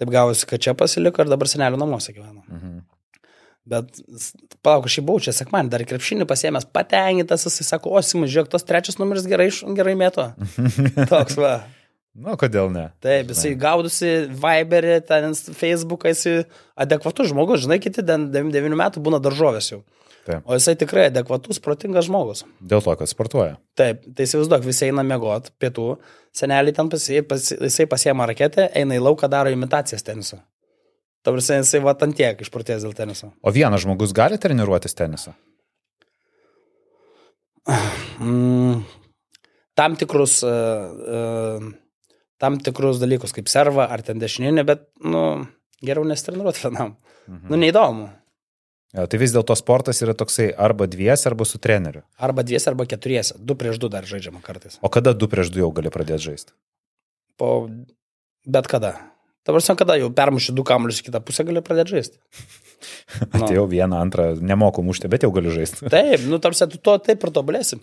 Taip 0.00 0.12
gavosi, 0.12 0.48
kad 0.48 0.64
čia 0.64 0.74
pasiliko 0.76 1.22
ir 1.22 1.30
dabar 1.32 1.48
senelio 1.48 1.80
namuose 1.80 2.12
gyvena. 2.16 2.42
Mhm. 2.48 2.80
Bet, 3.68 4.00
palauk, 4.66 4.88
aš 4.88 4.96
jį 4.98 5.04
buvau 5.06 5.22
čia 5.22 5.34
sekmanį, 5.36 5.70
dar 5.70 5.84
krepšinį 5.86 6.26
pasėmęs, 6.26 6.66
patenkintas, 6.74 7.46
jisai 7.46 7.66
sako, 7.68 7.92
o, 7.94 8.00
Simas, 8.02 8.32
žiūrėk, 8.32 8.50
tas 8.50 8.66
trečias 8.66 8.98
numeris 8.98 9.28
gerai, 9.30 9.52
gerai 9.78 9.94
mėto. 9.98 10.32
Toks 11.12 11.38
va. 11.38 11.54
Nu, 12.12 12.34
kodėl 12.36 12.68
ne? 12.74 12.88
Taip, 13.00 13.30
jisai 13.32 13.54
gaudusi 13.56 14.10
Viberį, 14.42 14.98
ten 15.08 15.32
Facebooką, 15.32 16.10
jisai 16.10 16.42
adekvatus 16.84 17.30
žmogus, 17.30 17.62
žinai, 17.62 17.78
kiti 17.80 18.04
ten 18.04 18.26
9 18.34 18.76
metų 18.82 19.04
būna 19.04 19.22
daržovės 19.22 19.70
jau. 19.70 19.80
Taip. 20.26 20.42
O 20.46 20.58
jisai 20.58 20.74
tikrai 20.78 21.08
adekvatus, 21.10 21.58
protingas 21.62 22.06
žmogus. 22.10 22.44
Dėl 22.60 22.82
to, 22.84 22.94
kad 22.98 23.10
sportuoja. 23.10 23.56
Taip, 23.78 24.04
tai 24.14 24.26
įsivaizduok, 24.26 24.66
visi 24.66 24.90
eina 24.90 25.06
mėgot, 25.06 25.50
pietų, 25.62 25.88
seneliai 26.36 26.74
ten 26.76 26.90
pasi, 26.92 27.22
pasi, 27.26 27.56
jisai 27.62 27.88
pasiema 27.90 28.28
raketę, 28.30 28.68
eina 28.78 28.98
į 28.98 29.02
lauką, 29.06 29.30
daro 29.30 29.54
imitacijas 29.54 30.06
teniso. 30.06 30.42
Tavars 31.22 31.50
jisai 31.54 31.80
va 31.84 31.94
ant 31.94 32.16
tiek 32.18 32.40
išprotės 32.42 32.82
dėl 32.82 32.94
teniso. 32.98 33.30
O 33.42 33.52
vienas 33.54 33.84
žmogus 33.84 34.14
gali 34.16 34.38
treniruotis 34.42 34.96
tenisą? 34.98 35.36
Mm, 38.18 38.82
tam 39.78 39.94
tikrus, 40.00 40.40
uh, 40.42 41.60
uh, 41.62 41.68
tam 42.42 42.58
tikrus 42.58 42.98
dalykus, 43.02 43.34
kaip 43.36 43.50
serva 43.50 43.86
ar 43.86 44.02
ten 44.02 44.18
dešininė, 44.22 44.64
bet, 44.66 44.88
nu, 45.06 45.44
geriau 45.82 46.06
nesitreniruoti 46.08 46.64
vienam. 46.66 46.96
Mhm. 47.28 47.46
Nu, 47.52 47.60
neįdomu. 47.60 48.08
Jo, 48.92 49.06
tai 49.08 49.18
vis 49.22 49.32
dėlto 49.32 49.54
sportas 49.56 50.02
yra 50.04 50.12
toksai 50.12 50.50
arba 50.60 50.84
dvies, 50.90 51.22
arba 51.30 51.46
su 51.48 51.56
treneriu. 51.62 52.02
Arba 52.20 52.42
dvies, 52.44 52.66
arba 52.68 52.84
keturiese. 52.84 53.38
Du 53.40 53.56
prieš 53.56 53.78
du 53.80 53.88
dar 53.88 54.04
žaidžiama 54.04 54.42
kartais. 54.44 54.76
O 54.84 54.90
kada 54.92 55.14
du 55.16 55.30
prieš 55.32 55.48
du 55.54 55.62
jau 55.62 55.70
gali 55.72 55.88
pradėti 55.94 56.26
žaisti? 56.26 56.52
Po 57.40 57.70
bet 58.44 58.68
kada. 58.68 58.92
Dabar 59.46 59.62
sen 59.64 59.78
kada 59.78 59.96
jau 59.98 60.10
permuši 60.14 60.54
du 60.54 60.62
kamuolius 60.66 61.00
į 61.02 61.08
kitą 61.08 61.20
pusę 61.26 61.44
gali 61.46 61.62
pradėti 61.64 61.96
žaisti. 61.98 62.22
Nu. 63.22 63.44
Tai 63.44 63.54
jau 63.54 63.62
vieną, 63.70 63.94
antrą 64.02 64.24
nemoku 64.42 64.82
mušti, 64.82 65.06
bet 65.06 65.22
jau 65.22 65.28
galiu 65.30 65.52
žaisti. 65.54 65.86
Taip, 65.92 66.24
nu 66.26 66.40
tarsi 66.42 66.66
tu 66.66 66.80
to 66.82 66.96
taip 66.98 67.22
ir 67.22 67.30
tobulėsi. 67.30 67.76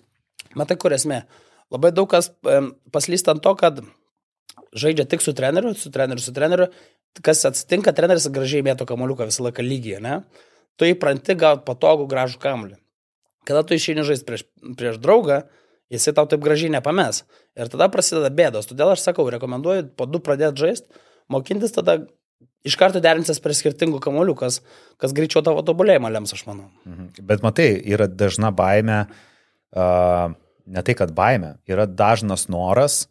Matai, 0.59 0.75
kur 0.81 0.91
esmė. 0.91 1.21
Labai 1.71 1.93
daug 1.95 2.09
kas 2.11 2.27
paslysta 2.91 3.31
ant 3.31 3.43
to, 3.45 3.53
kad 3.55 3.79
žaidžia 4.75 5.05
tik 5.07 5.23
su 5.23 5.31
treneriu, 5.37 5.71
su 5.77 5.91
treneriu, 5.93 6.23
su 6.23 6.33
treneriu. 6.35 6.67
Kas 7.25 7.45
atsitinka, 7.47 7.93
treneris 7.95 8.27
gražiai 8.33 8.65
mėto 8.65 8.83
kamuoliuką 8.89 9.29
visą 9.29 9.45
laiką 9.47 9.63
lygiai, 9.65 10.01
ne? 10.03 10.19
Tu 10.75 10.91
įpranti 10.91 11.37
gauti 11.39 11.65
patogų 11.67 12.09
gražų 12.11 12.39
kamuolį. 12.43 12.77
Kada 13.47 13.63
tu 13.63 13.75
išeini 13.75 14.03
žaisti 14.05 14.27
prieš, 14.27 14.43
prieš 14.77 14.99
draugą, 15.01 15.41
jisai 15.93 16.13
tau 16.17 16.27
taip 16.29 16.43
gražiai 16.43 16.71
nepames. 16.75 17.23
Ir 17.57 17.71
tada 17.71 17.89
prasideda 17.91 18.29
bėdos. 18.33 18.69
Todėl 18.69 18.93
aš 18.93 19.07
sakau, 19.07 19.25
rekomenduoju 19.33 19.89
po 19.97 20.05
du 20.09 20.21
pradėti 20.23 20.67
žaisti, 20.67 21.01
mokintis 21.31 21.75
tada 21.75 21.99
iš 22.67 22.75
karto 22.79 23.01
derinsis 23.03 23.39
prie 23.43 23.55
skirtingų 23.55 24.01
kamuolių, 24.03 24.35
kas, 24.39 24.59
kas 24.99 25.15
greičiau 25.15 25.43
tavo 25.45 25.63
tobulėjimą 25.65 26.11
lems, 26.15 26.35
aš 26.35 26.45
manau. 26.49 26.69
Mhm. 26.87 27.11
Bet 27.29 27.45
matai, 27.45 27.71
yra 27.87 28.09
dažna 28.11 28.51
baime, 28.55 29.05
uh, 29.75 30.35
ne 30.69 30.85
tai 30.85 30.97
kad 30.97 31.13
baime, 31.15 31.57
yra 31.69 31.87
dažnas 31.87 32.47
noras 32.51 33.05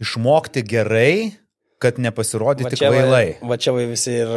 išmokti 0.00 0.64
gerai, 0.64 1.32
kad 1.80 1.96
nepasirodyti 2.00 2.76
kvailai. 2.76 3.38
Va, 3.40 3.56
čia 3.60 3.72
va 3.72 3.84
visi 3.88 4.12
ir, 4.20 4.32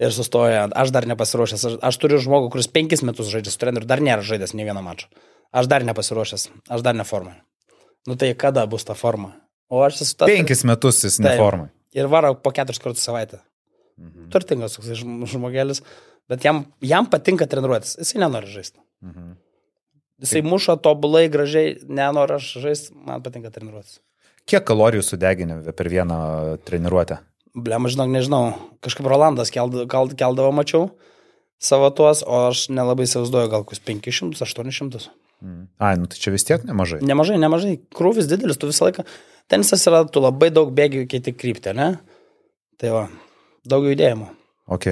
ir 0.00 0.12
sustoja. 0.12 0.66
Aš 0.76 0.92
dar 0.92 1.08
nepasiruošęs. 1.08 1.64
Aš, 1.70 1.76
aš 1.80 1.98
turiu 2.00 2.20
žmogų, 2.20 2.50
kuris 2.52 2.68
penkis 2.68 3.04
metus 3.06 3.30
žaidžia 3.32 3.54
su 3.54 3.60
treneriu, 3.60 3.88
dar 3.88 4.04
nėra 4.04 4.24
žaidęs 4.24 4.52
nei 4.56 4.68
vieno 4.68 4.84
mačo. 4.84 5.08
Aš 5.56 5.70
dar 5.72 5.86
nepasiruošęs. 5.88 6.50
Aš 6.76 6.84
dar 6.84 6.96
ne 6.96 7.06
formai. 7.08 7.38
Nu 8.04 8.18
tai 8.20 8.34
kada 8.36 8.66
bus 8.68 8.84
ta 8.84 8.96
forma? 8.98 9.32
O 9.70 9.82
aš 9.84 10.00
esu 10.04 10.16
tas. 10.16 10.28
Penkis 10.30 10.64
metus 10.68 11.02
jis 11.04 11.16
Taip. 11.18 11.26
neformai. 11.32 11.68
Ir 11.94 12.08
varo 12.10 12.34
po 12.34 12.50
keturis 12.54 12.80
kartus 12.82 13.04
savaitę. 13.06 13.40
Mhm. 13.98 14.30
Turtingas 14.34 14.74
toks 14.76 14.88
žm- 14.98 15.26
žmogelis. 15.30 15.82
Bet 16.28 16.44
jam, 16.44 16.64
jam 16.80 17.06
patinka 17.06 17.46
treniruotis. 17.46 17.96
Jisai 18.00 18.20
nenori 18.24 18.48
žaisti. 18.50 18.78
Mhm. 19.04 19.34
Jisai 20.24 20.42
muša 20.46 20.76
tobulai, 20.80 21.28
gražiai, 21.28 21.76
nenori 21.88 22.36
aš 22.38 22.52
žaisti, 22.62 22.94
man 22.94 23.22
patinka 23.22 23.50
treniruotis. 23.50 24.00
Kiek 24.46 24.64
kalorijų 24.68 25.02
sudeginė 25.02 25.72
per 25.72 25.88
vieną 25.88 26.58
treniruotę? 26.64 27.18
Blem, 27.54 27.86
žinok, 27.88 28.10
nežinau. 28.12 28.42
Kažkaip 28.84 29.06
Rolandas 29.08 29.50
keldavo, 29.54 29.86
keldavo 30.18 30.50
mačiau 30.52 30.90
savo 31.62 31.88
tuos, 31.94 32.22
o 32.26 32.48
aš 32.50 32.66
nelabai 32.68 33.06
įsivaizduoju, 33.06 33.50
gal 33.52 33.64
kokius 33.64 33.80
500, 33.80 34.34
800. 34.42 35.08
Ai, 35.78 35.94
nu 36.00 36.06
tai 36.08 36.18
čia 36.20 36.32
vis 36.32 36.44
tiek 36.46 36.62
nemažai. 36.64 37.00
Nemažai, 37.04 37.36
nemažai. 37.42 37.74
Krūvis 37.94 38.28
didelis, 38.30 38.56
tu 38.60 38.68
visą 38.70 38.86
laiką. 38.88 39.04
Tenisas 39.50 39.82
yra, 39.90 40.04
tu 40.08 40.22
labai 40.24 40.48
daug 40.54 40.70
bėgių 40.72 41.02
keiti 41.10 41.34
kryptį, 41.36 41.74
ne? 41.76 41.88
Tai 42.80 42.92
va, 42.94 43.02
daug 43.68 43.84
judėjimo. 43.84 44.30
Ok, 44.72 44.86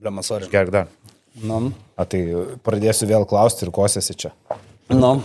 Blem, 0.00 0.20
sorry. 0.22 0.46
gerk 0.52 0.70
dar. 0.74 0.88
Nu, 1.38 1.72
A 1.96 2.04
tai 2.04 2.20
pradėsiu 2.66 3.06
vėl 3.10 3.24
klausti 3.30 3.64
ir 3.66 3.70
kosiasi 3.74 4.14
čia. 4.18 4.32
nu. 4.90 5.16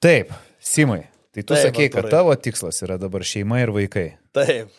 Taip, 0.00 0.32
Simai. 0.60 1.06
Tai 1.34 1.42
tu 1.44 1.54
Taip, 1.54 1.62
sakei, 1.68 1.88
kad 1.92 2.08
tavo 2.10 2.34
tikslas 2.40 2.80
yra 2.84 2.96
dabar 3.00 3.24
šeima 3.26 3.60
ir 3.60 3.72
vaikai. 3.74 4.06
Taip. 4.36 4.72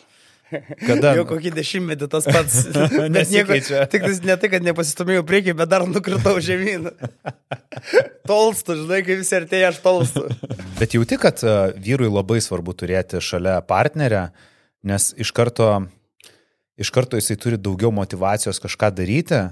Kada? 0.50 1.12
Jau 1.18 1.26
kokį 1.28 1.52
dešimtmetį 1.56 2.08
tas 2.12 2.28
pats. 2.28 2.58
Bet 3.16 3.32
nieko, 3.34 3.58
tik 3.92 4.06
tais 4.06 4.22
ne 4.24 4.38
tai, 4.40 4.50
kad 4.54 4.66
nepasistumėjau 4.66 5.26
priekį, 5.28 5.56
bet 5.60 5.72
dar 5.72 5.84
nukritau 5.90 6.38
žemyn. 6.44 6.90
Tolstu, 8.30 8.78
žinai, 8.82 9.02
kai 9.08 9.20
visi 9.20 9.36
artėja, 9.38 9.72
aš 9.74 9.82
tolstu. 9.84 10.26
Bet 10.80 10.96
jauti, 10.96 11.20
kad 11.22 11.44
e, 11.44 11.56
vyrui 11.84 12.10
labai 12.12 12.40
svarbu 12.44 12.76
turėti 12.80 13.22
šalia 13.24 13.60
partnerę, 13.68 14.28
nes 14.88 15.10
iš 15.20 15.32
karto, 15.36 15.70
iš 16.80 16.92
karto 16.96 17.20
jisai 17.20 17.38
turi 17.40 17.60
daugiau 17.60 17.94
motivacijos 17.96 18.60
kažką 18.64 18.92
daryti, 18.98 19.46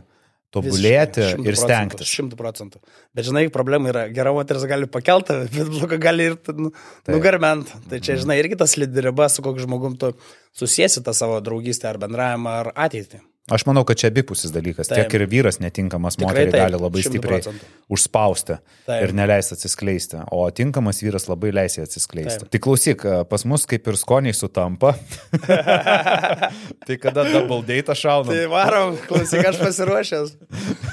tobulėti 0.54 1.24
Visiškai, 1.24 1.46
ir 1.50 1.60
stengtis. 1.60 2.12
Šimtų 2.12 2.40
procentų. 2.40 2.82
Bet 3.16 3.28
žinai, 3.28 3.46
problema 3.54 3.92
yra, 3.92 4.06
gera 4.14 4.34
moteris 4.36 4.66
gali 4.70 4.90
pakelti, 4.92 5.42
bet 5.56 5.72
bloga 5.74 6.00
gali 6.02 6.30
ir 6.32 6.40
nu, 6.56 6.72
nugarment. 7.10 7.72
Tai 7.90 8.02
čia, 8.04 8.18
žinai, 8.22 8.40
irgi 8.44 8.60
tas 8.62 8.78
lydi 8.80 9.04
riba, 9.08 9.30
su 9.32 9.46
kokiu 9.46 9.66
žmogum 9.68 9.98
tu 10.02 10.14
susijęsi 10.56 11.04
tą 11.06 11.16
savo 11.18 11.42
draugystę 11.44 11.90
ar 11.92 12.02
bendravimą 12.02 12.60
ar 12.64 12.72
ateitį. 12.88 13.24
Aš 13.46 13.62
manau, 13.70 13.84
kad 13.86 14.00
čia 14.02 14.10
abipusis 14.10 14.50
dalykas. 14.50 14.88
Taip. 14.90 15.04
Tiek 15.04 15.20
ir 15.20 15.24
vyras 15.30 15.60
netinkamas 15.62 16.16
moteriai 16.18 16.50
gali 16.50 16.80
labai 16.82 17.04
šimtu 17.06 17.20
stipriai 17.20 17.44
procentų. 17.44 17.68
užspausti 17.94 18.56
Taip. 18.88 19.04
ir 19.06 19.14
neleisti 19.14 19.54
atsiskleisti, 19.54 20.24
o 20.34 20.40
tinkamas 20.50 21.04
vyras 21.06 21.28
labai 21.30 21.52
leis 21.54 21.78
atsiskleisti. 21.78 22.48
Taip. 22.48 22.50
Tai 22.56 22.62
klausyk, 22.66 23.06
pas 23.30 23.46
mus 23.46 23.68
kaip 23.70 23.86
ir 23.92 24.00
skoniai 24.02 24.34
sutampa. 24.34 24.96
tai 26.88 26.98
kada 26.98 27.28
double 27.30 27.62
date 27.68 27.94
šauna? 27.94 28.34
Tai 28.34 28.48
varom, 28.50 28.98
klausyk, 29.06 29.46
aš 29.52 29.62
pasiruošęs. 29.62 30.34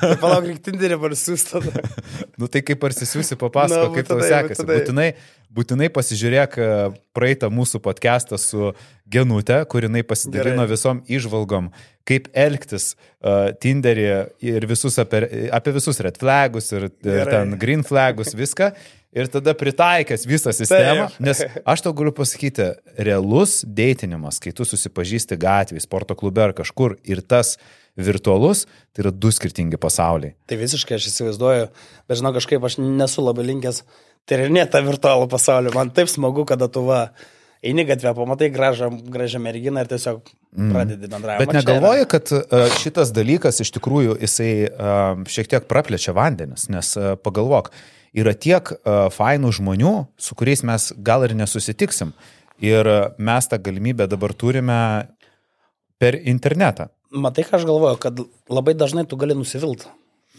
Tai 0.03 0.17
palauk, 0.21 0.51
reikia 0.51 0.67
tinderį 0.69 1.01
parsiųsti. 1.07 1.63
Nu 2.37 2.53
tai 2.53 2.61
kaip 2.67 2.81
parsisiųsi, 2.85 3.41
papasako, 3.41 3.89
Na, 3.89 3.97
kaip 3.97 4.13
tau 4.13 4.21
sekasi. 4.21 4.69
būtinai. 4.69 5.13
Būtinai, 5.53 5.91
pasižiūrėk 5.93 6.55
e, 6.57 6.67
praeitą 7.13 7.51
mūsų 7.53 7.83
podcastą 7.85 8.39
su 8.41 8.71
Genute, 9.13 9.59
kur 9.69 9.85
jinai 9.85 10.01
pasidalino 10.07 10.63
Gerai. 10.65 10.71
visom 10.71 11.03
išvalgom, 11.13 11.69
kaip 12.09 12.31
elgtis 12.33 12.95
uh, 12.95 13.53
Tinderį 13.61 14.07
ir 14.49 14.65
visus 14.71 14.97
apie, 15.03 15.21
apie 15.53 15.75
visus 15.77 16.01
red 16.03 16.17
flagus 16.19 16.73
ir, 16.73 16.89
ir 16.89 17.19
Gerai. 17.19 17.35
ten 17.35 17.53
green 17.61 17.85
flagus, 17.85 18.33
viską. 18.43 18.71
Ir 19.13 19.29
tada 19.29 19.53
pritaikęs 19.53 20.25
visą 20.25 20.55
sistemą, 20.57 21.11
Taip. 21.13 21.21
nes 21.21 21.43
aš 21.69 21.83
tau 21.85 21.93
galiu 21.93 22.15
pasakyti, 22.17 22.71
realus 22.97 23.59
deitinimas, 23.69 24.39
kai 24.41 24.55
tu 24.57 24.65
susipažįsti 24.65 25.37
gatvėje, 25.37 25.85
sporto 25.85 26.17
klube 26.17 26.41
ar 26.41 26.55
kažkur 26.57 26.97
ir 27.05 27.21
tas 27.21 27.59
virtualus, 28.01 28.65
tai 28.97 29.05
yra 29.05 29.13
du 29.13 29.29
skirtingi 29.29 29.77
pasauliai. 29.77 30.33
Tai 30.49 30.57
visiškai 30.57 30.97
aš 30.97 31.11
įsivaizduoju, 31.11 31.69
bet 32.09 32.23
žinau, 32.23 32.33
kažkaip 32.39 32.65
aš 32.65 32.79
nesu 32.81 33.21
labai 33.21 33.45
linkęs 33.51 33.83
tyrinėti 34.31 34.73
tą 34.75 34.83
virtualų 34.87 35.29
pasaulį. 35.33 35.73
Man 35.77 35.93
taip 35.95 36.11
smagu, 36.11 36.45
kada 36.49 36.69
tu 36.73 36.85
va, 36.87 37.07
eini 37.63 37.85
gatvę, 37.87 38.15
pamatai 38.17 38.51
gražią, 38.55 38.91
gražią 39.13 39.41
merginą 39.43 39.85
ir 39.85 39.91
tiesiog 39.91 40.21
pradedi 40.53 41.09
bendravimą. 41.09 41.41
Bet 41.41 41.57
negalvoji, 41.57 42.07
kad 42.11 42.33
e, 42.35 42.63
šitas 42.83 43.13
dalykas 43.15 43.63
iš 43.65 43.73
tikrųjų 43.79 44.19
jisai 44.23 44.53
e, 44.67 44.93
šiek 45.33 45.51
tiek 45.55 45.69
praplečia 45.71 46.15
vandenis, 46.17 46.69
nes 46.73 46.95
e, 46.99 47.15
pagalvok, 47.23 47.73
yra 48.13 48.35
tiek 48.37 48.75
fainų 49.17 49.55
žmonių, 49.57 49.93
su 50.21 50.37
kuriais 50.37 50.61
mes 50.69 50.91
gal 51.01 51.25
ir 51.25 51.33
nesusitiksim. 51.39 52.13
Ir 52.63 52.87
mes 53.17 53.49
tą 53.49 53.57
galimybę 53.59 54.05
dabar 54.07 54.35
turime 54.39 54.77
per 55.99 56.19
internetą. 56.21 56.91
Matai, 57.13 57.47
ką 57.49 57.57
aš 57.57 57.65
galvoju, 57.69 57.99
kad 58.03 58.21
labai 58.53 58.75
dažnai 58.77 59.07
tu 59.09 59.17
gali 59.21 59.35
nusivilti. 59.37 59.89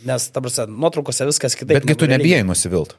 Nes, 0.05 0.27
ta 0.29 0.43
prasme, 0.43 0.67
nuotraukose 0.69 1.25
viskas 1.29 1.57
kitaip. 1.57 1.79
Betgi 1.79 1.97
tu 1.97 2.07
nebijai 2.09 2.43
nusivilt. 2.45 2.93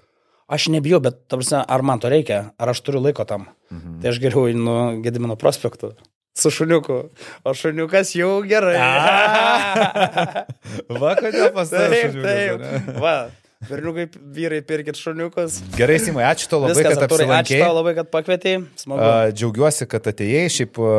Aš 0.48 0.68
nebijau, 0.68 1.00
bet, 1.00 1.22
ta 1.28 1.38
prasme, 1.40 1.62
ar 1.64 1.84
man 1.86 2.02
to 2.02 2.10
reikia, 2.12 2.50
ar 2.60 2.74
aš 2.74 2.82
turiu 2.84 3.00
laiko 3.04 3.24
tam. 3.28 3.46
Mhm. 3.72 4.00
Tai 4.02 4.12
aš 4.12 4.20
geriau 4.20 4.48
einu 4.50 4.74
Gedimino 5.04 5.36
prospektu. 5.40 5.94
Su 6.34 6.50
šuniuku. 6.50 6.96
O 7.46 7.52
šuniukas 7.54 8.10
jau 8.18 8.42
gerai. 8.42 8.74
Va, 11.00 11.12
kodėl 11.20 11.52
pas 11.54 11.70
taip, 11.70 12.16
taip. 12.18 12.64
Va, 12.98 13.14
berniukai, 13.68 14.06
vyrai, 14.36 14.60
pirkit 14.66 14.98
šuniukus. 15.00 15.60
Gerai, 15.78 15.96
Simai, 16.02 16.24
ačiū 16.28 16.48
tau 16.50 16.60
labai, 16.62 16.74
Viskas, 16.76 16.96
kad 16.98 17.04
Artūrai, 17.06 17.26
ačiū 17.26 17.38
apsilankei. 17.38 17.60
tau 17.62 17.76
labai, 17.78 17.94
kad 17.98 18.10
pakvietei. 18.12 18.54
Smagu. 18.80 19.00
A, 19.04 19.30
Džiaugiuosi, 19.34 19.86
kad 19.90 20.06
atėjai, 20.12 20.44
šiaip 20.56 20.80
a, 20.82 20.90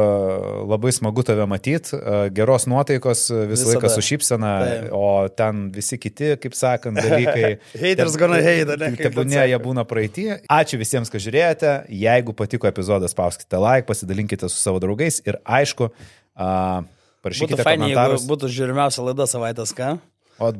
labai 0.71 0.93
smagu 0.95 1.25
tave 1.27 1.45
matyti, 1.51 1.99
geros 2.35 2.67
nuotaikos, 2.71 3.25
visą 3.29 3.49
Visada. 3.53 3.71
laiką 3.75 3.93
su 3.93 4.05
šypsena, 4.09 4.51
Taip. 4.65 4.89
o 4.97 5.05
ten 5.37 5.65
visi 5.75 5.99
kiti, 6.01 6.33
kaip 6.41 6.57
sakant, 6.57 6.99
dalykai. 7.01 7.55
Haters 7.83 8.17
gonna 8.19 8.41
hate, 8.43 8.77
ne? 8.81 8.91
Tebūnė, 8.99 9.41
jie 9.51 9.61
būna 9.63 9.85
praeitį. 9.87 10.27
Ačiū 10.51 10.81
visiems, 10.81 11.11
kad 11.13 11.23
žiūrėjote. 11.23 11.73
Jeigu 11.93 12.35
patiko 12.37 12.69
epizodas, 12.69 13.13
spauskite 13.15 13.59
like, 13.61 13.87
pasidalinkite 13.89 14.49
su 14.51 14.59
savo 14.61 14.81
draugais 14.83 15.21
ir 15.25 15.39
aišku, 15.45 15.91
Būtų 16.35 17.23
parašykite 17.25 17.63
fainai, 17.65 17.87
jeigu 17.93 18.17
būtų 18.29 18.49
žiūrimiausia 18.53 19.01
laida 19.07 19.25
savaitės, 19.29 19.71
ką? 19.73 19.95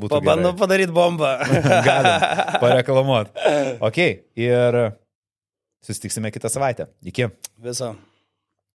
Pabandau 0.10 0.54
padaryti 0.56 0.94
bombą. 0.96 1.38
Galim 1.88 2.22
pareklamuoti. 2.64 3.32
Ok, 3.84 3.98
ir 4.40 4.78
susitiksime 5.86 6.32
kitą 6.32 6.50
savaitę. 6.50 6.88
Iki. 7.04 7.28
Viso. 7.64 7.96